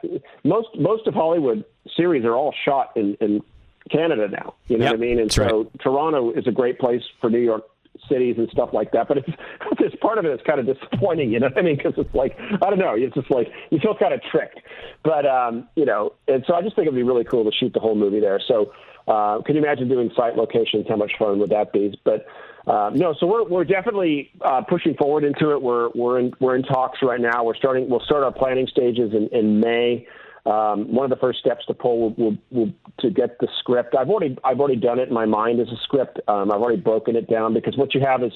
most 0.45 0.69
most 0.79 1.09
of 1.09 1.15
Hollywood 1.15 1.65
series 1.97 2.25
are 2.25 2.37
all 2.37 2.55
shot 2.65 2.93
in 2.95 3.17
in 3.21 3.43
Canada 3.91 4.29
now. 4.29 4.55
You 4.69 4.79
know 4.79 4.85
Yep, 4.85 4.93
what 4.93 4.97
I 4.97 5.01
mean? 5.01 5.19
And 5.19 5.33
so 5.33 5.43
right. 5.43 5.81
Toronto 5.81 6.31
is 6.31 6.47
a 6.47 6.53
great 6.53 6.79
place 6.79 7.03
for 7.21 7.29
New 7.29 7.41
York 7.41 7.65
cities 8.09 8.37
and 8.38 8.49
stuff 8.51 8.71
like 8.73 8.93
that. 8.93 9.09
But 9.09 9.19
it's, 9.19 9.29
it's 9.81 9.97
part 9.97 10.19
of 10.19 10.25
it 10.25 10.33
is 10.33 10.40
kind 10.47 10.61
of 10.61 10.67
disappointing. 10.67 11.33
You 11.33 11.40
know 11.40 11.49
what 11.49 11.59
I 11.59 11.62
mean? 11.62 11.77
Because 11.77 11.95
it's 11.97 12.14
like 12.14 12.37
I 12.38 12.71
don't 12.71 12.79
know. 12.79 12.95
It's 12.97 13.14
just 13.14 13.31
like 13.31 13.49
you 13.71 13.79
feel 13.79 13.97
kind 13.97 14.14
of 14.14 14.21
tricked. 14.31 14.61
But 15.03 15.27
um, 15.27 15.69
you 15.77 15.85
know, 15.85 16.12
and 16.29 16.45
so 16.47 16.55
I 16.55 16.62
just 16.62 16.77
think 16.77 16.87
it'd 16.87 16.97
be 16.97 17.03
really 17.03 17.25
cool 17.25 17.45
to 17.45 17.53
shoot 17.53 17.73
the 17.73 17.81
whole 17.81 17.95
movie 17.95 18.21
there. 18.21 18.40
So 18.47 18.73
uh, 19.07 19.43
can 19.43 19.55
you 19.55 19.62
imagine 19.62 19.88
doing 19.88 20.11
site 20.17 20.37
locations? 20.37 20.87
How 20.88 20.97
much 20.97 21.12
fun 21.19 21.38
would 21.38 21.51
that 21.51 21.73
be? 21.73 21.99
But 22.05 22.27
uh, 22.67 22.90
no, 22.95 23.14
so 23.21 23.27
we're 23.27 23.45
we're 23.45 23.64
definitely 23.64 24.31
uh, 24.40 24.62
pushing 24.62 24.95
forward 24.95 25.25
into 25.25 25.53
it. 25.53 25.61
We're 25.61 25.90
we're 25.95 26.19
in 26.19 26.33
we're 26.40 26.57
in 26.57 26.62
talks 26.62 26.99
right 27.03 27.21
now. 27.21 27.45
We're 27.45 27.57
starting. 27.57 27.88
We'll 27.90 28.01
start 28.01 28.25
our 28.25 28.33
planning 28.33 28.67
stages 28.67 29.12
in, 29.12 29.29
in 29.38 29.61
May. 29.61 30.07
Um, 30.47 30.93
one 30.93 31.05
of 31.05 31.11
the 31.11 31.17
first 31.21 31.39
steps 31.41 31.65
to 31.67 31.75
pull 31.75 32.01
will, 32.01 32.15
will, 32.19 32.37
will 32.51 32.73
to 33.01 33.11
get 33.11 33.39
the 33.39 33.49
script. 33.61 33.95
I've 33.97 34.11
already 34.11 34.37
I've 34.45 34.61
already 34.61 34.77
done 34.79 34.99
it 34.99 35.09
in 35.09 35.15
my 35.15 35.25
mind 35.25 35.59
as 35.61 35.69
a 35.69 35.77
script. 35.83 36.21
Um, 36.29 36.53
I've 36.53 36.61
already 36.61 36.81
broken 36.83 37.17
it 37.17 37.31
down 37.31 37.55
because 37.55 37.77
what 37.79 37.95
you 37.95 38.03
have 38.03 38.23
is 38.23 38.33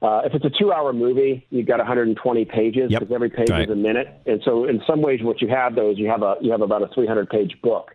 uh, 0.00 0.22
if 0.24 0.32
it's 0.34 0.44
a 0.46 0.50
two-hour 0.50 0.94
movie, 0.94 1.46
you've 1.50 1.66
got 1.66 1.76
120 1.78 2.44
pages 2.46 2.90
Yep. 2.90 3.00
because 3.00 3.14
every 3.14 3.28
page 3.28 3.50
Right. 3.50 3.64
is 3.68 3.70
a 3.70 3.76
minute. 3.76 4.08
And 4.24 4.40
so 4.42 4.64
in 4.64 4.80
some 4.86 5.02
ways, 5.02 5.22
what 5.22 5.42
you 5.42 5.48
have 5.48 5.74
though 5.74 5.90
is 5.90 5.98
you 5.98 6.08
have 6.08 6.22
a 6.22 6.36
you 6.40 6.50
have 6.50 6.62
about 6.62 6.82
a 6.82 6.86
300-page 6.86 7.60
book. 7.62 7.94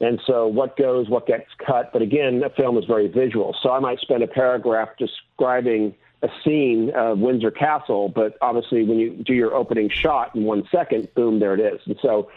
And 0.00 0.20
so 0.24 0.46
what 0.46 0.76
goes, 0.76 1.08
what 1.10 1.26
gets 1.26 1.50
cut. 1.66 1.92
But 1.92 2.02
again, 2.02 2.42
a 2.44 2.50
film 2.50 2.78
is 2.78 2.84
very 2.84 3.08
visual. 3.08 3.54
So 3.60 3.70
I 3.72 3.80
might 3.80 3.98
spend 3.98 4.22
a 4.22 4.28
paragraph 4.28 4.90
describing 4.98 5.94
a 6.22 6.28
scene 6.44 6.90
of 6.94 7.18
Windsor 7.18 7.50
Castle, 7.50 8.08
but 8.08 8.36
obviously 8.40 8.84
when 8.84 8.98
you 8.98 9.10
do 9.24 9.34
your 9.34 9.54
opening 9.54 9.90
shot 9.90 10.34
in 10.36 10.44
one 10.44 10.66
second, 10.70 11.08
boom, 11.14 11.38
there 11.40 11.54
it 11.54 11.60
is. 11.60 11.80
And 11.86 11.96
so, 12.00 12.30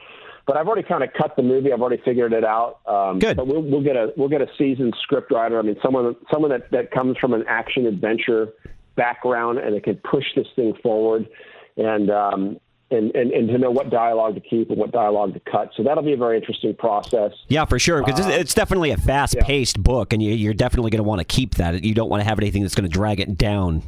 but 0.46 0.58
I've 0.58 0.68
already 0.68 0.88
kind 0.88 1.04
of 1.04 1.10
cut 1.14 1.36
the 1.36 1.44
movie. 1.44 1.72
I've 1.72 1.82
already 1.82 2.02
figured 2.04 2.34
it 2.34 2.44
out. 2.44 2.80
Um, 2.86 3.20
Good. 3.20 3.38
But 3.38 3.48
we'll, 3.48 3.62
we'll 3.62 3.84
get 3.84 3.96
a 3.96 4.14
we'll 4.18 4.30
get 4.30 4.42
a 4.42 4.48
seasoned 4.58 4.96
script 5.02 5.32
writer. 5.32 5.60
I 5.60 5.62
mean, 5.62 5.78
someone 5.82 6.16
someone 6.32 6.52
that 6.52 6.70
that 6.72 6.92
comes 6.92 7.18
from 7.18 7.34
an 7.34 7.44
action 7.48 7.86
adventure 7.86 8.50
background 8.96 9.60
and 9.60 9.76
it 9.76 9.84
can 9.84 9.96
push 9.96 10.26
this 10.36 10.48
thing 10.56 10.74
forward. 10.82 11.28
And 11.78 12.10
um, 12.12 12.60
and, 12.92 13.16
and, 13.16 13.32
and 13.32 13.48
to 13.50 13.58
know 13.58 13.72
what 13.72 13.90
dialogue 13.90 14.36
to 14.36 14.42
keep 14.42 14.70
and 14.70 14.78
what 14.78 14.92
dialogue 14.92 15.34
to 15.34 15.40
cut. 15.40 15.72
So 15.76 15.84
that'll 15.84 16.04
be 16.04 16.14
a 16.14 16.18
very 16.18 16.38
interesting 16.38 16.76
process. 16.76 17.32
Yeah, 17.48 17.66
for 17.66 17.80
sure. 17.80 18.04
Because 18.04 18.20
it's, 18.20 18.36
it's 18.36 18.54
definitely 18.54 18.92
a 18.92 18.98
fast-paced 18.98 19.82
book, 19.82 20.14
and 20.14 20.22
you, 20.22 20.34
you're 20.34 20.54
definitely 20.54 20.92
going 20.92 21.04
to 21.04 21.08
want 21.08 21.20
to 21.20 21.26
keep 21.26 21.56
that. 21.56 21.84
You 21.84 21.96
don't 21.96 22.10
want 22.10 22.22
to 22.22 22.30
have 22.30 22.40
anything 22.40 22.62
that's 22.62 22.76
going 22.76 22.88
to 22.88 22.94
drag 22.94 23.20
it 23.20 23.36
down. 23.38 23.82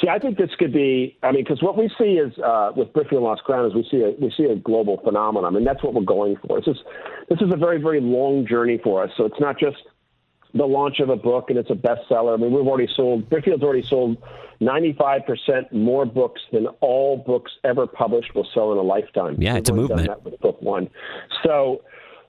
See, 0.00 0.08
I 0.08 0.18
think 0.20 0.38
this 0.38 0.50
could 0.58 0.72
be. 0.72 1.16
I 1.24 1.32
mean, 1.32 1.42
because 1.42 1.60
what 1.62 1.76
we 1.76 1.90
see 1.98 2.18
is 2.18 2.36
uh, 2.38 2.70
with 2.76 2.92
Britfield 2.92 3.16
and 3.16 3.24
Lost 3.24 3.42
Crown 3.42 3.66
is 3.66 3.74
we 3.74 3.86
see 3.90 4.02
a 4.02 4.10
we 4.20 4.32
see 4.36 4.44
a 4.44 4.54
global 4.54 4.98
phenomenon, 5.02 5.56
and 5.56 5.66
that's 5.66 5.82
what 5.82 5.92
we're 5.94 6.02
going 6.02 6.36
for. 6.46 6.60
This 6.60 6.68
is 6.76 6.82
this 7.28 7.40
is 7.40 7.52
a 7.52 7.56
very 7.56 7.80
very 7.80 8.00
long 8.00 8.46
journey 8.46 8.78
for 8.82 9.02
us. 9.02 9.10
So 9.16 9.24
it's 9.24 9.40
not 9.40 9.58
just 9.58 9.76
the 10.54 10.64
launch 10.64 11.00
of 11.00 11.08
a 11.10 11.16
book 11.16 11.50
and 11.50 11.58
it's 11.58 11.68
a 11.70 11.74
bestseller. 11.74 12.34
I 12.34 12.36
mean, 12.40 12.52
we've 12.52 12.66
already 12.66 12.90
sold. 12.94 13.28
Britfield's 13.28 13.62
already 13.62 13.82
sold 13.82 14.16
95 14.60 15.26
percent 15.26 15.72
more 15.72 16.06
books 16.06 16.40
than 16.52 16.68
all 16.80 17.16
books 17.16 17.50
ever 17.64 17.86
published 17.86 18.34
will 18.36 18.46
sell 18.54 18.70
in 18.72 18.78
a 18.78 18.82
lifetime. 18.82 19.36
Yeah, 19.40 19.54
We've 19.54 19.58
it's 19.60 19.70
a 19.70 19.72
already 19.72 19.88
done 19.88 19.96
movement. 19.98 20.24
that 20.24 20.30
with 20.30 20.40
book 20.40 20.62
one. 20.62 20.88
So, 21.44 21.82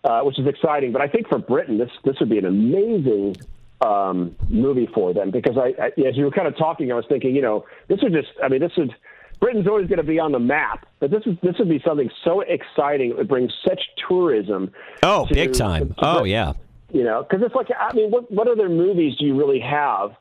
uh, 0.04 0.22
which 0.22 0.40
is 0.40 0.48
exciting. 0.48 0.92
But 0.92 1.02
I 1.04 1.08
think 1.08 1.28
for 1.30 1.38
Britain, 1.38 1.78
this 1.78 1.92
this 2.04 2.20
would 2.20 2.30
be 2.30 2.40
an 2.40 2.46
amazing 2.46 3.36
um, 3.82 4.36
movie 4.50 4.88
for 4.94 5.14
them 5.14 5.32
because 5.32 5.58
I, 5.58 5.74
I, 5.82 5.88
as 6.08 6.18
you 6.18 6.26
were 6.26 6.32
kind 6.32 6.48
of 6.48 6.58
talking, 6.58 6.92
I 6.92 6.96
was 6.96 7.06
thinking, 7.08 7.36
you 7.36 7.42
know, 7.42 7.66
this 7.88 8.00
would 8.02 8.14
just, 8.14 8.28
I 8.44 8.50
mean, 8.50 8.60
this 8.60 8.72
would, 8.78 8.94
Britain's 9.40 9.68
always 9.68 9.88
going 9.88 9.98
to 9.98 10.04
be 10.04 10.20
on 10.20 10.32
the 10.34 10.40
map, 10.40 10.86
but 11.00 11.12
this 11.12 11.22
is 11.26 11.38
this 11.42 11.56
would 11.60 11.70
be 11.70 11.82
something 11.88 12.10
so 12.26 12.42
exciting. 12.42 13.12
It 13.12 13.18
would 13.18 13.30
bring 13.30 13.50
such 13.66 13.80
tourism. 14.08 14.72
Oh, 15.02 15.26
to- 15.28 15.34
big 15.34 15.54
time. 15.54 15.90
to 15.90 15.96
Oh, 16.00 16.14
Britain. 16.16 16.30
yeah. 16.32 16.54
You 16.92 17.04
know, 17.04 17.24
because 17.24 17.46
it's 17.46 17.56
like, 17.56 17.68
I 17.78 17.94
mean, 17.94 18.12
what 18.12 18.30
what 18.32 18.48
other 18.50 18.68
movies 18.68 19.16
do 19.18 19.26
you 19.26 19.38
really 19.38 19.60
have? 19.62 20.12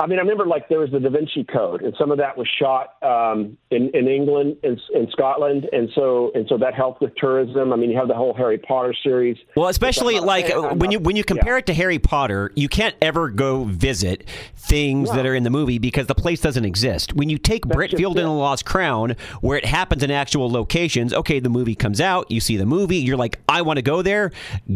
I 0.00 0.06
mean, 0.06 0.20
I 0.20 0.22
remember 0.22 0.46
like 0.46 0.68
there 0.68 0.78
was 0.78 0.90
the 0.92 1.00
Da 1.00 1.10
Vinci 1.10 1.42
Code, 1.42 1.82
and 1.82 1.92
some 1.98 2.12
of 2.12 2.18
that 2.18 2.38
was 2.38 2.46
shot 2.60 3.02
um, 3.02 3.58
in 3.72 3.90
in 3.94 4.06
England 4.06 4.56
and 4.62 4.80
in 4.94 5.10
Scotland, 5.10 5.68
and 5.72 5.88
so 5.92 6.30
and 6.36 6.46
so 6.48 6.56
that 6.58 6.72
helped 6.72 7.00
with 7.00 7.16
tourism. 7.16 7.72
I 7.72 7.76
mean, 7.76 7.90
you 7.90 7.98
have 7.98 8.06
the 8.06 8.14
whole 8.14 8.32
Harry 8.32 8.58
Potter 8.58 8.94
series. 9.02 9.36
Well, 9.56 9.66
especially 9.66 10.20
like 10.20 10.46
saying- 10.46 10.62
when 10.62 10.78
not- 10.78 10.92
you 10.92 10.98
when 11.00 11.16
you 11.16 11.24
compare 11.24 11.54
yeah. 11.54 11.58
it 11.58 11.66
to 11.66 11.74
Harry 11.74 11.98
Potter, 11.98 12.52
you 12.54 12.68
can't 12.68 12.94
ever 13.02 13.28
go 13.28 13.64
visit 13.64 14.28
things 14.54 15.10
that 15.10 15.26
are 15.26 15.34
in 15.34 15.42
the 15.42 15.50
movie 15.50 15.78
because 15.78 16.06
the 16.06 16.14
place 16.14 16.40
doesn't 16.40 16.64
exist. 16.64 17.14
When 17.14 17.28
you 17.28 17.36
take 17.36 17.64
Britfield 17.66 18.10
and 18.10 18.26
the 18.26 18.28
Lost 18.28 18.64
Crown, 18.64 19.16
where 19.40 19.58
it 19.58 19.64
happens 19.64 20.04
in 20.04 20.12
actual 20.12 20.48
locations, 20.48 21.12
okay, 21.12 21.40
the 21.40 21.48
movie 21.48 21.74
comes 21.74 22.00
out, 22.00 22.30
you 22.30 22.40
see 22.40 22.56
the 22.56 22.66
movie, 22.66 22.98
you're 22.98 23.16
like, 23.16 23.40
I 23.48 23.62
want 23.62 23.78
to 23.78 23.82
go 23.82 24.02
there. 24.02 24.30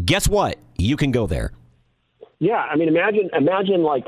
Guess 0.05 0.29
what? 0.29 0.59
You 0.79 0.97
can 0.97 1.13
go 1.13 1.29
there. 1.29 1.53
Yeah, 2.41 2.57
I 2.57 2.75
mean, 2.75 2.89
imagine 2.89 3.31
imagine 3.35 3.85
like 3.85 4.05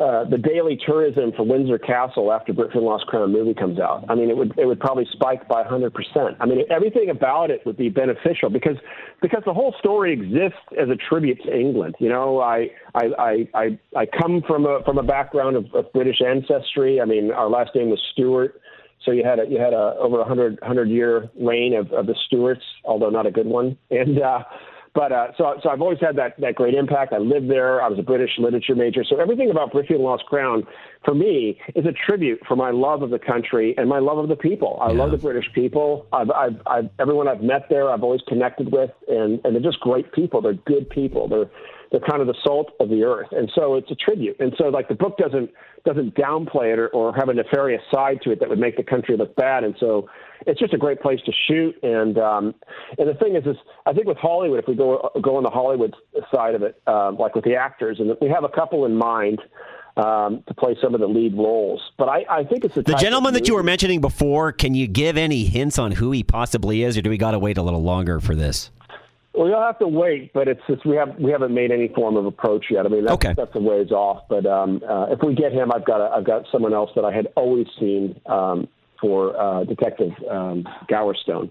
uh, 0.00 0.24
the 0.24 0.38
daily 0.38 0.78
tourism 0.86 1.30
for 1.36 1.42
Windsor 1.44 1.78
Castle 1.78 2.32
after 2.32 2.54
Britain 2.54 2.82
Lost 2.82 3.06
Crown 3.06 3.32
movie 3.32 3.52
comes 3.52 3.78
out. 3.78 4.04
I 4.08 4.14
mean, 4.14 4.30
it 4.30 4.36
would 4.36 4.58
it 4.58 4.64
would 4.64 4.80
probably 4.80 5.06
spike 5.12 5.46
by 5.46 5.60
100 5.60 5.92
percent. 5.92 6.36
I 6.40 6.46
mean, 6.46 6.64
everything 6.70 7.10
about 7.10 7.50
it 7.50 7.64
would 7.66 7.76
be 7.76 7.90
beneficial 7.90 8.48
because 8.48 8.76
because 9.20 9.42
the 9.44 9.52
whole 9.52 9.74
story 9.78 10.12
exists 10.14 10.58
as 10.80 10.88
a 10.88 10.96
tribute 10.96 11.42
to 11.44 11.54
England. 11.54 11.96
You 11.98 12.08
know, 12.08 12.40
I 12.40 12.68
I 12.94 13.04
I 13.18 13.48
I, 13.54 13.78
I 13.94 14.06
come 14.06 14.42
from 14.46 14.64
a 14.64 14.80
from 14.84 14.96
a 14.96 15.02
background 15.02 15.56
of, 15.56 15.66
of 15.74 15.92
British 15.92 16.22
ancestry. 16.26 17.00
I 17.00 17.04
mean, 17.04 17.30
our 17.30 17.50
last 17.50 17.74
name 17.74 17.90
was 17.90 18.00
Stewart. 18.12 18.58
So 19.04 19.12
you 19.12 19.24
had 19.24 19.38
a, 19.38 19.46
you 19.48 19.58
had 19.58 19.72
a 19.72 19.96
over 19.98 20.20
a 20.20 20.24
hundred 20.24 20.58
hundred 20.62 20.88
year 20.88 21.30
reign 21.38 21.74
of, 21.74 21.92
of 21.92 22.06
the 22.06 22.14
Stuarts, 22.26 22.64
although 22.84 23.10
not 23.10 23.26
a 23.26 23.30
good 23.30 23.46
one. 23.46 23.76
And 23.90 24.22
uh, 24.22 24.44
but 24.94 25.12
uh, 25.12 25.28
so 25.36 25.54
so 25.62 25.70
I've 25.70 25.80
always 25.80 25.98
had 26.00 26.16
that 26.16 26.40
that 26.40 26.54
great 26.56 26.74
impact. 26.74 27.12
I 27.12 27.18
lived 27.18 27.48
there. 27.48 27.80
I 27.80 27.88
was 27.88 27.98
a 27.98 28.02
British 28.02 28.30
literature 28.38 28.74
major. 28.74 29.04
So 29.04 29.20
everything 29.20 29.50
about 29.50 29.72
Britfield 29.72 29.96
and 29.96 30.04
Lost 30.04 30.24
Crown 30.26 30.66
for 31.04 31.14
me 31.14 31.60
is 31.74 31.86
a 31.86 31.92
tribute 31.92 32.40
for 32.46 32.56
my 32.56 32.70
love 32.70 33.02
of 33.02 33.10
the 33.10 33.18
country 33.18 33.74
and 33.78 33.88
my 33.88 34.00
love 34.00 34.18
of 34.18 34.28
the 34.28 34.36
people. 34.36 34.78
I 34.80 34.92
love 34.92 35.12
the 35.12 35.16
British 35.16 35.46
people. 35.54 36.06
I've, 36.12 36.30
I've, 36.30 36.60
I've 36.66 36.90
everyone 36.98 37.28
I've 37.28 37.42
met 37.42 37.68
there, 37.70 37.90
I've 37.90 38.02
always 38.02 38.20
connected 38.26 38.72
with, 38.72 38.90
and 39.08 39.40
and 39.44 39.54
they're 39.54 39.62
just 39.62 39.80
great 39.80 40.12
people. 40.12 40.40
They're 40.40 40.54
good 40.54 40.90
people. 40.90 41.28
They're 41.28 41.50
they're 41.90 42.00
kind 42.00 42.20
of 42.20 42.28
the 42.28 42.36
salt 42.44 42.72
of 42.78 42.88
the 42.88 43.02
earth, 43.02 43.28
and 43.32 43.50
so 43.54 43.74
it's 43.74 43.90
a 43.90 43.96
tribute. 43.96 44.36
And 44.38 44.52
so 44.56 44.64
like 44.68 44.88
the 44.88 44.94
book 44.94 45.18
doesn't 45.18 45.50
doesn't 45.84 46.14
downplay 46.14 46.72
it 46.72 46.78
or, 46.78 46.88
or 46.88 47.14
have 47.14 47.28
a 47.28 47.34
nefarious 47.34 47.82
side 47.92 48.20
to 48.22 48.30
it 48.30 48.40
that 48.40 48.48
would 48.48 48.58
make 48.58 48.76
the 48.76 48.82
country 48.82 49.16
look 49.16 49.34
bad. 49.34 49.64
And 49.64 49.74
so 49.80 50.08
it's 50.46 50.60
just 50.60 50.74
a 50.74 50.78
great 50.78 51.00
place 51.00 51.20
to 51.24 51.32
shoot. 51.48 51.74
And 51.82 52.18
um, 52.18 52.54
and 52.98 53.08
the 53.08 53.14
thing 53.14 53.34
is, 53.34 53.46
is 53.46 53.56
I 53.86 53.92
think 53.92 54.06
with 54.06 54.18
Hollywood, 54.18 54.58
if 54.58 54.68
we 54.68 54.74
go 54.74 55.10
go 55.22 55.36
on 55.36 55.42
the 55.42 55.50
Hollywood 55.50 55.94
side 56.32 56.54
of 56.54 56.62
it, 56.62 56.80
um, 56.86 57.16
like 57.16 57.34
with 57.34 57.44
the 57.44 57.56
actors, 57.56 57.98
and 57.98 58.16
we 58.20 58.28
have 58.28 58.44
a 58.44 58.48
couple 58.48 58.84
in 58.84 58.96
mind 58.96 59.40
um, 59.96 60.42
to 60.46 60.54
play 60.54 60.76
some 60.82 60.94
of 60.94 61.00
the 61.00 61.08
lead 61.08 61.34
roles. 61.36 61.80
But 61.98 62.08
I, 62.08 62.24
I 62.30 62.44
think 62.44 62.64
it's 62.64 62.76
a 62.76 62.82
The 62.82 62.94
gentleman 62.94 63.34
that 63.34 63.48
you 63.48 63.54
were 63.54 63.62
mentioning 63.62 64.00
before, 64.00 64.52
can 64.52 64.74
you 64.74 64.86
give 64.86 65.16
any 65.16 65.44
hints 65.44 65.78
on 65.78 65.92
who 65.92 66.12
he 66.12 66.22
possibly 66.22 66.82
is, 66.82 66.96
or 66.96 67.02
do 67.02 67.10
we 67.10 67.18
got 67.18 67.32
to 67.32 67.38
wait 67.38 67.58
a 67.58 67.62
little 67.62 67.82
longer 67.82 68.20
for 68.20 68.34
this? 68.34 68.70
Well, 69.32 69.48
you'll 69.48 69.62
have 69.62 69.78
to 69.78 69.86
wait, 69.86 70.32
but 70.32 70.48
it's 70.48 70.60
just 70.68 70.84
we 70.84 70.96
have 70.96 71.16
we 71.18 71.30
haven't 71.30 71.54
made 71.54 71.70
any 71.70 71.88
form 71.88 72.16
of 72.16 72.26
approach 72.26 72.66
yet. 72.70 72.84
I 72.84 72.88
mean, 72.88 73.04
that's, 73.04 73.14
Okay. 73.14 73.32
that's 73.36 73.54
a 73.54 73.60
ways 73.60 73.92
off. 73.92 74.24
But 74.28 74.44
um, 74.44 74.82
uh, 74.88 75.06
if 75.10 75.20
we 75.22 75.34
get 75.34 75.52
him, 75.52 75.70
I've 75.72 75.84
got 75.84 76.00
a, 76.00 76.10
I've 76.16 76.24
got 76.26 76.46
someone 76.50 76.74
else 76.74 76.90
that 76.96 77.04
I 77.04 77.12
had 77.12 77.28
always 77.36 77.66
seen 77.78 78.20
um, 78.26 78.66
for 79.00 79.40
uh, 79.40 79.64
Detective 79.64 80.12
um, 80.28 80.64
Gowerstone. 80.90 81.50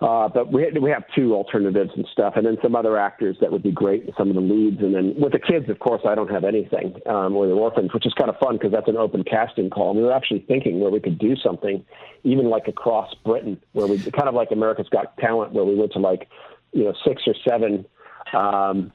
Uh, 0.00 0.28
but 0.28 0.52
we 0.52 0.70
we 0.80 0.90
have 0.90 1.04
two 1.14 1.34
alternatives 1.34 1.90
and 1.96 2.06
stuff, 2.12 2.34
and 2.36 2.44
then 2.44 2.58
some 2.62 2.76
other 2.76 2.98
actors 2.98 3.36
that 3.40 3.50
would 3.50 3.62
be 3.62 3.72
great, 3.72 4.04
for 4.04 4.12
some 4.18 4.28
of 4.28 4.34
the 4.34 4.42
leads, 4.42 4.80
and 4.82 4.94
then 4.94 5.14
with 5.18 5.32
the 5.32 5.38
kids, 5.38 5.70
of 5.70 5.78
course, 5.78 6.02
I 6.06 6.14
don't 6.14 6.30
have 6.30 6.44
anything 6.44 7.00
um, 7.06 7.34
or 7.34 7.46
the 7.46 7.54
orphans, 7.54 7.94
which 7.94 8.04
is 8.04 8.12
kind 8.12 8.28
of 8.28 8.36
fun 8.36 8.56
because 8.58 8.72
that's 8.72 8.88
an 8.88 8.98
open 8.98 9.24
casting 9.24 9.70
call. 9.70 9.90
And 9.92 9.98
we 9.98 10.04
were 10.04 10.12
actually 10.12 10.40
thinking 10.46 10.80
where 10.80 10.90
we 10.90 11.00
could 11.00 11.18
do 11.18 11.34
something, 11.34 11.82
even 12.24 12.50
like 12.50 12.68
across 12.68 13.12
Britain, 13.24 13.58
where 13.72 13.86
we 13.86 13.98
kind 13.98 14.28
of 14.28 14.34
like 14.34 14.50
America's 14.50 14.88
Got 14.90 15.16
Talent, 15.16 15.52
where 15.52 15.64
we 15.64 15.74
went 15.74 15.92
to 15.92 15.98
like 15.98 16.28
you 16.72 16.84
know 16.84 16.94
six 17.04 17.22
or 17.26 17.34
seven 17.46 17.86
um, 18.32 18.92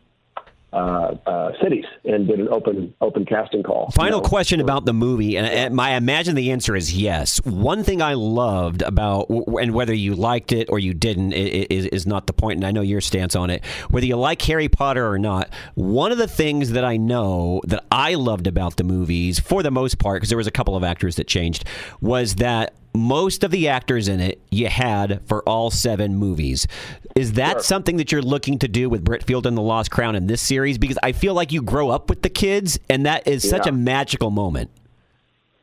uh, 0.73 1.15
uh, 1.25 1.51
cities 1.61 1.83
and 2.05 2.27
did 2.27 2.39
an 2.39 2.47
open 2.49 2.93
open 3.01 3.25
casting 3.25 3.61
call. 3.61 3.91
Final 3.91 4.19
you 4.19 4.23
know, 4.23 4.29
question 4.29 4.59
for- 4.59 4.63
about 4.63 4.85
the 4.85 4.93
movie, 4.93 5.35
and, 5.35 5.45
and 5.45 5.81
I 5.81 5.95
imagine 5.95 6.35
the 6.35 6.51
answer 6.51 6.77
is 6.77 6.93
yes. 6.93 7.39
One 7.43 7.83
thing 7.83 8.01
I 8.01 8.13
loved 8.13 8.81
about, 8.81 9.29
and 9.29 9.73
whether 9.73 9.93
you 9.93 10.15
liked 10.15 10.53
it 10.53 10.69
or 10.69 10.79
you 10.79 10.93
didn't, 10.93 11.33
is, 11.33 11.87
is 11.87 12.07
not 12.07 12.27
the 12.27 12.33
point, 12.33 12.57
and 12.57 12.65
I 12.65 12.71
know 12.71 12.81
your 12.81 13.01
stance 13.01 13.35
on 13.35 13.49
it. 13.49 13.65
Whether 13.89 14.05
you 14.05 14.15
like 14.15 14.41
Harry 14.43 14.69
Potter 14.69 15.05
or 15.05 15.19
not, 15.19 15.49
one 15.75 16.13
of 16.13 16.17
the 16.17 16.27
things 16.27 16.71
that 16.71 16.85
I 16.85 16.95
know 16.95 17.61
that 17.65 17.83
I 17.91 18.13
loved 18.13 18.47
about 18.47 18.77
the 18.77 18.85
movies, 18.85 19.39
for 19.39 19.63
the 19.63 19.71
most 19.71 19.99
part, 19.99 20.17
because 20.17 20.29
there 20.29 20.37
was 20.37 20.47
a 20.47 20.51
couple 20.51 20.77
of 20.77 20.85
actors 20.85 21.17
that 21.17 21.27
changed, 21.27 21.65
was 21.99 22.35
that 22.35 22.75
most 22.93 23.43
of 23.43 23.51
the 23.51 23.67
actors 23.67 24.07
in 24.07 24.19
it 24.19 24.41
you 24.49 24.67
had 24.67 25.21
for 25.27 25.47
all 25.47 25.71
seven 25.71 26.15
movies. 26.15 26.67
Is 27.15 27.33
that 27.33 27.53
sure. 27.53 27.61
something 27.61 27.97
that 27.97 28.11
you're 28.11 28.21
looking 28.21 28.59
to 28.59 28.67
do 28.67 28.89
with 28.89 29.03
Britfield 29.03 29.45
and 29.45 29.57
the 29.57 29.61
Lost 29.61 29.91
Crown 29.91 30.15
in 30.15 30.27
this 30.27 30.41
series? 30.41 30.77
Because 30.77 30.97
I 31.03 31.11
feel 31.11 31.33
like 31.33 31.51
you 31.51 31.61
grow 31.61 31.89
up 31.89 32.09
with 32.09 32.21
the 32.21 32.29
kids, 32.29 32.79
and 32.89 33.05
that 33.05 33.27
is 33.27 33.47
such 33.47 33.65
yeah. 33.65 33.69
a 33.69 33.75
magical 33.75 34.29
moment. 34.29 34.71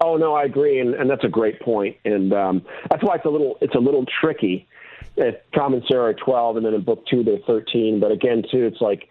Oh 0.01 0.17
no, 0.17 0.35
I 0.35 0.45
agree, 0.45 0.79
and, 0.79 0.95
and 0.95 1.11
that's 1.11 1.25
a 1.25 1.29
great 1.29 1.61
point, 1.61 1.97
and 2.05 2.33
um, 2.33 2.63
that's 2.89 3.03
why 3.03 3.17
it's 3.17 3.25
a 3.25 3.31
little 3.31 3.59
it's 3.61 3.75
a 3.75 3.81
little 3.81 4.07
tricky. 4.21 4.69
If 5.17 5.35
Tom 5.53 5.75
and 5.75 5.83
Sarah 5.89 6.11
are 6.11 6.15
12, 6.15 6.59
and 6.59 6.67
then 6.67 6.75
in 6.75 6.83
book 6.83 7.05
two 7.07 7.25
they're 7.25 7.39
13, 7.47 7.99
but 7.99 8.13
again, 8.13 8.45
too, 8.51 8.65
it's 8.67 8.81
like 8.81 9.09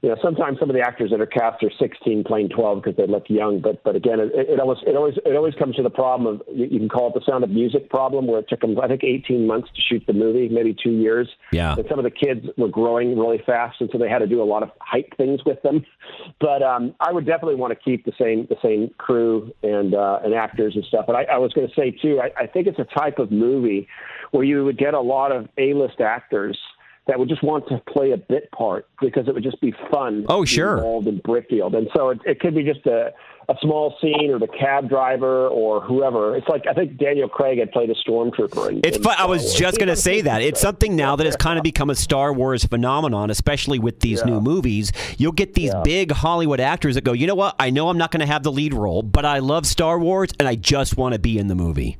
you 0.00 0.08
know, 0.08 0.16
sometimes 0.22 0.60
some 0.60 0.70
of 0.70 0.76
the 0.76 0.82
actors 0.82 1.10
that 1.10 1.20
are 1.20 1.26
cast 1.26 1.62
are 1.64 1.72
16 1.76 2.22
playing 2.22 2.50
12 2.50 2.82
because 2.82 2.96
they 2.96 3.06
look 3.06 3.24
young. 3.28 3.60
But 3.60 3.82
but 3.82 3.96
again, 3.96 4.20
it, 4.20 4.30
it 4.32 4.60
always 4.60 4.78
it 4.86 4.94
always 4.94 5.14
it 5.26 5.34
always 5.34 5.54
comes 5.54 5.74
to 5.76 5.82
the 5.82 5.90
problem 5.90 6.36
of 6.36 6.42
you, 6.54 6.66
you 6.66 6.78
can 6.78 6.88
call 6.88 7.08
it 7.08 7.14
the 7.14 7.24
Sound 7.28 7.42
of 7.42 7.50
Music 7.50 7.90
problem, 7.90 8.28
where 8.28 8.38
it 8.38 8.48
took 8.48 8.60
them 8.60 8.78
I 8.80 8.86
think 8.86 9.02
18 9.02 9.46
months 9.46 9.68
to 9.74 9.82
shoot 9.82 10.04
the 10.06 10.12
movie, 10.12 10.48
maybe 10.48 10.76
two 10.80 10.92
years. 10.92 11.28
Yeah. 11.50 11.74
And 11.76 11.84
some 11.88 11.98
of 11.98 12.04
the 12.04 12.12
kids 12.12 12.46
were 12.56 12.68
growing 12.68 13.18
really 13.18 13.42
fast, 13.44 13.80
and 13.80 13.90
so 13.92 13.98
they 13.98 14.08
had 14.08 14.20
to 14.20 14.28
do 14.28 14.40
a 14.40 14.44
lot 14.44 14.62
of 14.62 14.70
height 14.80 15.12
things 15.16 15.40
with 15.44 15.60
them. 15.62 15.84
But 16.40 16.62
um, 16.62 16.94
I 17.00 17.12
would 17.12 17.26
definitely 17.26 17.56
want 17.56 17.72
to 17.72 17.76
keep 17.76 18.04
the 18.04 18.12
same 18.18 18.46
the 18.48 18.56
same 18.62 18.90
crew 18.96 19.52
and 19.62 19.94
uh, 19.94 20.20
and 20.24 20.34
actors 20.34 20.74
and 20.74 20.84
stuff. 20.84 21.04
But 21.06 21.16
I, 21.16 21.24
I 21.24 21.38
was 21.38 21.52
going 21.52 21.68
to 21.68 21.74
say 21.74 21.90
too, 21.90 22.20
I, 22.20 22.44
I 22.44 22.46
think 22.46 22.66
it's 22.66 22.78
a 22.78 22.84
type 22.84 23.18
of 23.18 23.30
movie 23.30 23.88
where 24.30 24.44
you 24.44 24.64
would 24.64 24.78
get 24.78 24.94
a 24.94 25.00
lot 25.00 25.32
of 25.32 25.48
A-list 25.58 26.00
actors 26.00 26.56
that 27.08 27.18
would 27.18 27.28
just 27.28 27.42
want 27.42 27.66
to 27.68 27.82
play 27.92 28.12
a 28.12 28.16
bit 28.16 28.50
part 28.52 28.86
because 29.00 29.26
it 29.26 29.34
would 29.34 29.42
just 29.42 29.60
be 29.60 29.74
fun. 29.90 30.26
Oh, 30.28 30.44
sure. 30.44 30.76
Involved 30.76 31.08
in 31.08 31.20
Britfield, 31.20 31.76
and 31.76 31.88
so 31.96 32.10
it, 32.10 32.18
it 32.24 32.40
could 32.40 32.54
be 32.54 32.62
just 32.62 32.86
a 32.86 33.12
a 33.50 33.54
small 33.62 33.96
scene 34.00 34.30
or 34.30 34.38
the 34.38 34.46
cab 34.46 34.90
driver 34.90 35.48
or 35.48 35.80
whoever. 35.80 36.36
It's 36.36 36.46
like 36.48 36.66
I 36.68 36.74
think 36.74 36.98
Daniel 36.98 37.28
Craig 37.28 37.58
had 37.58 37.72
played 37.72 37.88
a 37.88 37.94
stormtrooper. 37.94 38.68
In, 38.68 38.80
it's 38.84 38.98
in 38.98 39.02
fun. 39.02 39.16
I 39.18 39.24
was 39.24 39.54
just 39.54 39.78
going 39.78 39.88
to 39.88 39.96
say 39.96 40.20
that 40.20 40.42
it's 40.42 40.60
something 40.60 40.94
now 40.94 41.16
that 41.16 41.24
has 41.24 41.34
kind 41.34 41.58
of 41.58 41.62
become 41.62 41.88
a 41.88 41.94
Star 41.94 42.32
Wars 42.32 42.64
phenomenon, 42.66 43.30
especially 43.30 43.78
with 43.78 44.00
these 44.00 44.20
yeah. 44.20 44.26
new 44.26 44.40
movies. 44.42 44.92
You'll 45.16 45.32
get 45.32 45.54
these 45.54 45.72
yeah. 45.72 45.82
big 45.82 46.12
Hollywood 46.12 46.60
actors 46.60 46.94
that 46.96 47.04
go, 47.04 47.14
you 47.14 47.26
know 47.26 47.34
what? 47.34 47.56
I 47.58 47.70
know 47.70 47.88
I'm 47.88 47.98
not 47.98 48.10
going 48.10 48.20
to 48.20 48.26
have 48.26 48.42
the 48.42 48.52
lead 48.52 48.74
role, 48.74 49.02
but 49.02 49.24
I 49.24 49.38
love 49.38 49.66
Star 49.66 49.98
Wars 49.98 50.30
and 50.38 50.46
I 50.46 50.54
just 50.54 50.98
want 50.98 51.14
to 51.14 51.18
be 51.18 51.38
in 51.38 51.46
the 51.46 51.54
movie. 51.54 51.96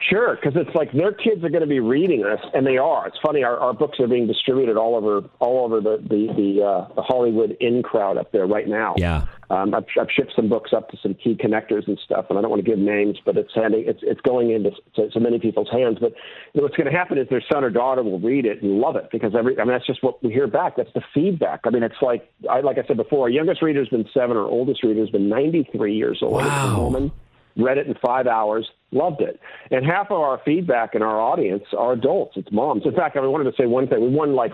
Sure, 0.00 0.36
because 0.36 0.52
it's 0.56 0.74
like 0.74 0.92
their 0.92 1.12
kids 1.12 1.44
are 1.44 1.48
going 1.48 1.62
to 1.62 1.68
be 1.68 1.80
reading 1.80 2.22
this, 2.22 2.40
and 2.52 2.66
they 2.66 2.76
are. 2.76 3.06
It's 3.06 3.16
funny. 3.24 3.42
Our, 3.42 3.56
our 3.58 3.72
books 3.72 3.98
are 4.00 4.08
being 4.08 4.26
distributed 4.26 4.76
all 4.76 4.96
over 4.96 5.22
all 5.38 5.64
over 5.64 5.80
the 5.80 5.96
the 6.02 6.26
the, 6.34 6.64
uh, 6.64 6.94
the 6.94 7.02
Hollywood 7.02 7.56
in 7.60 7.82
crowd 7.82 8.18
up 8.18 8.32
there 8.32 8.46
right 8.46 8.68
now. 8.68 8.94
Yeah, 8.98 9.26
um, 9.50 9.72
I've, 9.72 9.84
I've 9.98 10.10
shipped 10.10 10.32
some 10.34 10.48
books 10.48 10.72
up 10.76 10.90
to 10.90 10.98
some 11.02 11.14
key 11.14 11.36
connectors 11.36 11.86
and 11.86 11.98
stuff, 12.04 12.26
and 12.28 12.38
I 12.38 12.42
don't 12.42 12.50
want 12.50 12.64
to 12.64 12.68
give 12.68 12.78
names, 12.78 13.18
but 13.24 13.36
it's 13.36 13.52
handing 13.54 13.84
it's 13.86 14.00
it's 14.02 14.20
going 14.22 14.50
into 14.50 14.72
so, 14.94 15.08
so 15.12 15.20
many 15.20 15.38
people's 15.38 15.70
hands. 15.70 15.98
But 16.00 16.12
you 16.52 16.60
know, 16.60 16.62
what's 16.64 16.76
going 16.76 16.90
to 16.90 16.96
happen 16.96 17.16
is 17.16 17.28
their 17.30 17.42
son 17.50 17.64
or 17.64 17.70
daughter 17.70 18.02
will 18.02 18.20
read 18.20 18.46
it 18.46 18.62
and 18.62 18.80
love 18.80 18.96
it 18.96 19.08
because 19.12 19.34
every 19.34 19.58
I 19.58 19.64
mean 19.64 19.72
that's 19.72 19.86
just 19.86 20.02
what 20.02 20.22
we 20.24 20.32
hear 20.32 20.48
back. 20.48 20.76
That's 20.76 20.92
the 20.94 21.02
feedback. 21.14 21.60
I 21.64 21.70
mean, 21.70 21.84
it's 21.84 22.02
like 22.02 22.30
I 22.50 22.60
like 22.60 22.78
I 22.78 22.86
said 22.86 22.96
before, 22.96 23.22
our 23.22 23.30
youngest 23.30 23.62
reader's 23.62 23.88
been 23.88 24.08
seven, 24.12 24.36
our 24.36 24.44
oldest 24.44 24.82
reader's 24.82 25.10
been 25.10 25.28
93 25.28 25.94
years 25.94 26.18
old. 26.20 26.34
Wow. 26.34 26.66
It's 26.66 26.76
a 26.76 26.82
woman 26.82 27.12
read 27.56 27.78
it 27.78 27.86
in 27.86 27.94
five 28.04 28.26
hours, 28.26 28.68
loved 28.94 29.20
it. 29.20 29.40
And 29.70 29.84
half 29.84 30.06
of 30.06 30.18
our 30.20 30.40
feedback 30.44 30.94
in 30.94 31.02
our 31.02 31.20
audience 31.20 31.64
are 31.76 31.92
adults. 31.92 32.36
It's 32.36 32.50
moms. 32.52 32.82
In 32.84 32.94
fact, 32.94 33.16
I 33.16 33.20
wanted 33.20 33.50
to 33.50 33.56
say 33.60 33.66
one 33.66 33.88
thing. 33.88 34.00
We 34.00 34.08
won 34.08 34.34
like 34.34 34.52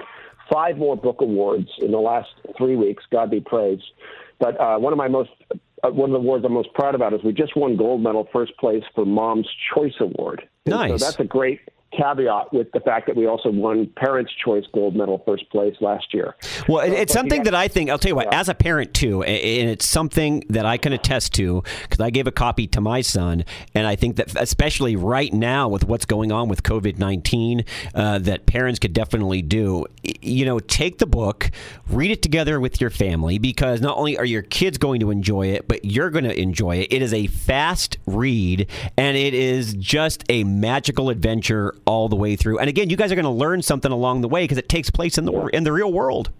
five 0.52 0.76
more 0.76 0.96
book 0.96 1.20
awards 1.20 1.68
in 1.78 1.92
the 1.92 1.98
last 1.98 2.30
three 2.56 2.76
weeks. 2.76 3.04
God 3.10 3.30
be 3.30 3.40
praised. 3.40 3.84
But 4.38 4.58
uh, 4.60 4.78
one 4.78 4.92
of 4.92 4.96
my 4.96 5.08
most 5.08 5.30
uh, 5.82 5.90
one 5.90 6.10
of 6.10 6.14
the 6.14 6.18
awards 6.18 6.44
I'm 6.44 6.52
most 6.52 6.72
proud 6.74 6.94
about 6.94 7.14
is 7.14 7.22
we 7.22 7.32
just 7.32 7.56
won 7.56 7.76
gold 7.76 8.02
medal 8.02 8.28
first 8.32 8.56
place 8.58 8.82
for 8.94 9.04
Mom's 9.04 9.48
Choice 9.74 9.94
Award. 10.00 10.48
And 10.66 10.74
nice. 10.74 11.00
So 11.00 11.06
that's 11.06 11.20
a 11.20 11.24
great 11.24 11.60
caveat 11.92 12.52
with 12.52 12.70
the 12.72 12.80
fact 12.80 13.06
that 13.06 13.16
we 13.16 13.26
also 13.26 13.50
won 13.50 13.86
Parents' 13.96 14.32
Choice 14.44 14.64
Gold 14.72 14.94
Medal 14.94 15.22
first 15.26 15.48
place 15.50 15.74
last 15.80 16.14
year. 16.14 16.36
Well, 16.68 16.86
so, 16.86 16.92
it's 16.92 17.12
something 17.12 17.42
that 17.44 17.54
I 17.54 17.68
think, 17.68 17.90
I'll 17.90 17.98
tell 17.98 18.10
you 18.10 18.16
what, 18.16 18.28
yeah. 18.30 18.40
as 18.40 18.48
a 18.48 18.54
parent 18.54 18.94
too, 18.94 19.22
and 19.22 19.68
it's 19.68 19.88
something 19.88 20.44
that 20.48 20.64
I 20.64 20.76
can 20.76 20.92
attest 20.92 21.34
to 21.34 21.62
because 21.82 22.00
I 22.00 22.10
gave 22.10 22.26
a 22.26 22.32
copy 22.32 22.66
to 22.68 22.80
my 22.80 23.00
son, 23.00 23.44
and 23.74 23.86
I 23.86 23.96
think 23.96 24.16
that 24.16 24.40
especially 24.40 24.96
right 24.96 25.32
now 25.32 25.68
with 25.68 25.84
what's 25.84 26.04
going 26.04 26.30
on 26.32 26.48
with 26.48 26.62
COVID 26.62 26.98
19, 26.98 27.64
uh, 27.94 28.18
that 28.20 28.46
parents 28.46 28.78
could 28.78 28.92
definitely 28.92 29.42
do. 29.42 29.86
You 30.02 30.44
know, 30.44 30.60
take 30.60 30.98
the 30.98 31.06
book, 31.06 31.50
read 31.88 32.10
it 32.10 32.22
together 32.22 32.60
with 32.60 32.80
your 32.80 32.90
family 32.90 33.38
because 33.38 33.80
not 33.80 33.96
only 33.96 34.16
are 34.16 34.24
your 34.24 34.42
kids 34.42 34.78
going 34.78 35.00
to 35.00 35.10
enjoy 35.10 35.48
it, 35.48 35.66
but 35.66 35.84
you're 35.84 36.10
going 36.10 36.24
to 36.24 36.38
enjoy 36.38 36.76
it. 36.76 36.92
It 36.92 37.02
is 37.02 37.12
a 37.12 37.26
fast 37.26 37.98
read, 38.06 38.68
and 38.96 39.16
it 39.16 39.34
is 39.34 39.74
just 39.74 40.24
a 40.28 40.44
magical 40.44 41.10
adventure 41.10 41.74
all 41.86 42.08
the 42.08 42.16
way 42.16 42.36
through. 42.36 42.58
And 42.58 42.68
again, 42.68 42.90
you 42.90 42.96
guys 42.96 43.12
are 43.12 43.16
going 43.16 43.24
to 43.24 43.30
learn 43.30 43.62
something 43.62 43.92
along 43.92 44.20
the 44.20 44.28
way 44.28 44.44
because 44.44 44.58
it 44.58 44.68
takes 44.68 44.90
place 44.90 45.18
in 45.18 45.24
the 45.24 45.46
in 45.52 45.64
the 45.64 45.72
real 45.72 45.92
world. 45.92 46.30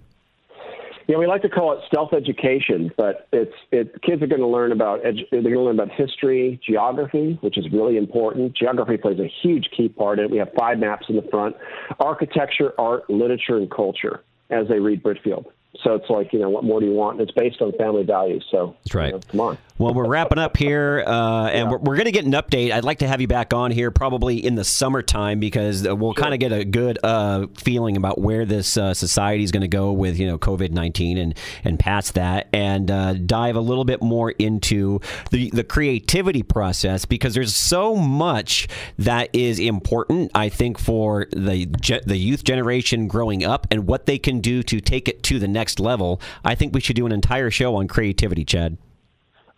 Yeah, 1.07 1.16
we 1.16 1.26
like 1.26 1.43
to 1.43 1.49
call 1.49 1.72
it 1.72 1.80
stealth 1.88 2.12
education, 2.12 2.93
but 2.97 3.26
it's 3.32 3.55
it. 3.72 4.01
Kids 4.03 4.22
are 4.22 4.28
going 4.28 4.43
to 4.43 4.47
learn 4.47 4.70
about 4.70 5.03
edu- 5.03 5.28
they're 5.32 5.43
going 5.43 5.55
to 5.55 5.62
learn 5.62 5.80
about 5.80 5.91
history, 5.91 6.61
geography, 6.64 7.36
which 7.41 7.59
is 7.59 7.64
really 7.72 7.97
important. 7.97 8.57
Geography 8.57 8.97
plays 8.97 9.18
a 9.18 9.28
huge 9.43 9.70
key 9.76 9.88
part 9.88 10.20
in 10.20 10.26
it. 10.26 10.30
We 10.30 10.38
have 10.38 10.53
five 10.57 10.78
maps 10.78 11.07
in 11.09 11.16
the 11.16 11.26
front: 11.30 11.57
architecture, 11.99 12.72
art, 12.78 13.11
literature, 13.11 13.57
and 13.57 13.68
culture 13.68 14.22
as 14.51 14.68
they 14.68 14.78
read 14.78 15.03
Britfield. 15.03 15.47
So 15.82 15.95
it's 15.95 16.11
like, 16.11 16.32
you 16.32 16.38
know, 16.38 16.51
what 16.51 16.62
more 16.62 16.78
do 16.78 16.86
you 16.86 16.93
want? 16.93 17.20
It's 17.20 17.32
based 17.32 17.61
on 17.61 17.72
family 17.72 18.05
values. 18.05 18.45
So 18.51 18.76
that's 18.84 18.95
right. 18.95 19.07
You 19.07 19.12
know, 19.14 19.20
come 19.28 19.41
on. 19.41 19.59
Well, 19.81 19.95
we're 19.95 20.09
wrapping 20.09 20.39
up 20.39 20.59
here, 20.59 21.03
uh, 21.07 21.47
and 21.47 21.64
yeah. 21.64 21.70
we're, 21.70 21.78
we're 21.78 21.97
going 21.97 22.05
to 22.05 22.12
get 22.12 22.26
an 22.26 22.33
update. 22.33 22.70
I'd 22.70 22.85
like 22.85 22.99
to 22.99 23.09
have 23.09 23.22
you 23.22 23.26
back 23.26 23.55
on 23.55 23.70
here 23.70 23.91
probably 23.91 24.37
in 24.37 24.55
the 24.55 24.62
summertime 24.62 25.41
because 25.41 25.85
we'll 25.85 26.12
sure. 26.12 26.22
kind 26.22 26.35
of 26.35 26.39
get 26.39 26.53
a 26.53 26.66
good 26.66 26.99
uh, 27.03 27.47
feeling 27.57 27.97
about 27.97 28.20
where 28.20 28.45
this 28.45 28.76
uh, 28.76 28.93
society 28.93 29.43
is 29.43 29.51
going 29.51 29.62
to 29.62 29.68
go 29.68 29.91
with 29.91 30.18
you 30.18 30.26
know 30.26 30.37
COVID 30.37 30.72
nineteen 30.72 31.16
and 31.16 31.35
and 31.64 31.78
past 31.78 32.12
that, 32.12 32.49
and 32.53 32.91
uh, 32.91 33.14
dive 33.14 33.57
a 33.57 33.61
little 33.62 33.87
bit 33.87 34.03
more 34.03 34.33
into 34.33 35.01
the 35.31 35.49
the 35.49 35.64
creativity 35.64 36.43
process 36.43 37.07
because 37.07 37.33
there's 37.33 37.57
so 37.57 37.97
much 37.97 38.68
that 38.99 39.31
is 39.35 39.59
important. 39.59 40.31
I 40.35 40.51
think 40.51 40.78
for 40.78 41.26
the 41.33 41.64
the 42.05 42.18
youth 42.18 42.45
generation 42.45 43.09
growing 43.09 43.47
up 43.47 43.66
and 43.70 43.87
what 43.87 44.05
they 44.05 44.18
can 44.18 44.41
do 44.41 44.62
to 44.62 44.78
take 44.83 45.09
it 45.09 45.22
to 45.22 45.39
the 45.39 45.49
next 45.49 45.81
level. 45.81 46.20
I 46.45 46.55
think 46.55 46.74
we 46.74 46.83
should 46.83 46.97
do 46.97 47.07
an 47.07 47.12
entire 47.12 47.51
show 47.51 47.76
on 47.76 47.89
creativity, 47.89 48.45
Chad. 48.45 48.76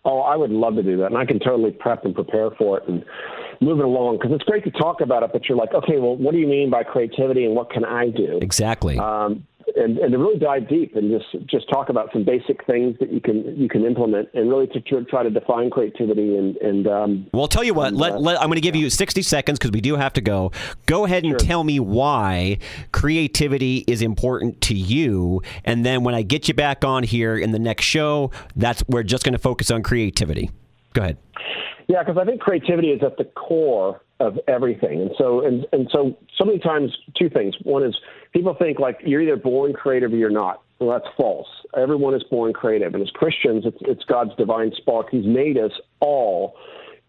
Oh, 0.05 0.19
I 0.19 0.35
would 0.35 0.51
love 0.51 0.75
to 0.75 0.83
do 0.83 0.97
that, 0.97 1.07
and 1.07 1.17
I 1.17 1.25
can 1.25 1.39
totally 1.39 1.71
prep 1.71 2.03
and 2.03 2.13
prepare 2.13 2.51
for 2.51 2.77
it 2.77 2.87
and 2.89 3.05
move 3.61 3.79
it 3.79 3.85
along 3.85 4.17
because 4.17 4.33
it's 4.33 4.43
great 4.43 4.65
to 4.65 4.71
talk 4.71 4.99
about 4.99 5.23
it. 5.23 5.29
But 5.31 5.47
you're 5.47 5.57
like, 5.57 5.73
okay, 5.73 5.97
well, 5.97 6.17
what 6.17 6.33
do 6.33 6.39
you 6.39 6.47
mean 6.47 6.69
by 6.69 6.83
creativity, 6.83 7.45
and 7.45 7.55
what 7.55 7.69
can 7.69 7.85
I 7.85 8.09
do? 8.09 8.39
Exactly. 8.41 8.99
Um, 8.99 9.47
and, 9.75 9.97
and 9.97 10.11
to 10.11 10.17
really 10.17 10.39
dive 10.39 10.67
deep 10.67 10.95
and 10.95 11.11
just 11.11 11.47
just 11.47 11.69
talk 11.69 11.89
about 11.89 12.09
some 12.13 12.23
basic 12.23 12.65
things 12.65 12.95
that 12.99 13.11
you 13.11 13.21
can 13.21 13.55
you 13.57 13.67
can 13.67 13.85
implement 13.85 14.29
and 14.33 14.49
really 14.49 14.67
to 14.67 14.81
try 15.05 15.23
to 15.23 15.29
define 15.29 15.69
creativity 15.69 16.37
and 16.37 16.57
and 16.57 16.87
um, 16.87 17.27
well, 17.33 17.43
I'll 17.43 17.47
tell 17.47 17.63
you 17.63 17.73
what. 17.73 17.89
And, 17.89 17.97
let, 17.97 18.13
uh, 18.13 18.19
let, 18.19 18.41
I'm 18.41 18.47
going 18.47 18.55
to 18.55 18.61
give 18.61 18.75
yeah. 18.75 18.83
you 18.83 18.89
60 18.89 19.21
seconds 19.21 19.59
because 19.59 19.71
we 19.71 19.81
do 19.81 19.95
have 19.95 20.13
to 20.13 20.21
go. 20.21 20.51
Go 20.85 21.05
ahead 21.05 21.23
and 21.23 21.31
sure. 21.31 21.39
tell 21.39 21.63
me 21.63 21.79
why 21.79 22.57
creativity 22.91 23.83
is 23.87 24.01
important 24.01 24.61
to 24.61 24.75
you, 24.75 25.41
and 25.63 25.85
then 25.85 26.03
when 26.03 26.15
I 26.15 26.21
get 26.21 26.47
you 26.47 26.53
back 26.53 26.83
on 26.83 27.03
here 27.03 27.37
in 27.37 27.51
the 27.51 27.59
next 27.59 27.85
show, 27.85 28.31
that's 28.55 28.83
we're 28.87 29.03
just 29.03 29.23
going 29.23 29.33
to 29.33 29.39
focus 29.39 29.71
on 29.71 29.83
creativity. 29.83 30.51
Go 30.93 31.01
ahead. 31.01 31.17
Yeah, 31.87 32.03
because 32.03 32.17
I 32.19 32.25
think 32.25 32.41
creativity 32.41 32.89
is 32.89 33.01
at 33.03 33.17
the 33.17 33.25
core 33.25 34.01
of 34.19 34.39
everything. 34.47 35.01
And 35.01 35.11
so 35.17 35.45
and 35.45 35.65
and 35.73 35.89
so 35.91 36.17
so 36.37 36.45
many 36.45 36.59
times 36.59 36.95
two 37.17 37.29
things. 37.29 37.55
One 37.63 37.83
is 37.83 37.95
people 38.33 38.55
think 38.59 38.79
like 38.79 38.99
you're 39.05 39.21
either 39.21 39.35
born 39.37 39.73
creative 39.73 40.13
or 40.13 40.15
you're 40.15 40.29
not. 40.29 40.61
Well, 40.79 40.97
that's 40.97 41.13
false. 41.15 41.47
Everyone 41.77 42.13
is 42.13 42.23
born 42.23 42.53
creative, 42.53 42.93
and 42.93 43.03
as 43.03 43.09
Christians, 43.11 43.65
it's 43.65 43.77
it's 43.81 44.03
God's 44.05 44.35
divine 44.37 44.71
spark. 44.75 45.07
He's 45.11 45.25
made 45.25 45.57
us 45.57 45.71
all 45.99 46.55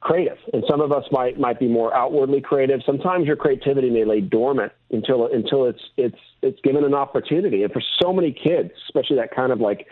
creative, 0.00 0.38
and 0.52 0.62
some 0.68 0.80
of 0.80 0.92
us 0.92 1.04
might 1.10 1.38
might 1.38 1.58
be 1.58 1.68
more 1.68 1.94
outwardly 1.94 2.40
creative. 2.40 2.80
Sometimes 2.84 3.26
your 3.26 3.36
creativity 3.36 3.90
may 3.90 4.04
lay 4.04 4.20
dormant 4.20 4.72
until 4.90 5.26
until 5.32 5.66
it's 5.66 5.82
it's 5.96 6.18
it's 6.42 6.60
given 6.62 6.84
an 6.84 6.94
opportunity. 6.94 7.62
And 7.62 7.72
for 7.72 7.82
so 8.02 8.12
many 8.12 8.32
kids, 8.32 8.70
especially 8.86 9.16
that 9.16 9.34
kind 9.34 9.50
of 9.50 9.60
like 9.60 9.86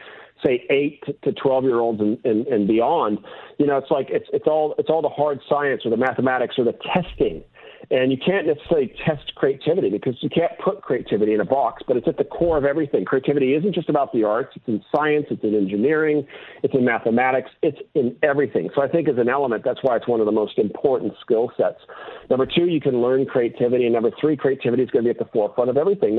say 0.45 0.65
eight 0.71 1.03
to 1.23 1.33
twelve 1.33 1.65
year 1.65 1.81
olds 1.81 2.01
and, 2.01 2.19
and, 2.25 2.47
and 2.47 2.67
beyond, 2.67 3.19
you 3.59 3.67
know, 3.67 3.77
it's 3.77 3.91
like 3.91 4.09
it's 4.11 4.29
it's 4.33 4.47
all 4.47 4.75
it's 4.79 4.91
all 4.91 5.03
the 5.03 5.09
hard 5.09 5.41
science 5.49 5.83
or 5.85 5.91
the 5.91 5.97
mathematics 5.97 6.57
or 6.59 6.65
the 6.65 6.77
testing 6.95 7.43
And 7.91 8.11
you 8.11 8.19
can't 8.19 8.47
necessarily 8.47 8.95
test 9.05 9.35
creativity 9.35 9.91
because 9.91 10.17
you 10.21 10.29
can't 10.29 10.53
put 10.63 10.83
creativity 10.83 11.35
in 11.35 11.41
a 11.41 11.45
box, 11.45 11.83
but 11.87 11.97
it's 11.97 12.09
at 12.09 12.17
the 12.17 12.25
core 12.25 12.57
of 12.57 12.65
everything. 12.65 13.05
Creativity 13.05 13.55
isn't 13.55 13.75
just 13.75 13.89
about 13.89 14.13
the 14.13 14.25
arts, 14.25 14.53
it's 14.57 14.67
in 14.69 14.83
science, 14.95 15.27
it's 15.31 15.43
in 15.43 15.55
engineering, 15.55 16.27
it's 16.63 16.75
in 16.75 16.85
mathematics, 16.85 17.51
it's 17.63 17.79
in 17.95 18.17
everything. 18.23 18.71
So 18.75 18.83
I 18.83 18.89
think 18.89 19.09
as 19.09 19.19
an 19.19 19.29
element, 19.29 19.65
that's 19.65 19.81
why 19.83 19.97
it's 19.97 20.09
one 20.09 20.21
of 20.21 20.27
the 20.27 20.33
most 20.33 20.59
important 20.59 21.15
skill 21.21 21.53
sets. 21.57 21.81
Number 22.31 22.47
two, 22.47 22.67
you 22.67 22.81
can 22.81 23.03
learn 23.03 23.27
creativity. 23.27 23.85
And 23.85 23.95
number 23.95 24.11
three, 24.21 24.37
creativity 24.37 24.83
is 24.83 24.91
going 24.91 25.05
to 25.05 25.13
be 25.13 25.19
at 25.19 25.19
the 25.19 25.31
forefront 25.33 25.71
of 25.71 25.77
everything. 25.77 26.19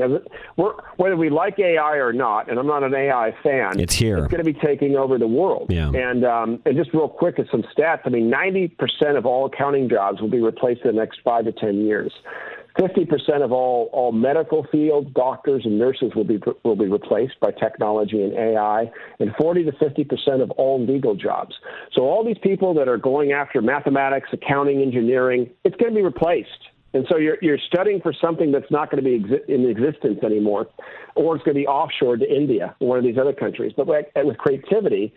Whether 0.56 1.16
we 1.16 1.30
like 1.30 1.58
AI 1.58 1.96
or 1.96 2.12
not, 2.12 2.50
and 2.50 2.58
I'm 2.58 2.66
not 2.66 2.82
an 2.82 2.94
AI 2.94 3.34
fan, 3.42 3.80
it's 3.80 3.94
here. 3.94 4.18
It's 4.18 4.28
going 4.28 4.44
to 4.44 4.52
be 4.52 4.58
taking 4.58 4.96
over 4.96 5.18
the 5.18 5.26
world. 5.26 5.66
Yeah. 5.70 5.88
And, 5.88 6.24
um, 6.24 6.62
and 6.66 6.76
just 6.76 6.92
real 6.92 7.08
quick, 7.08 7.38
as 7.38 7.46
some 7.50 7.64
stats, 7.76 8.00
I 8.04 8.10
mean, 8.10 8.30
90% 8.30 9.16
of 9.16 9.26
all 9.26 9.46
accounting 9.46 9.88
jobs 9.88 10.20
will 10.20 10.30
be 10.30 10.40
replaced 10.40 10.82
in 10.82 10.94
the 10.94 11.00
next 11.00 11.20
five 11.24 11.44
to 11.46 11.52
10 11.54 11.84
years. 11.84 12.12
50% 12.78 13.44
of 13.44 13.52
all, 13.52 13.88
all 13.92 14.10
medical 14.10 14.66
fields, 14.72 15.08
doctors 15.14 15.62
and 15.64 15.78
nurses 15.78 16.12
will 16.16 16.24
be, 16.24 16.40
will 16.64 16.74
be 16.74 16.86
replaced 16.86 17.38
by 17.40 17.52
technology 17.52 18.20
and 18.20 18.32
AI, 18.34 18.90
and 19.20 19.30
40 19.38 19.64
to 19.64 19.72
50% 19.72 20.42
of 20.42 20.50
all 20.52 20.84
legal 20.84 21.14
jobs. 21.14 21.54
So 21.92 22.02
all 22.02 22.24
these 22.24 22.38
people 22.42 22.74
that 22.74 22.88
are 22.88 22.98
going 22.98 23.30
after 23.30 23.62
mathematics, 23.62 24.28
accounting, 24.32 24.82
engineering, 24.82 25.50
it's 25.62 25.76
going 25.76 25.92
to 25.92 25.96
be 25.96 26.02
replaced. 26.02 26.48
And 26.94 27.06
so 27.10 27.18
you're, 27.18 27.38
you're 27.42 27.58
studying 27.58 28.00
for 28.00 28.12
something 28.12 28.50
that's 28.50 28.70
not 28.70 28.90
going 28.90 29.02
to 29.02 29.08
be 29.08 29.18
exi- 29.24 29.48
in 29.48 29.68
existence 29.68 30.20
anymore, 30.24 30.68
or 31.14 31.36
it's 31.36 31.44
going 31.44 31.56
to 31.56 31.60
be 31.60 31.66
offshore 31.66 32.16
to 32.16 32.24
India 32.28 32.74
one 32.78 32.98
of 32.98 33.04
these 33.04 33.18
other 33.18 33.32
countries. 33.32 33.72
But 33.76 33.86
with 33.86 34.38
creativity, 34.38 35.12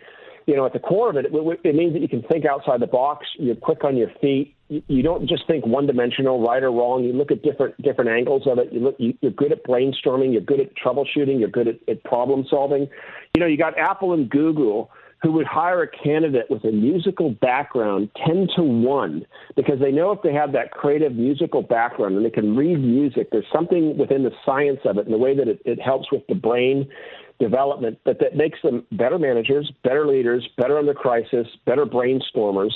you 0.48 0.56
know, 0.56 0.64
at 0.64 0.72
the 0.72 0.78
core 0.78 1.10
of 1.10 1.16
it, 1.16 1.26
it 1.26 1.60
it 1.62 1.74
means 1.74 1.92
that 1.92 2.00
you 2.00 2.08
can 2.08 2.22
think 2.22 2.46
outside 2.46 2.80
the 2.80 2.86
box. 2.86 3.26
You're 3.38 3.54
quick 3.54 3.84
on 3.84 3.98
your 3.98 4.08
feet. 4.18 4.56
You 4.68 4.82
you 4.88 5.02
don't 5.02 5.28
just 5.28 5.46
think 5.46 5.66
one 5.66 5.86
dimensional, 5.86 6.40
right 6.40 6.62
or 6.62 6.72
wrong. 6.72 7.04
You 7.04 7.12
look 7.12 7.30
at 7.30 7.42
different 7.42 7.80
different 7.82 8.08
angles 8.08 8.44
of 8.46 8.58
it. 8.58 8.72
You 8.72 8.80
look, 8.80 8.96
you're 8.98 9.30
good 9.30 9.52
at 9.52 9.62
brainstorming. 9.62 10.32
You're 10.32 10.40
good 10.40 10.60
at 10.60 10.70
troubleshooting. 10.74 11.38
You're 11.38 11.50
good 11.50 11.68
at, 11.68 11.76
at 11.86 12.02
problem 12.04 12.46
solving. 12.48 12.88
You 13.36 13.40
know, 13.40 13.46
you 13.46 13.58
got 13.58 13.78
Apple 13.78 14.14
and 14.14 14.30
Google 14.30 14.90
who 15.20 15.32
would 15.32 15.46
hire 15.46 15.82
a 15.82 15.88
candidate 15.88 16.46
with 16.48 16.64
a 16.64 16.70
musical 16.70 17.30
background 17.30 18.08
10 18.24 18.46
to 18.54 18.62
1 18.62 19.26
because 19.56 19.80
they 19.80 19.90
know 19.90 20.12
if 20.12 20.22
they 20.22 20.32
have 20.32 20.52
that 20.52 20.70
creative 20.70 21.12
musical 21.12 21.60
background 21.60 22.16
and 22.16 22.24
they 22.24 22.30
can 22.30 22.54
read 22.54 22.78
music, 22.78 23.28
there's 23.32 23.44
something 23.52 23.98
within 23.98 24.22
the 24.22 24.30
science 24.46 24.78
of 24.84 24.96
it 24.96 25.06
and 25.06 25.12
the 25.12 25.18
way 25.18 25.36
that 25.36 25.48
it, 25.48 25.60
it 25.64 25.80
helps 25.80 26.12
with 26.12 26.24
the 26.28 26.36
brain 26.36 26.88
development 27.38 27.98
that, 28.04 28.18
that 28.20 28.36
makes 28.36 28.60
them 28.62 28.84
better 28.92 29.18
managers, 29.18 29.70
better 29.84 30.06
leaders, 30.06 30.46
better 30.56 30.78
under 30.78 30.94
crisis, 30.94 31.46
better 31.66 31.86
brainstormers, 31.86 32.72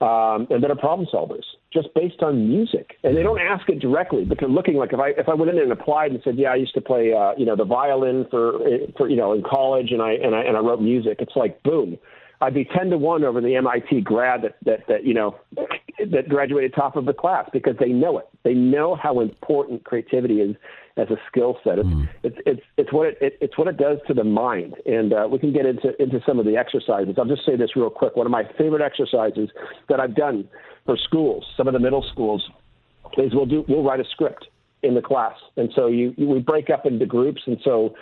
um, 0.00 0.46
and 0.50 0.62
better 0.62 0.74
problem 0.74 1.06
solvers, 1.12 1.44
just 1.72 1.88
based 1.94 2.22
on 2.22 2.48
music. 2.48 2.96
And 3.04 3.16
they 3.16 3.22
don't 3.22 3.40
ask 3.40 3.68
it 3.68 3.80
directly 3.80 4.24
but 4.24 4.38
they're 4.40 4.48
looking 4.48 4.76
like 4.76 4.92
if 4.92 4.98
I 4.98 5.08
if 5.10 5.28
I 5.28 5.34
went 5.34 5.50
in 5.50 5.58
and 5.58 5.72
applied 5.72 6.12
and 6.12 6.20
said, 6.24 6.38
yeah, 6.38 6.52
I 6.52 6.56
used 6.56 6.74
to 6.74 6.80
play 6.80 7.12
uh, 7.12 7.32
you 7.36 7.44
know 7.44 7.56
the 7.56 7.64
violin 7.64 8.26
for 8.30 8.58
for 8.96 9.08
you 9.08 9.16
know 9.16 9.32
in 9.32 9.42
college 9.42 9.90
and 9.90 10.00
I 10.00 10.12
and 10.12 10.34
I 10.34 10.42
and 10.42 10.56
I 10.56 10.60
wrote 10.60 10.80
music, 10.80 11.18
it's 11.20 11.36
like 11.36 11.62
boom. 11.62 11.98
I'd 12.40 12.54
be 12.54 12.64
ten 12.64 12.88
to 12.90 12.96
one 12.96 13.24
over 13.24 13.42
the 13.42 13.54
MIT 13.56 14.00
grad 14.00 14.42
that, 14.42 14.56
that, 14.64 14.86
that 14.88 15.04
you 15.04 15.12
know 15.12 15.36
that 16.10 16.28
graduated 16.28 16.74
top 16.74 16.96
of 16.96 17.04
the 17.04 17.12
class 17.12 17.48
because 17.52 17.76
they 17.78 17.90
know 17.90 18.18
it. 18.18 18.26
They 18.42 18.54
know 18.54 18.94
how 18.94 19.20
important 19.20 19.84
creativity 19.84 20.40
is 20.40 20.56
as 20.96 21.08
a 21.10 21.16
skill 21.28 21.58
set. 21.64 21.78
It's, 21.78 21.88
mm. 21.88 22.08
it's, 22.22 22.36
it's, 22.46 22.60
it's, 22.76 22.92
what 22.92 23.08
it, 23.08 23.18
it, 23.20 23.38
it's 23.40 23.56
what 23.56 23.68
it 23.68 23.76
does 23.76 23.98
to 24.08 24.14
the 24.14 24.24
mind. 24.24 24.74
And 24.86 25.12
uh, 25.12 25.28
we 25.30 25.38
can 25.38 25.52
get 25.52 25.66
into, 25.66 26.00
into 26.02 26.20
some 26.26 26.38
of 26.38 26.46
the 26.46 26.56
exercises. 26.56 27.14
I'll 27.18 27.24
just 27.24 27.46
say 27.46 27.56
this 27.56 27.76
real 27.76 27.90
quick. 27.90 28.16
One 28.16 28.26
of 28.26 28.32
my 28.32 28.44
favorite 28.58 28.82
exercises 28.82 29.50
that 29.88 30.00
I've 30.00 30.14
done 30.14 30.48
for 30.86 30.96
schools, 30.96 31.44
some 31.56 31.68
of 31.68 31.74
the 31.74 31.80
middle 31.80 32.04
schools, 32.12 32.48
is 33.16 33.34
we'll 33.34 33.46
do 33.46 33.64
we'll 33.68 33.82
write 33.82 34.00
a 34.00 34.04
script 34.10 34.46
in 34.82 34.94
the 34.94 35.02
class, 35.02 35.34
and 35.56 35.70
so 35.74 35.88
you, 35.88 36.14
you 36.16 36.26
we 36.26 36.38
break 36.38 36.70
up 36.70 36.86
into 36.86 37.04
groups, 37.04 37.42
and 37.46 37.58
so 37.64 37.94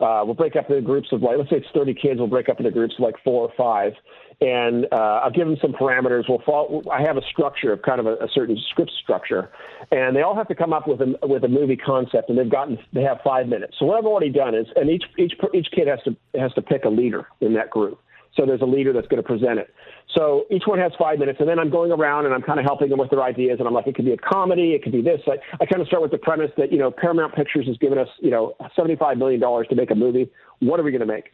uh, 0.00 0.22
we'll 0.24 0.34
break 0.34 0.56
up 0.56 0.70
into 0.70 0.82
groups 0.82 1.08
of 1.12 1.22
like 1.22 1.38
let's 1.38 1.50
say 1.50 1.56
it's 1.56 1.66
30 1.74 1.94
kids, 1.94 2.18
we'll 2.18 2.28
break 2.28 2.48
up 2.48 2.58
into 2.58 2.70
groups 2.70 2.94
of 2.98 3.04
like 3.04 3.16
four 3.24 3.48
or 3.48 3.52
five, 3.56 3.92
and 4.40 4.86
uh, 4.92 5.20
I'll 5.24 5.30
give 5.30 5.46
them 5.46 5.56
some 5.60 5.72
parameters. 5.72 6.24
We'll 6.28 6.42
follow, 6.46 6.82
I 6.90 7.02
have 7.02 7.16
a 7.16 7.22
structure 7.32 7.72
of 7.72 7.82
kind 7.82 7.98
of 7.98 8.06
a, 8.06 8.14
a, 8.14 8.28
certain 8.32 8.56
script 8.70 8.92
structure, 9.02 9.50
and 9.90 10.14
they 10.14 10.22
all 10.22 10.36
have 10.36 10.46
to 10.48 10.54
come 10.54 10.72
up 10.72 10.86
with 10.86 11.00
a 11.00 11.14
with 11.26 11.42
a 11.44 11.48
movie 11.48 11.76
concept, 11.76 12.28
and 12.30 12.38
they've 12.38 12.50
gotten 12.50 12.78
they 12.92 13.02
have 13.02 13.18
five 13.24 13.48
minutes. 13.48 13.74
So 13.78 13.86
what 13.86 13.98
I've 13.98 14.06
already 14.06 14.30
done 14.30 14.54
is, 14.54 14.66
and 14.76 14.88
each 14.88 15.04
each 15.18 15.32
each 15.52 15.68
kid 15.74 15.88
has 15.88 15.98
to 16.04 16.16
has 16.38 16.52
to 16.54 16.62
pick 16.62 16.84
a 16.84 16.90
leader 16.90 17.26
in 17.40 17.54
that 17.54 17.70
group. 17.70 18.00
So 18.38 18.46
there's 18.46 18.62
a 18.62 18.66
leader 18.66 18.92
that's 18.92 19.08
going 19.08 19.22
to 19.22 19.26
present 19.26 19.58
it. 19.58 19.74
So 20.16 20.44
each 20.50 20.62
one 20.66 20.78
has 20.78 20.92
five 20.98 21.18
minutes, 21.18 21.38
and 21.40 21.48
then 21.48 21.58
I'm 21.58 21.70
going 21.70 21.90
around 21.90 22.24
and 22.24 22.34
I'm 22.34 22.42
kind 22.42 22.58
of 22.58 22.64
helping 22.64 22.88
them 22.88 22.98
with 22.98 23.10
their 23.10 23.22
ideas. 23.22 23.56
And 23.58 23.66
I'm 23.66 23.74
like, 23.74 23.88
it 23.88 23.96
could 23.96 24.04
be 24.04 24.12
a 24.12 24.16
comedy, 24.16 24.72
it 24.72 24.82
could 24.82 24.92
be 24.92 25.02
this. 25.02 25.20
I, 25.26 25.36
I 25.60 25.66
kind 25.66 25.82
of 25.82 25.88
start 25.88 26.02
with 26.02 26.12
the 26.12 26.18
premise 26.18 26.50
that 26.56 26.72
you 26.72 26.78
know 26.78 26.90
Paramount 26.90 27.34
Pictures 27.34 27.66
has 27.66 27.76
given 27.78 27.98
us 27.98 28.08
you 28.20 28.30
know 28.30 28.54
75 28.76 29.18
million 29.18 29.40
dollars 29.40 29.66
to 29.70 29.74
make 29.74 29.90
a 29.90 29.94
movie. 29.94 30.30
What 30.60 30.78
are 30.78 30.84
we 30.84 30.92
going 30.92 31.00
to 31.00 31.06
make? 31.06 31.32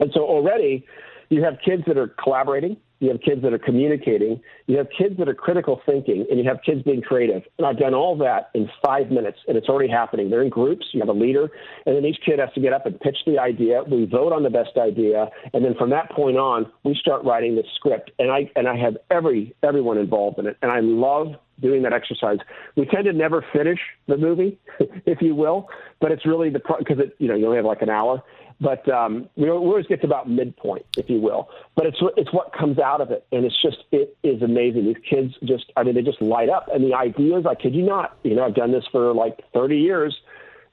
And 0.00 0.10
so 0.14 0.20
already 0.20 0.86
you 1.30 1.42
have 1.42 1.54
kids 1.64 1.82
that 1.86 1.96
are 1.96 2.08
collaborating, 2.22 2.76
you 3.00 3.08
have 3.10 3.20
kids 3.20 3.42
that 3.42 3.52
are 3.52 3.58
communicating, 3.58 4.40
you 4.66 4.76
have 4.76 4.88
kids 4.96 5.16
that 5.18 5.28
are 5.28 5.34
critical 5.34 5.80
thinking, 5.86 6.26
and 6.30 6.38
you 6.38 6.44
have 6.48 6.58
kids 6.64 6.82
being 6.82 7.02
creative. 7.02 7.42
And 7.58 7.66
I've 7.66 7.78
done 7.78 7.94
all 7.94 8.16
that 8.18 8.50
in 8.54 8.68
five 8.84 9.10
minutes, 9.10 9.38
and 9.46 9.56
it's 9.56 9.68
already 9.68 9.90
happening. 9.90 10.30
They're 10.30 10.42
in 10.42 10.48
groups, 10.48 10.86
you 10.92 11.00
have 11.00 11.08
a 11.08 11.12
leader, 11.12 11.48
and 11.86 11.96
then 11.96 12.04
each 12.04 12.18
kid 12.24 12.38
has 12.38 12.50
to 12.54 12.60
get 12.60 12.72
up 12.72 12.86
and 12.86 12.98
pitch 13.00 13.18
the 13.26 13.38
idea. 13.38 13.82
We 13.84 14.04
vote 14.06 14.32
on 14.32 14.42
the 14.42 14.50
best 14.50 14.76
idea, 14.76 15.28
and 15.52 15.64
then 15.64 15.74
from 15.74 15.90
that 15.90 16.10
point 16.10 16.36
on, 16.36 16.70
we 16.84 16.94
start 16.94 17.24
writing 17.24 17.54
the 17.54 17.64
script. 17.76 18.10
And 18.18 18.30
I 18.30 18.50
and 18.56 18.68
I 18.68 18.76
have 18.76 18.96
every 19.10 19.54
everyone 19.62 19.98
involved 19.98 20.38
in 20.38 20.46
it, 20.46 20.56
and 20.62 20.72
I 20.72 20.80
love 20.80 21.34
doing 21.60 21.82
that 21.82 21.92
exercise. 21.92 22.38
We 22.76 22.86
tend 22.86 23.04
to 23.06 23.12
never 23.12 23.44
finish 23.52 23.80
the 24.06 24.16
movie, 24.16 24.58
if 25.06 25.20
you 25.20 25.34
will, 25.34 25.68
but 26.00 26.12
it's 26.12 26.26
really 26.26 26.50
the 26.50 26.60
because 26.78 26.98
it 26.98 27.16
you 27.18 27.28
know 27.28 27.34
you 27.34 27.46
only 27.46 27.56
have 27.56 27.64
like 27.64 27.82
an 27.82 27.90
hour, 27.90 28.22
but 28.60 28.88
um, 28.88 29.28
we, 29.36 29.48
always 29.50 29.86
get 29.86 30.00
to 30.00 30.06
about 30.06 30.28
midpoint, 30.28 30.84
if 30.96 31.08
you 31.08 31.20
will. 31.20 31.48
But 31.76 31.86
it's 31.86 31.98
it's 32.16 32.32
what 32.32 32.52
comes 32.52 32.78
out 32.78 33.00
of 33.00 33.10
it, 33.10 33.24
and 33.30 33.44
it's 33.44 33.60
just 33.62 33.78
it 33.92 34.16
is 34.22 34.42
amazing. 34.42 34.86
These 34.86 35.04
kids 35.08 35.34
just, 35.44 35.72
I 35.76 35.84
mean, 35.84 35.94
they 35.94 36.02
just 36.02 36.20
light 36.20 36.48
up, 36.48 36.66
and 36.72 36.82
the 36.84 36.94
ideas, 36.94 37.44
I 37.48 37.54
kid 37.54 37.74
you 37.74 37.84
not, 37.84 38.16
you 38.24 38.34
know, 38.34 38.44
I've 38.44 38.54
done 38.54 38.72
this 38.72 38.84
for 38.90 39.14
like 39.14 39.44
30 39.54 39.76
years. 39.76 40.16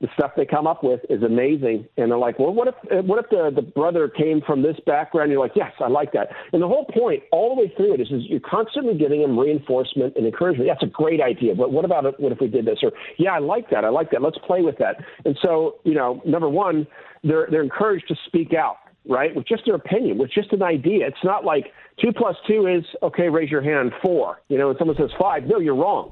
The 0.02 0.08
stuff 0.14 0.32
they 0.36 0.46
come 0.46 0.68
up 0.68 0.84
with 0.84 1.00
is 1.10 1.24
amazing, 1.24 1.88
and 1.98 2.12
they're 2.12 2.18
like, 2.18 2.38
well, 2.38 2.54
what 2.54 2.68
if 2.68 3.06
what 3.06 3.24
if 3.24 3.30
the 3.30 3.52
the 3.56 3.62
brother 3.62 4.10
came 4.10 4.42
from 4.46 4.62
this 4.62 4.76
background? 4.86 5.32
You're 5.32 5.40
like, 5.40 5.56
yes, 5.56 5.72
I 5.80 5.88
like 5.88 6.12
that. 6.14 6.30
And 6.52 6.62
the 6.62 6.68
whole 6.68 6.86
point, 6.86 7.24
all 7.32 7.56
the 7.56 7.62
way 7.62 7.74
through 7.76 7.94
it, 7.94 8.02
is, 8.02 8.08
is 8.12 8.24
you're 8.28 8.40
constantly 8.42 8.98
giving 8.98 9.22
them 9.22 9.40
reinforcement 9.40 10.16
and 10.18 10.26
encouragement. 10.26 10.70
That's 10.70 10.84
a 10.84 10.94
great 10.94 11.22
idea, 11.22 11.56
but 11.56 11.72
what 11.72 11.86
about 11.86 12.06
it? 12.06 12.20
What 12.20 12.32
if 12.32 12.40
we 12.40 12.48
did 12.48 12.66
this? 12.66 12.80
Or 12.84 12.92
yeah, 13.18 13.32
I 13.32 13.40
like 13.40 13.70
that. 13.70 13.86
I 13.86 13.90
like 13.90 14.12
that. 14.12 14.22
Let's 14.22 14.38
play 14.46 14.62
with 14.62 14.78
that. 14.80 14.98
And 15.24 15.38
so, 15.42 15.80
you 15.84 15.94
know, 15.94 16.22
number 16.26 16.50
one 16.50 16.88
they're 17.24 17.48
they're 17.50 17.64
encouraged 17.64 18.08
to 18.10 18.16
speak 18.28 18.54
out, 18.54 18.78
right, 19.08 19.36
with 19.36 19.48
just 19.48 19.64
their 19.66 19.76
opinion, 19.76 20.18
with 20.18 20.32
just 20.32 20.52
an 20.54 20.62
idea. 20.62 21.08
It's 21.08 21.24
not 21.24 21.44
like 21.44 21.66
two 22.02 22.12
plus 22.16 22.36
two 22.48 22.68
is 22.68 22.84
okay. 23.02 23.30
Raise 23.30 23.50
your 23.50 23.62
hand. 23.62 23.92
Four. 24.04 24.42
You 24.50 24.58
know, 24.58 24.70
and 24.70 24.78
someone 24.78 24.98
says 24.98 25.10
five. 25.20 25.44
No, 25.46 25.60
you're 25.60 25.76
wrong. 25.76 26.12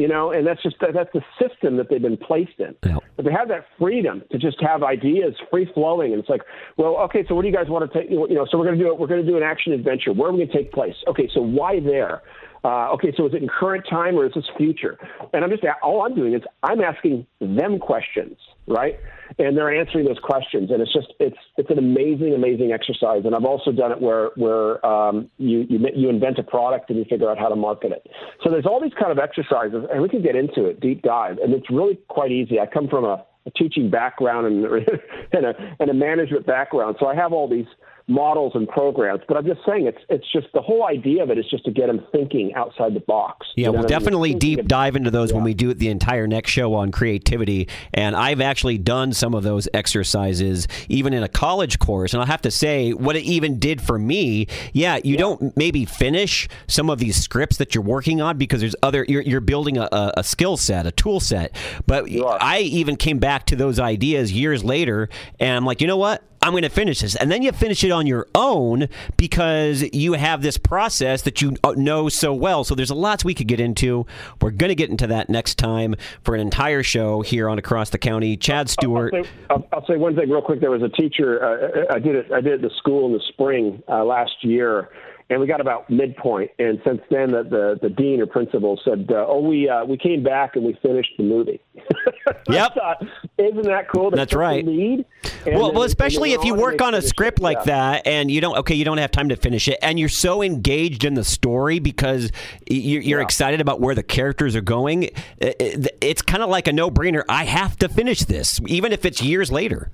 You 0.00 0.08
know, 0.08 0.32
and 0.32 0.46
that's 0.46 0.62
just 0.62 0.76
that's 0.80 1.12
the 1.12 1.20
system 1.38 1.76
that 1.76 1.90
they've 1.90 2.00
been 2.00 2.16
placed 2.16 2.58
in. 2.58 2.74
Yeah. 2.86 2.96
But 3.16 3.26
they 3.26 3.32
have 3.32 3.48
that 3.48 3.66
freedom 3.78 4.22
to 4.32 4.38
just 4.38 4.56
have 4.62 4.82
ideas 4.82 5.34
free 5.50 5.70
flowing, 5.74 6.12
and 6.12 6.20
it's 6.20 6.30
like, 6.30 6.40
well, 6.78 6.96
okay, 7.00 7.22
so 7.28 7.34
what 7.34 7.42
do 7.42 7.48
you 7.48 7.54
guys 7.54 7.68
want 7.68 7.92
to 7.92 8.00
take? 8.00 8.08
You 8.08 8.34
know, 8.34 8.46
so 8.50 8.56
we're 8.56 8.64
going 8.64 8.78
to 8.78 8.82
do 8.82 8.90
it. 8.90 8.98
We're 8.98 9.08
going 9.08 9.20
to 9.20 9.30
do 9.30 9.36
an 9.36 9.42
action 9.42 9.74
adventure. 9.74 10.14
Where 10.14 10.30
are 10.30 10.32
we 10.32 10.38
going 10.38 10.48
to 10.48 10.56
take 10.56 10.72
place? 10.72 10.94
Okay, 11.06 11.28
so 11.34 11.42
why 11.42 11.80
there? 11.80 12.22
Uh, 12.62 12.90
okay, 12.92 13.12
so 13.16 13.26
is 13.26 13.32
it 13.32 13.42
in 13.42 13.48
current 13.48 13.84
time 13.88 14.16
or 14.16 14.26
is 14.26 14.32
this 14.34 14.44
future? 14.56 14.98
And 15.32 15.44
I'm 15.44 15.50
just 15.50 15.62
all 15.82 16.02
I'm 16.02 16.14
doing 16.14 16.34
is 16.34 16.42
I'm 16.62 16.80
asking 16.80 17.26
them 17.40 17.78
questions, 17.78 18.36
right? 18.66 18.98
And 19.38 19.56
they're 19.56 19.74
answering 19.74 20.04
those 20.04 20.18
questions, 20.22 20.70
and 20.70 20.82
it's 20.82 20.92
just 20.92 21.14
it's 21.18 21.36
it's 21.56 21.70
an 21.70 21.78
amazing, 21.78 22.34
amazing 22.34 22.72
exercise. 22.72 23.22
And 23.24 23.34
I've 23.34 23.46
also 23.46 23.72
done 23.72 23.92
it 23.92 24.00
where 24.00 24.30
where 24.36 24.84
um, 24.84 25.30
you 25.38 25.66
you 25.70 25.80
you 25.94 26.10
invent 26.10 26.38
a 26.38 26.42
product 26.42 26.90
and 26.90 26.98
you 26.98 27.06
figure 27.08 27.30
out 27.30 27.38
how 27.38 27.48
to 27.48 27.56
market 27.56 27.92
it. 27.92 28.06
So 28.44 28.50
there's 28.50 28.66
all 28.66 28.80
these 28.80 28.94
kind 28.98 29.10
of 29.10 29.18
exercises, 29.18 29.86
and 29.90 30.02
we 30.02 30.08
can 30.08 30.20
get 30.20 30.36
into 30.36 30.66
it 30.66 30.80
deep 30.80 31.02
dive, 31.02 31.38
and 31.38 31.54
it's 31.54 31.70
really 31.70 31.98
quite 32.08 32.30
easy. 32.30 32.60
I 32.60 32.66
come 32.66 32.88
from 32.88 33.04
a, 33.04 33.24
a 33.46 33.50
teaching 33.56 33.88
background 33.88 34.46
and 34.46 34.64
and 35.32 35.46
a 35.46 35.54
and 35.80 35.88
a 35.88 35.94
management 35.94 36.46
background, 36.46 36.96
so 37.00 37.06
I 37.06 37.14
have 37.14 37.32
all 37.32 37.48
these 37.48 37.66
models 38.06 38.52
and 38.54 38.68
programs. 38.68 39.20
But 39.26 39.36
I'm 39.36 39.46
just 39.46 39.60
saying 39.66 39.86
it's 39.86 40.02
it's 40.08 40.30
just 40.32 40.48
the 40.54 40.60
whole 40.60 40.86
idea 40.86 41.22
of 41.22 41.30
it 41.30 41.38
is 41.38 41.48
just 41.48 41.64
to 41.64 41.70
get 41.70 41.86
them 41.86 42.04
thinking 42.12 42.52
outside 42.54 42.94
the 42.94 43.00
box. 43.00 43.46
Yeah, 43.56 43.66
you 43.66 43.72
know 43.72 43.78
we'll 43.80 43.88
definitely 43.88 44.34
deep 44.34 44.66
dive 44.66 44.96
into 44.96 45.10
those 45.10 45.30
yeah. 45.30 45.36
when 45.36 45.44
we 45.44 45.54
do 45.54 45.72
the 45.74 45.88
entire 45.88 46.26
next 46.26 46.50
show 46.50 46.74
on 46.74 46.92
creativity. 46.92 47.68
And 47.94 48.16
I've 48.16 48.40
actually 48.40 48.78
done 48.78 49.12
some 49.12 49.34
of 49.34 49.42
those 49.42 49.68
exercises 49.74 50.66
even 50.88 51.12
in 51.12 51.22
a 51.22 51.28
college 51.28 51.78
course. 51.78 52.12
And 52.12 52.20
I'll 52.20 52.26
have 52.26 52.42
to 52.42 52.50
say 52.50 52.92
what 52.92 53.16
it 53.16 53.24
even 53.24 53.58
did 53.58 53.80
for 53.80 53.98
me. 53.98 54.46
Yeah, 54.72 54.96
you 54.96 55.14
yeah. 55.14 55.18
don't 55.18 55.56
maybe 55.56 55.84
finish 55.84 56.48
some 56.66 56.90
of 56.90 56.98
these 56.98 57.16
scripts 57.16 57.56
that 57.58 57.74
you're 57.74 57.84
working 57.84 58.20
on 58.20 58.38
because 58.38 58.60
there's 58.60 58.76
other 58.82 59.04
you're, 59.08 59.22
you're 59.22 59.40
building 59.40 59.78
a, 59.78 59.88
a 60.16 60.24
skill 60.24 60.56
set, 60.56 60.86
a 60.86 60.92
tool 60.92 61.20
set. 61.20 61.54
But 61.86 62.06
I 62.40 62.60
even 62.60 62.96
came 62.96 63.18
back 63.18 63.46
to 63.46 63.56
those 63.56 63.78
ideas 63.78 64.32
years 64.32 64.64
later, 64.64 65.08
and 65.38 65.56
I'm 65.56 65.64
like, 65.64 65.80
you 65.80 65.86
know 65.86 65.96
what? 65.96 66.22
I'm 66.42 66.52
going 66.52 66.62
to 66.62 66.70
finish 66.70 67.00
this. 67.00 67.16
And 67.16 67.30
then 67.30 67.42
you 67.42 67.52
finish 67.52 67.84
it 67.84 67.90
on 67.90 68.06
your 68.06 68.26
own 68.34 68.88
because 69.16 69.82
you 69.92 70.14
have 70.14 70.40
this 70.40 70.56
process 70.56 71.22
that 71.22 71.42
you 71.42 71.56
uh, 71.62 71.74
know 71.76 72.08
so 72.08 72.32
well. 72.32 72.64
So 72.64 72.74
there's 72.74 72.90
a 72.90 72.94
lot 72.94 73.24
we 73.24 73.34
could 73.34 73.46
get 73.46 73.60
into. 73.60 74.06
We're 74.40 74.50
going 74.50 74.68
to 74.70 74.74
get 74.74 74.88
into 74.88 75.06
that 75.08 75.28
next 75.28 75.56
time 75.56 75.96
for 76.24 76.34
an 76.34 76.40
entire 76.40 76.82
show 76.82 77.20
here 77.20 77.48
on 77.48 77.58
Across 77.58 77.90
the 77.90 77.98
County. 77.98 78.36
Chad 78.36 78.70
Stewart. 78.70 79.12
I'll 79.14 79.22
say, 79.22 79.30
I'll, 79.50 79.68
I'll 79.72 79.86
say 79.86 79.96
one 79.96 80.16
thing 80.16 80.30
real 80.30 80.40
quick. 80.40 80.60
There 80.60 80.70
was 80.70 80.82
a 80.82 80.88
teacher. 80.88 81.44
Uh, 81.44 81.94
I 81.94 81.98
did 81.98 82.14
it. 82.14 82.32
I 82.32 82.40
did 82.40 82.52
it 82.52 82.54
at 82.54 82.62
the 82.62 82.70
school 82.78 83.06
in 83.06 83.12
the 83.12 83.22
spring 83.28 83.82
uh, 83.88 84.04
last 84.04 84.42
year 84.42 84.88
and 85.30 85.40
we 85.40 85.46
got 85.46 85.60
about 85.60 85.88
midpoint. 85.88 86.50
And 86.58 86.80
since 86.84 87.00
then, 87.08 87.30
the 87.30 87.44
the, 87.44 87.78
the 87.80 87.88
dean 87.88 88.20
or 88.20 88.26
principal 88.26 88.78
said, 88.84 89.08
uh, 89.10 89.24
"Oh, 89.28 89.40
we 89.40 89.68
uh, 89.68 89.84
we 89.84 89.96
came 89.96 90.22
back 90.22 90.56
and 90.56 90.64
we 90.64 90.76
finished 90.82 91.12
the 91.16 91.22
movie." 91.22 91.60
yep. 92.50 92.74
thought, 92.74 93.02
Isn't 93.38 93.62
that 93.62 93.88
cool? 93.88 94.10
That's 94.10 94.34
right. 94.34 94.66
Lead? 94.66 95.04
well, 95.46 95.66
then, 95.68 95.74
well, 95.74 95.82
especially 95.84 96.32
if 96.32 96.44
you 96.44 96.54
work 96.54 96.82
on 96.82 96.94
a 96.94 97.00
script 97.00 97.38
it. 97.38 97.42
like 97.42 97.58
yeah. 97.58 97.64
that 97.64 98.06
and 98.06 98.30
you 98.30 98.40
don't 98.40 98.58
okay, 98.58 98.74
you 98.74 98.84
don't 98.84 98.98
have 98.98 99.12
time 99.12 99.28
to 99.28 99.36
finish 99.36 99.68
it, 99.68 99.78
and 99.80 99.98
you're 99.98 100.08
so 100.08 100.42
engaged 100.42 101.04
in 101.04 101.14
the 101.14 101.24
story 101.24 101.78
because 101.78 102.32
you're, 102.68 103.00
you're 103.00 103.20
yeah. 103.20 103.24
excited 103.24 103.60
about 103.60 103.80
where 103.80 103.94
the 103.94 104.02
characters 104.02 104.56
are 104.56 104.60
going. 104.60 105.10
It's 105.40 106.22
kind 106.22 106.42
of 106.42 106.50
like 106.50 106.66
a 106.66 106.72
no-brainer. 106.72 107.22
I 107.28 107.44
have 107.44 107.76
to 107.78 107.88
finish 107.88 108.20
this, 108.20 108.60
even 108.66 108.92
if 108.92 109.04
it's 109.04 109.22
years 109.22 109.52
later. 109.52 109.92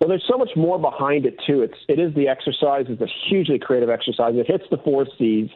Well, 0.00 0.08
there's 0.08 0.24
so 0.30 0.38
much 0.38 0.50
more 0.54 0.78
behind 0.78 1.26
it 1.26 1.36
too. 1.44 1.62
It's 1.62 1.74
it 1.88 1.98
is 1.98 2.14
the 2.14 2.28
exercise. 2.28 2.86
It's 2.88 3.02
a 3.02 3.08
hugely 3.28 3.58
creative 3.58 3.90
exercise. 3.90 4.34
It 4.36 4.46
hits 4.46 4.64
the 4.70 4.78
four 4.78 5.06
C's: 5.18 5.50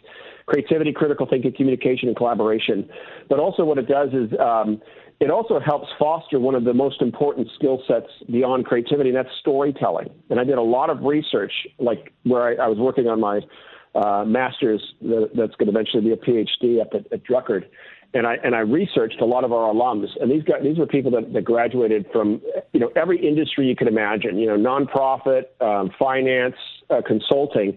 creativity, 0.47 0.93
critical 0.93 1.26
thinking, 1.26 1.53
communication, 1.57 2.09
and 2.09 2.16
collaboration. 2.16 2.88
But 3.28 3.38
also, 3.38 3.64
what 3.64 3.78
it 3.78 3.86
does 3.86 4.09
is 4.12 4.32
um, 4.40 4.82
it 5.20 5.30
also 5.30 5.61
helps 5.61 5.86
foster 5.97 6.40
one 6.40 6.57
of 6.57 6.64
the 6.64 6.74
most 6.74 7.01
important 7.01 7.49
skill 7.55 7.82
sets 7.86 8.09
beyond 8.30 8.66
creativity, 8.66 9.11
and 9.11 9.16
that's 9.16 9.34
storytelling. 9.38 10.11
And 10.30 10.40
I 10.40 10.45
did 10.45 10.59
a 10.59 10.62
lot 10.62 10.90
of 10.90 11.05
research, 11.05 11.53
like 11.78 12.12
where 12.24 12.43
I, 12.43 12.64
I 12.64 12.68
was 12.68 12.78
working 12.78 13.07
on 13.07 13.20
my 13.20 13.40
uh, 13.95 14.24
master's 14.24 14.82
that's 15.01 15.55
going 15.55 15.66
to 15.66 15.68
eventually 15.68 16.03
be 16.03 16.12
a 16.12 16.16
PhD 16.16 16.80
up 16.80 16.88
at, 16.95 17.12
at 17.12 17.22
Drucker 17.24 17.64
and 18.14 18.26
I 18.26 18.36
and 18.44 18.54
I 18.54 18.60
researched 18.60 19.20
a 19.20 19.24
lot 19.24 19.44
of 19.44 19.52
our 19.52 19.72
alums, 19.72 20.08
and 20.20 20.30
these 20.30 20.42
guys, 20.42 20.62
these 20.62 20.78
were 20.78 20.86
people 20.86 21.10
that, 21.12 21.32
that 21.32 21.44
graduated 21.44 22.06
from 22.12 22.42
you 22.72 22.80
know 22.80 22.90
every 22.94 23.26
industry 23.26 23.66
you 23.66 23.76
could 23.76 23.88
imagine, 23.88 24.38
you 24.38 24.46
know, 24.46 24.56
nonprofit, 24.56 25.44
um, 25.60 25.90
finance, 25.98 26.56
uh, 26.90 27.00
consulting, 27.06 27.76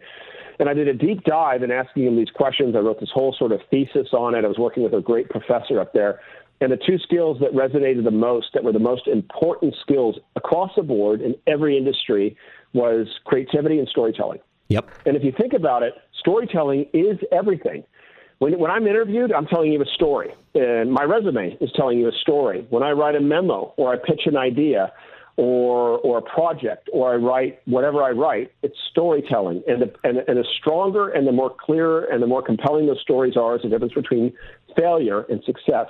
and 0.59 0.67
I 0.67 0.73
did 0.73 0.87
a 0.87 0.93
deep 0.93 1.23
dive 1.23 1.63
in 1.63 1.71
asking 1.71 2.05
them 2.05 2.17
these 2.17 2.29
questions. 2.29 2.75
I 2.75 2.79
wrote 2.79 2.99
this 2.99 3.11
whole 3.13 3.33
sort 3.37 3.51
of 3.51 3.61
thesis 3.71 4.07
on 4.13 4.35
it. 4.35 4.43
I 4.43 4.47
was 4.47 4.57
working 4.57 4.83
with 4.83 4.93
a 4.93 5.01
great 5.01 5.29
professor 5.29 5.79
up 5.79 5.93
there, 5.93 6.19
and 6.59 6.71
the 6.71 6.77
two 6.77 6.97
skills 6.99 7.39
that 7.39 7.51
resonated 7.53 8.03
the 8.03 8.11
most, 8.11 8.47
that 8.53 8.63
were 8.63 8.73
the 8.73 8.79
most 8.79 9.07
important 9.07 9.75
skills 9.81 10.17
across 10.35 10.71
the 10.75 10.83
board 10.83 11.21
in 11.21 11.35
every 11.47 11.77
industry, 11.77 12.35
was 12.73 13.07
creativity 13.23 13.79
and 13.79 13.87
storytelling. 13.87 14.39
Yep. 14.67 14.89
And 15.05 15.15
if 15.15 15.23
you 15.23 15.31
think 15.31 15.53
about 15.53 15.83
it, 15.83 15.93
storytelling 16.19 16.87
is 16.93 17.17
everything. 17.31 17.83
When, 18.39 18.59
when 18.59 18.71
I'm 18.71 18.85
interviewed, 18.87 19.31
I'm 19.31 19.45
telling 19.45 19.71
you 19.71 19.81
a 19.81 19.85
story. 19.95 20.33
And 20.53 20.91
my 20.91 21.03
resume 21.03 21.57
is 21.61 21.71
telling 21.75 21.99
you 21.99 22.07
a 22.07 22.11
story. 22.21 22.65
When 22.69 22.83
I 22.83 22.91
write 22.91 23.15
a 23.15 23.21
memo 23.21 23.73
or 23.77 23.93
I 23.93 23.97
pitch 23.97 24.21
an 24.25 24.37
idea 24.37 24.91
or, 25.37 25.99
or 25.99 26.19
a 26.19 26.21
project 26.21 26.89
or 26.93 27.13
I 27.13 27.15
write 27.15 27.59
whatever 27.65 28.03
I 28.03 28.11
write, 28.11 28.51
it's 28.61 28.77
storytelling. 28.91 29.63
And 29.67 29.81
the, 29.81 29.93
and, 30.03 30.17
and 30.27 30.37
the 30.37 30.45
stronger 30.59 31.09
and 31.09 31.27
the 31.27 31.31
more 31.31 31.53
clear 31.57 32.11
and 32.11 32.21
the 32.21 32.27
more 32.27 32.41
compelling 32.41 32.87
those 32.87 33.01
stories 33.01 33.35
are 33.37 33.55
is 33.55 33.61
the 33.61 33.69
difference 33.69 33.93
between 33.93 34.33
failure 34.75 35.25
and 35.29 35.43
success. 35.43 35.87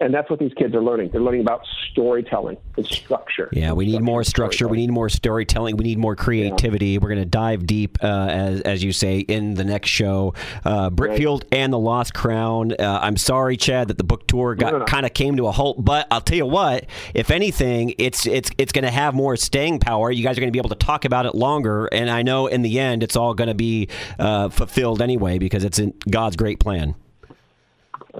And 0.00 0.12
that's 0.12 0.28
what 0.30 0.38
these 0.38 0.52
kids 0.54 0.74
are 0.74 0.82
learning. 0.82 1.10
They're 1.12 1.20
learning 1.20 1.42
about 1.42 1.62
storytelling 1.90 2.56
and 2.76 2.86
structure. 2.86 3.48
Yeah, 3.52 3.72
we 3.72 3.86
need 3.86 4.02
more 4.02 4.24
structure. 4.24 4.66
We 4.66 4.78
need 4.78 4.90
more 4.90 5.08
storytelling. 5.08 5.76
We 5.76 5.84
need 5.84 5.98
more 5.98 6.16
creativity. 6.16 6.88
Yeah. 6.88 6.98
We're 7.02 7.10
going 7.10 7.20
to 7.20 7.26
dive 7.26 7.66
deep, 7.66 7.98
uh, 8.02 8.06
as, 8.30 8.60
as 8.62 8.82
you 8.82 8.92
say, 8.92 9.20
in 9.20 9.54
the 9.54 9.64
next 9.64 9.90
show. 9.90 10.34
Uh, 10.64 10.90
Britfield 10.90 11.42
right. 11.44 11.60
and 11.60 11.72
the 11.72 11.78
Lost 11.78 12.14
Crown. 12.14 12.72
Uh, 12.72 12.98
I'm 13.02 13.16
sorry, 13.16 13.56
Chad, 13.56 13.88
that 13.88 13.98
the 13.98 14.04
book 14.04 14.26
tour 14.26 14.54
got 14.54 14.72
no, 14.72 14.78
no. 14.80 14.84
kind 14.84 15.06
of 15.06 15.14
came 15.14 15.36
to 15.36 15.46
a 15.46 15.52
halt. 15.52 15.84
But 15.84 16.06
I'll 16.10 16.20
tell 16.20 16.36
you 16.36 16.46
what, 16.46 16.86
if 17.12 17.30
anything, 17.30 17.94
it's 17.98 18.26
it's 18.26 18.50
it's 18.58 18.72
going 18.72 18.84
to 18.84 18.90
have 18.90 19.14
more 19.14 19.36
staying 19.36 19.80
power. 19.80 20.10
You 20.10 20.24
guys 20.24 20.36
are 20.36 20.40
going 20.40 20.48
to 20.48 20.52
be 20.52 20.58
able 20.58 20.70
to 20.70 20.76
talk 20.76 21.04
about 21.04 21.26
it 21.26 21.34
longer. 21.34 21.86
And 21.86 22.10
I 22.10 22.22
know 22.22 22.46
in 22.46 22.62
the 22.62 22.80
end, 22.80 23.02
it's 23.02 23.16
all 23.16 23.34
going 23.34 23.48
to 23.48 23.54
be 23.54 23.88
uh, 24.18 24.48
fulfilled 24.48 25.02
anyway 25.02 25.38
because 25.38 25.64
it's 25.64 25.78
in 25.78 25.94
God's 26.10 26.36
great 26.36 26.58
plan. 26.58 26.94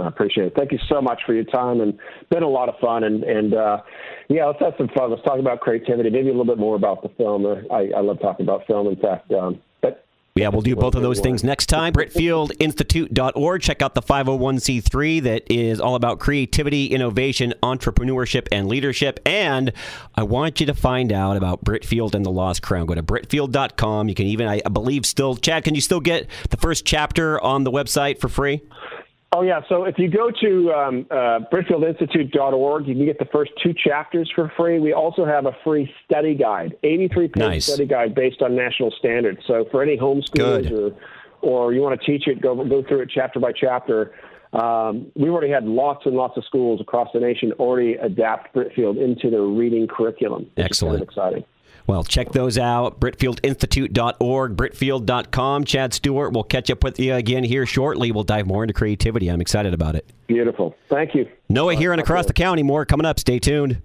I 0.00 0.08
appreciate 0.08 0.48
it. 0.48 0.54
Thank 0.56 0.72
you 0.72 0.78
so 0.88 1.00
much 1.00 1.20
for 1.26 1.34
your 1.34 1.44
time, 1.44 1.80
and 1.80 1.98
been 2.30 2.42
a 2.42 2.48
lot 2.48 2.68
of 2.68 2.78
fun. 2.78 3.04
And 3.04 3.24
and 3.24 3.54
uh, 3.54 3.82
yeah, 4.28 4.46
let's 4.46 4.60
have 4.60 4.74
some 4.78 4.88
fun. 4.88 5.10
Let's 5.10 5.22
talk 5.22 5.38
about 5.38 5.60
creativity. 5.60 6.10
Maybe 6.10 6.28
a 6.28 6.32
little 6.32 6.44
bit 6.44 6.58
more 6.58 6.76
about 6.76 7.02
the 7.02 7.08
film. 7.10 7.46
I, 7.70 7.90
I 7.96 8.00
love 8.00 8.20
talking 8.20 8.44
about 8.44 8.66
film. 8.66 8.88
In 8.88 8.96
fact, 8.96 9.30
um, 9.32 9.60
yeah, 10.36 10.48
we'll 10.48 10.62
do 10.62 10.74
both 10.74 10.96
of 10.96 11.02
those 11.02 11.20
things 11.20 11.44
next 11.44 11.66
time. 11.66 11.92
BritfieldInstitute.org. 11.92 13.62
Check 13.62 13.82
out 13.82 13.94
the 13.94 14.02
501c3 14.02 15.22
that 15.22 15.44
is 15.48 15.78
all 15.78 15.94
about 15.94 16.18
creativity, 16.18 16.86
innovation, 16.86 17.54
entrepreneurship, 17.62 18.48
and 18.50 18.66
leadership. 18.66 19.20
And 19.24 19.72
I 20.16 20.24
want 20.24 20.58
you 20.58 20.66
to 20.66 20.74
find 20.74 21.12
out 21.12 21.36
about 21.36 21.64
Britfield 21.64 22.16
and 22.16 22.26
the 22.26 22.32
Lost 22.32 22.62
Crown. 22.62 22.86
Go 22.86 22.96
to 22.96 23.02
Britfield.com. 23.04 24.08
You 24.08 24.16
can 24.16 24.26
even, 24.26 24.48
I 24.48 24.58
believe, 24.62 25.06
still, 25.06 25.36
Chad, 25.36 25.62
can 25.62 25.76
you 25.76 25.80
still 25.80 26.00
get 26.00 26.26
the 26.50 26.56
first 26.56 26.84
chapter 26.84 27.40
on 27.40 27.62
the 27.62 27.70
website 27.70 28.18
for 28.18 28.28
free? 28.28 28.60
Oh, 29.34 29.42
yeah. 29.42 29.62
So 29.68 29.82
if 29.82 29.98
you 29.98 30.08
go 30.08 30.30
to 30.30 30.72
um, 30.72 31.06
uh, 31.10 31.40
BritfieldInstitute.org, 31.52 32.86
you 32.86 32.94
can 32.94 33.04
get 33.04 33.18
the 33.18 33.24
first 33.32 33.50
two 33.60 33.74
chapters 33.74 34.30
for 34.32 34.52
free. 34.56 34.78
We 34.78 34.92
also 34.92 35.24
have 35.24 35.46
a 35.46 35.56
free 35.64 35.92
study 36.04 36.36
guide, 36.36 36.76
83 36.84 37.28
page 37.28 37.36
nice. 37.36 37.66
study 37.66 37.84
guide 37.84 38.14
based 38.14 38.42
on 38.42 38.54
national 38.54 38.92
standards. 38.92 39.40
So 39.48 39.64
for 39.72 39.82
any 39.82 39.96
homeschoolers 39.96 40.70
or, 40.70 40.96
or 41.42 41.72
you 41.72 41.80
want 41.80 42.00
to 42.00 42.06
teach 42.06 42.28
it, 42.28 42.40
go, 42.40 42.54
go 42.64 42.84
through 42.86 43.00
it 43.00 43.10
chapter 43.12 43.40
by 43.40 43.50
chapter. 43.50 44.14
Um, 44.52 45.10
we've 45.16 45.32
already 45.32 45.52
had 45.52 45.64
lots 45.64 46.06
and 46.06 46.14
lots 46.14 46.36
of 46.36 46.44
schools 46.44 46.80
across 46.80 47.08
the 47.12 47.18
nation 47.18 47.50
already 47.54 47.94
adapt 47.94 48.54
Britfield 48.54 49.02
into 49.02 49.30
their 49.30 49.42
reading 49.42 49.88
curriculum. 49.88 50.46
Excellent. 50.56 50.92
Kind 50.92 51.02
of 51.02 51.08
exciting. 51.08 51.44
Well, 51.86 52.02
check 52.02 52.32
those 52.32 52.56
out. 52.56 52.98
BritfieldInstitute.org, 53.00 54.56
Britfield.com. 54.56 55.64
Chad 55.64 55.92
Stewart, 55.92 56.32
we'll 56.32 56.44
catch 56.44 56.70
up 56.70 56.82
with 56.82 56.98
you 56.98 57.14
again 57.14 57.44
here 57.44 57.66
shortly. 57.66 58.10
We'll 58.10 58.24
dive 58.24 58.46
more 58.46 58.64
into 58.64 58.72
creativity. 58.72 59.28
I'm 59.28 59.40
excited 59.40 59.74
about 59.74 59.94
it. 59.94 60.10
Beautiful. 60.26 60.74
Thank 60.88 61.14
you. 61.14 61.28
Noah 61.48 61.74
here 61.74 61.92
and 61.92 62.00
across 62.00 62.26
the 62.26 62.32
county. 62.32 62.62
More 62.62 62.86
coming 62.86 63.04
up. 63.04 63.20
Stay 63.20 63.38
tuned. 63.38 63.82